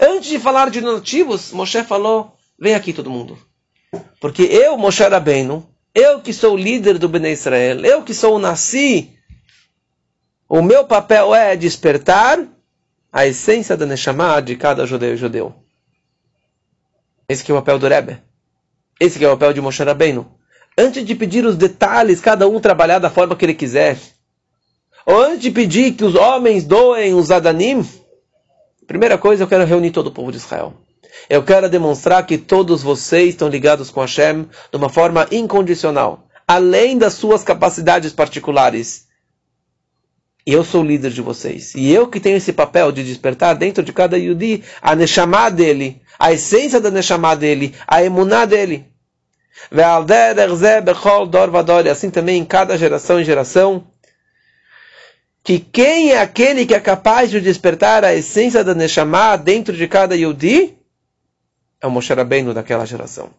Antes 0.00 0.30
de 0.30 0.38
falar 0.38 0.70
de 0.70 0.80
donativos, 0.80 1.52
Moshe 1.52 1.82
falou, 1.84 2.36
vem 2.58 2.74
aqui 2.74 2.92
todo 2.92 3.10
mundo. 3.10 3.38
Porque 4.20 4.42
eu, 4.42 4.76
Moshe 4.76 5.02
Rabbeinu, 5.02 5.68
eu 5.94 6.20
que 6.20 6.32
sou 6.32 6.54
o 6.54 6.58
líder 6.58 6.98
do 6.98 7.08
Bnei 7.08 7.32
Israel, 7.32 7.84
eu 7.84 8.02
que 8.02 8.14
sou 8.14 8.36
o 8.36 8.38
Nasci, 8.38 9.14
o 10.48 10.62
meu 10.62 10.84
papel 10.84 11.34
é 11.34 11.54
despertar 11.56 12.38
a 13.14 13.24
essência 13.24 13.76
da 13.76 13.86
Neshama 13.86 14.42
de 14.42 14.56
cada 14.56 14.84
judeu 14.84 15.14
e 15.14 15.16
judeu. 15.16 15.54
Esse 17.28 17.44
que 17.44 17.52
é 17.52 17.54
o 17.54 17.58
papel 17.58 17.78
do 17.78 17.86
Rebbe. 17.86 18.18
Esse 18.98 19.24
é 19.24 19.28
o 19.28 19.34
papel 19.34 19.52
de 19.52 19.60
Moshe 19.60 19.84
Rabbeinu. 19.84 20.26
Antes 20.76 21.04
de 21.04 21.14
pedir 21.14 21.46
os 21.46 21.56
detalhes, 21.56 22.20
cada 22.20 22.48
um 22.48 22.58
trabalhar 22.58 22.98
da 22.98 23.08
forma 23.08 23.36
que 23.36 23.44
ele 23.44 23.54
quiser. 23.54 23.96
Ou 25.06 25.22
antes 25.22 25.42
de 25.42 25.52
pedir 25.52 25.92
que 25.92 26.04
os 26.04 26.16
homens 26.16 26.64
doem 26.64 27.14
os 27.14 27.30
Adanim, 27.30 27.88
primeira 28.84 29.16
coisa, 29.16 29.44
eu 29.44 29.48
quero 29.48 29.64
reunir 29.64 29.92
todo 29.92 30.08
o 30.08 30.12
povo 30.12 30.32
de 30.32 30.38
Israel. 30.38 30.74
Eu 31.30 31.44
quero 31.44 31.70
demonstrar 31.70 32.26
que 32.26 32.36
todos 32.36 32.82
vocês 32.82 33.28
estão 33.28 33.46
ligados 33.46 33.90
com 33.90 34.00
Hashem 34.00 34.42
de 34.72 34.76
uma 34.76 34.88
forma 34.88 35.28
incondicional, 35.30 36.26
além 36.48 36.98
das 36.98 37.14
suas 37.14 37.44
capacidades 37.44 38.12
particulares. 38.12 39.06
E 40.46 40.52
eu 40.52 40.62
sou 40.62 40.82
o 40.82 40.86
líder 40.86 41.10
de 41.10 41.22
vocês. 41.22 41.74
E 41.74 41.90
eu 41.90 42.06
que 42.06 42.20
tenho 42.20 42.36
esse 42.36 42.52
papel 42.52 42.92
de 42.92 43.02
despertar 43.02 43.54
dentro 43.54 43.82
de 43.82 43.92
cada 43.92 44.18
Yudi 44.18 44.62
a 44.82 44.94
Neshama 44.94 45.50
dele, 45.50 46.02
a 46.18 46.32
essência 46.32 46.80
da 46.80 46.90
Neshama 46.90 47.34
dele, 47.34 47.74
a 47.86 48.02
emuná 48.04 48.44
dele. 48.44 48.86
Assim 51.90 52.10
também 52.10 52.40
em 52.40 52.44
cada 52.44 52.76
geração 52.76 53.18
e 53.20 53.24
geração. 53.24 53.86
Que 55.42 55.58
quem 55.58 56.12
é 56.12 56.20
aquele 56.20 56.66
que 56.66 56.74
é 56.74 56.80
capaz 56.80 57.30
de 57.30 57.40
despertar 57.40 58.04
a 58.04 58.14
essência 58.14 58.62
da 58.62 58.74
Neshama 58.74 59.36
dentro 59.36 59.74
de 59.74 59.88
cada 59.88 60.14
Yudi? 60.14 60.76
É 61.80 61.86
o 61.86 61.90
Moshe 61.90 62.12
Rabbeinu 62.12 62.52
daquela 62.52 62.84
geração. 62.84 63.30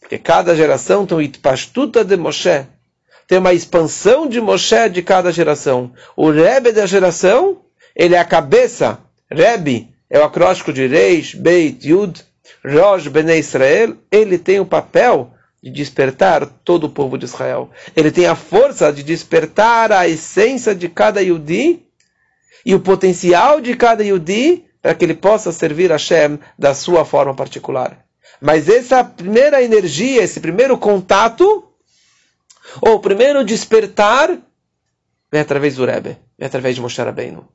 Porque 0.00 0.18
cada 0.18 0.54
geração 0.54 1.06
tem 1.06 1.16
o 1.16 1.22
Itpashtuta 1.22 2.04
de 2.04 2.16
Moshe. 2.16 2.66
Tem 3.26 3.38
uma 3.38 3.52
expansão 3.52 4.28
de 4.28 4.40
Moshe 4.40 4.88
de 4.88 5.02
cada 5.02 5.32
geração. 5.32 5.92
O 6.16 6.30
Rebbe 6.30 6.72
da 6.72 6.86
geração, 6.86 7.58
ele 7.94 8.14
é 8.14 8.18
a 8.18 8.24
cabeça. 8.24 8.98
Rebbe 9.30 9.90
é 10.08 10.18
o 10.18 10.24
acróstico 10.24 10.72
de 10.72 10.86
Reish, 10.86 11.34
Beit, 11.34 11.88
Yud, 11.88 12.22
Rosh, 12.64 13.08
Bnei 13.08 13.40
Israel. 13.40 13.96
Ele 14.10 14.38
tem 14.38 14.60
o 14.60 14.66
papel 14.66 15.32
de 15.62 15.70
despertar 15.70 16.46
todo 16.64 16.84
o 16.84 16.90
povo 16.90 17.18
de 17.18 17.24
Israel. 17.24 17.70
Ele 17.96 18.12
tem 18.12 18.26
a 18.26 18.36
força 18.36 18.92
de 18.92 19.02
despertar 19.02 19.90
a 19.90 20.06
essência 20.06 20.74
de 20.74 20.88
cada 20.88 21.20
Yudi 21.20 21.82
e 22.64 22.74
o 22.74 22.80
potencial 22.80 23.60
de 23.60 23.74
cada 23.74 24.04
Yudi 24.04 24.64
para 24.80 24.94
que 24.94 25.04
ele 25.04 25.14
possa 25.14 25.50
servir 25.50 25.90
a 25.90 25.96
Hashem 25.96 26.38
da 26.56 26.72
sua 26.72 27.04
forma 27.04 27.34
particular. 27.34 27.98
Mas 28.40 28.68
essa 28.68 29.02
primeira 29.02 29.62
energia, 29.62 30.22
esse 30.22 30.38
primeiro 30.38 30.78
contato, 30.78 31.64
ou 32.80 32.94
o 32.94 33.00
primeiro 33.00 33.44
despertar, 33.44 34.38
vem 35.30 35.40
através 35.40 35.76
do 35.76 35.84
Rebbe, 35.84 36.18
vem 36.38 36.46
através 36.46 36.74
de 36.74 36.80
Moshe 36.80 37.00
Rabbeinu. 37.00 37.48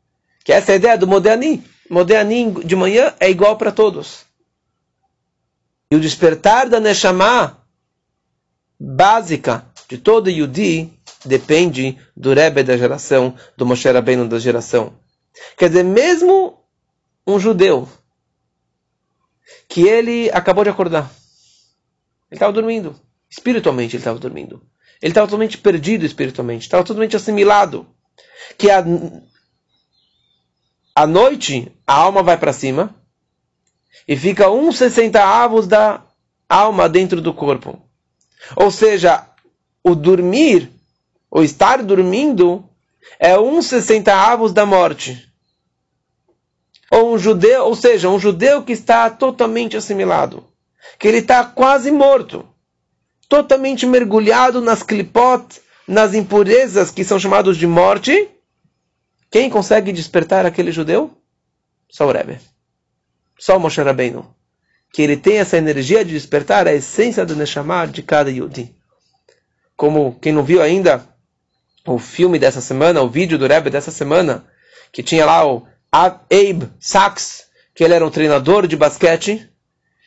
Que 0.43 0.53
essa 0.53 0.72
é 0.72 0.74
a 0.74 0.78
ideia 0.78 0.97
do 0.97 1.07
Modéani. 1.07 1.63
Modéani 1.89 2.63
de 2.63 2.76
manhã 2.76 3.13
é 3.19 3.30
igual 3.30 3.57
para 3.57 3.72
todos. 3.72 4.26
E 5.89 5.95
o 5.95 5.99
despertar 5.99 6.69
da 6.69 6.80
Neshama 6.80 7.61
básica 8.80 9.65
de 9.88 9.97
todo 9.97 10.30
Yudi 10.30 10.91
depende 11.26 11.97
do 12.15 12.34
Rebbe 12.34 12.63
da 12.63 12.78
geração, 12.78 13.36
do 13.57 13.65
Moshe 13.65 13.91
Rabbeinu 13.91 14.28
da 14.28 14.39
geração. 14.39 14.93
Quer 15.57 15.69
dizer, 15.69 15.84
mesmo 15.84 16.63
um 17.28 17.39
judeu 17.39 17.88
que 19.67 19.82
ele 19.88 20.30
acabou 20.32 20.63
de 20.63 20.69
acordar, 20.69 21.11
ele 22.30 22.38
estava 22.38 22.53
dormindo, 22.53 22.95
espiritualmente 23.30 23.95
ele 23.95 24.01
estava 24.01 24.17
dormindo. 24.17 24.61
Ele 25.02 25.12
estava 25.12 25.28
totalmente 25.28 25.58
perdido 25.58 26.06
espiritualmente, 26.06 26.66
estava 26.66 26.84
totalmente 26.84 27.16
assimilado. 27.16 27.88
Que 28.58 28.70
a, 28.70 28.84
à 30.95 31.08
noite 31.08 31.72
a 31.88 31.93
alma 31.95 32.22
vai 32.22 32.38
para 32.38 32.54
cima 32.54 32.95
e 34.08 34.16
fica 34.16 34.49
uns 34.49 34.78
60 34.78 35.24
avos 35.24 35.68
da 35.68 36.04
alma 36.47 36.88
dentro 36.88 37.22
do 37.22 37.34
corpo. 37.34 37.82
Ou 38.56 38.70
seja, 38.70 39.28
o 39.84 39.95
dormir, 39.95 40.70
o 41.30 41.41
estar 41.41 41.82
dormindo, 41.82 42.68
é 43.20 43.39
um 43.39 43.62
sessenta 43.62 44.14
avos 44.14 44.54
da 44.54 44.66
morte. 44.66 45.28
Ou 46.91 47.14
um 47.14 47.18
judeu, 47.18 47.66
ou 47.66 47.76
seja, 47.76 48.10
um 48.10 48.20
judeu 48.20 48.64
que 48.64 48.74
está 48.74 49.10
totalmente 49.10 49.78
assimilado, 49.78 50.45
que 50.99 51.08
ele 51.08 51.20
está 51.20 51.45
quase 51.45 51.89
morto, 51.89 52.45
totalmente 53.32 53.86
mergulhado 53.86 54.59
nas 54.59 54.84
clipot, 54.84 55.61
nas 55.88 56.13
impurezas 56.13 56.91
que 56.91 57.03
são 57.03 57.17
chamados 57.17 57.55
de 57.55 57.65
morte. 57.65 58.29
Quem 59.32 59.49
consegue 59.49 59.91
despertar 59.91 60.45
aquele 60.45 60.71
judeu? 60.71 61.09
Só 61.89 62.05
o 62.05 62.11
Rebbe. 62.11 62.38
Só 63.39 63.55
o 63.55 63.59
Moshe 63.59 63.82
Rabbeinu 63.82 64.36
que 64.93 65.01
ele 65.01 65.15
tem 65.15 65.38
essa 65.38 65.57
energia 65.57 66.03
de 66.03 66.11
despertar 66.11 66.67
a 66.67 66.73
essência 66.73 67.25
do 67.25 67.36
Neshama 67.36 67.88
de 67.88 68.03
cada 68.03 68.29
Yudi. 68.29 68.75
Como 69.75 70.17
quem 70.19 70.34
não 70.34 70.43
viu 70.43 70.61
ainda 70.61 71.07
o 71.88 71.97
filme 71.97 72.38
dessa 72.38 72.61
semana, 72.61 73.01
o 73.01 73.09
vídeo 73.09 73.38
do 73.38 73.47
Rebbe 73.47 73.69
dessa 73.69 73.89
semana, 73.89 74.45
que 74.91 75.01
tinha 75.01 75.25
lá 75.25 75.47
o 75.47 75.65
Abe 75.91 76.69
Sachs, 76.79 77.45
que 77.73 77.84
ele 77.84 77.93
era 77.93 78.05
um 78.05 78.11
treinador 78.11 78.67
de 78.67 78.75
basquete, 78.75 79.49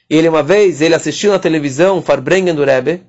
e 0.09 0.17
ele 0.17 0.29
uma 0.29 0.43
vez, 0.43 0.83
ele 0.83 0.95
assistiu 0.95 1.33
na 1.33 1.39
televisão 1.39 2.03
Farbrengen 2.03 2.55
do 2.55 2.65
Rebbe, 2.65 3.03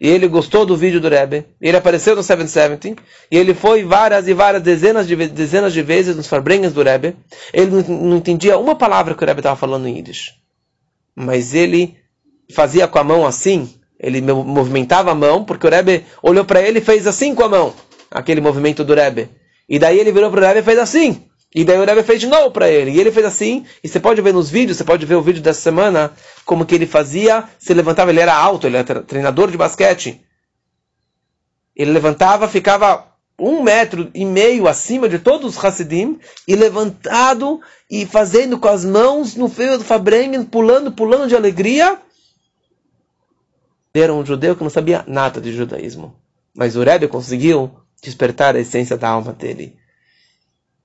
e 0.00 0.08
ele 0.08 0.26
gostou 0.26 0.66
do 0.66 0.76
vídeo 0.76 1.00
do 1.00 1.08
Rebbe, 1.08 1.44
ele 1.60 1.76
apareceu 1.76 2.16
no 2.16 2.22
770, 2.22 3.02
e 3.30 3.36
ele 3.36 3.54
foi 3.54 3.84
várias 3.84 4.26
e 4.26 4.34
várias 4.34 4.62
dezenas 4.62 5.06
de, 5.06 5.14
dezenas 5.28 5.72
de 5.72 5.82
vezes 5.82 6.16
nos 6.16 6.26
Farbrengens 6.26 6.72
do 6.72 6.82
Rebbe, 6.82 7.16
ele 7.52 7.70
não, 7.70 7.82
não 7.82 8.16
entendia 8.16 8.58
uma 8.58 8.74
palavra 8.74 9.14
que 9.14 9.22
o 9.22 9.26
Rebbe 9.26 9.40
estava 9.40 9.56
falando 9.56 9.86
em 9.86 9.96
Yiddish. 9.96 10.32
Mas 11.14 11.54
ele 11.54 11.96
fazia 12.52 12.88
com 12.88 12.98
a 12.98 13.04
mão 13.04 13.26
assim, 13.26 13.74
ele 13.98 14.20
movimentava 14.20 15.12
a 15.12 15.14
mão, 15.14 15.44
porque 15.44 15.66
o 15.66 15.70
Rebbe 15.70 16.04
olhou 16.22 16.44
para 16.44 16.60
ele 16.60 16.80
e 16.80 16.82
fez 16.82 17.06
assim 17.06 17.34
com 17.34 17.44
a 17.44 17.48
mão, 17.48 17.74
aquele 18.10 18.40
movimento 18.40 18.82
do 18.82 18.94
Rebbe. 18.94 19.30
E 19.68 19.78
daí 19.78 19.98
ele 19.98 20.12
virou 20.12 20.30
para 20.30 20.40
o 20.40 20.44
Rebbe 20.44 20.60
e 20.60 20.64
fez 20.64 20.78
assim. 20.78 21.24
E 21.54 21.64
daí 21.64 21.78
o 21.78 21.84
Rebbe 21.84 22.02
fez 22.02 22.20
de 22.20 22.26
novo 22.26 22.50
para 22.50 22.70
ele. 22.70 22.92
E 22.92 23.00
ele 23.00 23.12
fez 23.12 23.26
assim. 23.26 23.66
E 23.84 23.88
você 23.88 24.00
pode 24.00 24.22
ver 24.22 24.32
nos 24.32 24.48
vídeos, 24.48 24.78
você 24.78 24.84
pode 24.84 25.04
ver 25.04 25.16
o 25.16 25.22
vídeo 25.22 25.42
dessa 25.42 25.60
semana, 25.60 26.12
como 26.44 26.64
que 26.64 26.74
ele 26.74 26.86
fazia, 26.86 27.44
se 27.58 27.74
levantava, 27.74 28.10
ele 28.10 28.20
era 28.20 28.34
alto, 28.34 28.66
ele 28.66 28.78
era 28.78 29.02
treinador 29.02 29.50
de 29.50 29.58
basquete. 29.58 30.20
Ele 31.76 31.90
levantava, 31.90 32.48
ficava 32.48 33.06
um 33.38 33.62
metro 33.62 34.10
e 34.14 34.24
meio 34.24 34.68
acima 34.68 35.08
de 35.08 35.18
todos 35.18 35.56
os 35.56 35.64
Hassidim, 35.64 36.18
e 36.46 36.54
levantado 36.54 37.60
e 37.90 38.06
fazendo 38.06 38.58
com 38.58 38.68
as 38.68 38.84
mãos 38.84 39.34
no 39.34 39.48
feio 39.48 39.78
do 39.78 39.84
Fabrengen, 39.84 40.44
pulando, 40.44 40.92
pulando 40.92 41.28
de 41.28 41.36
alegria. 41.36 41.98
Ele 43.94 44.04
era 44.04 44.14
um 44.14 44.24
judeu 44.24 44.56
que 44.56 44.62
não 44.62 44.70
sabia 44.70 45.04
nada 45.06 45.40
de 45.40 45.52
judaísmo. 45.52 46.14
Mas 46.54 46.76
o 46.76 46.82
Rebbe 46.82 47.08
conseguiu 47.08 47.70
despertar 48.02 48.56
a 48.56 48.60
essência 48.60 48.96
da 48.96 49.08
alma 49.08 49.32
dele. 49.32 49.76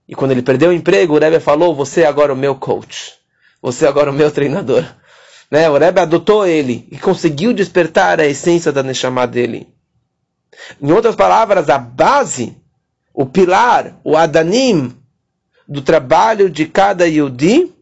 E 0.08 0.16
quando 0.16 0.32
ele 0.32 0.42
perdeu 0.42 0.70
o 0.70 0.74
emprego, 0.74 1.16
o 1.16 1.20
Rebbe 1.20 1.40
falou: 1.40 1.76
Você 1.76 2.02
é 2.02 2.08
agora 2.08 2.34
o 2.34 2.38
meu 2.38 2.56
coach. 2.56 3.14
Você 3.62 3.86
é 3.86 3.88
agora 3.90 4.12
o 4.12 4.14
meu 4.14 4.32
treinador. 4.32 4.84
Né? 5.50 5.70
O 5.70 5.78
Rebbe 5.78 6.02
adotou 6.02 6.46
ele 6.46 6.86
e 6.92 6.98
conseguiu 6.98 7.54
despertar 7.54 8.20
a 8.20 8.26
essência 8.26 8.70
da 8.70 8.84
Neshama 8.84 9.26
dele. 9.26 9.74
Em 10.82 10.92
outras 10.92 11.16
palavras, 11.16 11.70
a 11.70 11.78
base, 11.78 12.58
o 13.14 13.26
pilar, 13.26 13.98
o 14.04 14.18
Adanim 14.18 14.94
do 15.66 15.82
trabalho 15.82 16.50
de 16.50 16.66
cada 16.66 17.08
Yudi 17.08 17.74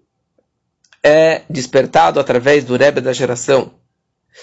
é 1.02 1.42
despertado 1.50 2.20
através 2.20 2.64
do 2.64 2.78
Rebbe 2.78 3.02
da 3.02 3.14
geração. 3.14 3.72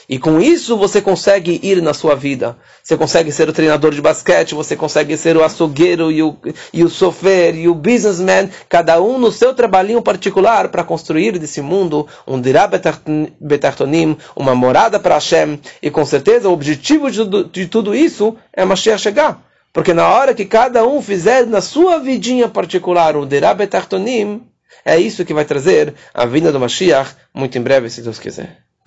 E 0.09 0.19
com 0.19 0.41
isso 0.41 0.77
você 0.77 1.01
consegue 1.01 1.61
ir 1.63 1.81
na 1.81 1.95
sua 1.95 2.15
vida. 2.15 2.57
Você 2.83 2.97
consegue 2.97 3.31
ser 3.31 3.49
o 3.49 3.53
treinador 3.53 3.93
de 3.93 4.01
basquete, 4.01 4.55
você 4.55 4.75
consegue 4.75 5.17
ser 5.17 5.37
o 5.37 5.45
açougueiro 5.45 6.11
e 6.11 6.23
o, 6.23 6.37
e 6.73 6.83
o 6.83 6.89
sofer 6.89 7.55
e 7.55 7.69
o 7.69 7.75
businessman, 7.75 8.51
cada 8.69 9.01
um 9.01 9.19
no 9.19 9.31
seu 9.31 9.55
trabalhinho 9.55 10.03
particular 10.03 10.69
para 10.69 10.85
construir 10.85 11.39
desse 11.39 11.61
mundo 11.61 12.07
um 12.27 12.41
dirá 12.41 12.69
betartonim, 13.41 14.17
uma 14.35 14.55
morada 14.55 14.99
para 14.99 15.15
Hashem. 15.15 15.61
E 15.81 15.91
com 15.91 16.05
certeza 16.05 16.49
o 16.49 16.53
objetivo 16.53 17.11
de, 17.11 17.25
de 17.45 17.67
tudo 17.67 17.95
isso 17.95 18.37
é 18.53 18.65
Mashiach 18.65 19.01
chegar. 19.01 19.43
Porque 19.73 19.95
na 19.95 20.09
hora 20.09 20.35
que 20.35 20.45
cada 20.45 20.87
um 20.87 21.01
fizer 21.01 21.47
na 21.47 21.61
sua 21.61 21.99
vidinha 21.99 22.49
particular 22.49 23.17
um 23.17 23.27
dirá 23.27 23.55
betartonim, 23.55 24.43
é 24.85 24.99
isso 24.99 25.25
que 25.25 25.33
vai 25.33 25.45
trazer 25.45 25.95
a 26.13 26.27
vinda 26.27 26.51
do 26.51 26.61
Mashiach 26.61 27.15
muito 27.33 27.57
em 27.57 27.63
breve, 27.63 27.89
se 27.89 28.03
Deus 28.03 28.19
quiser. 28.19 28.72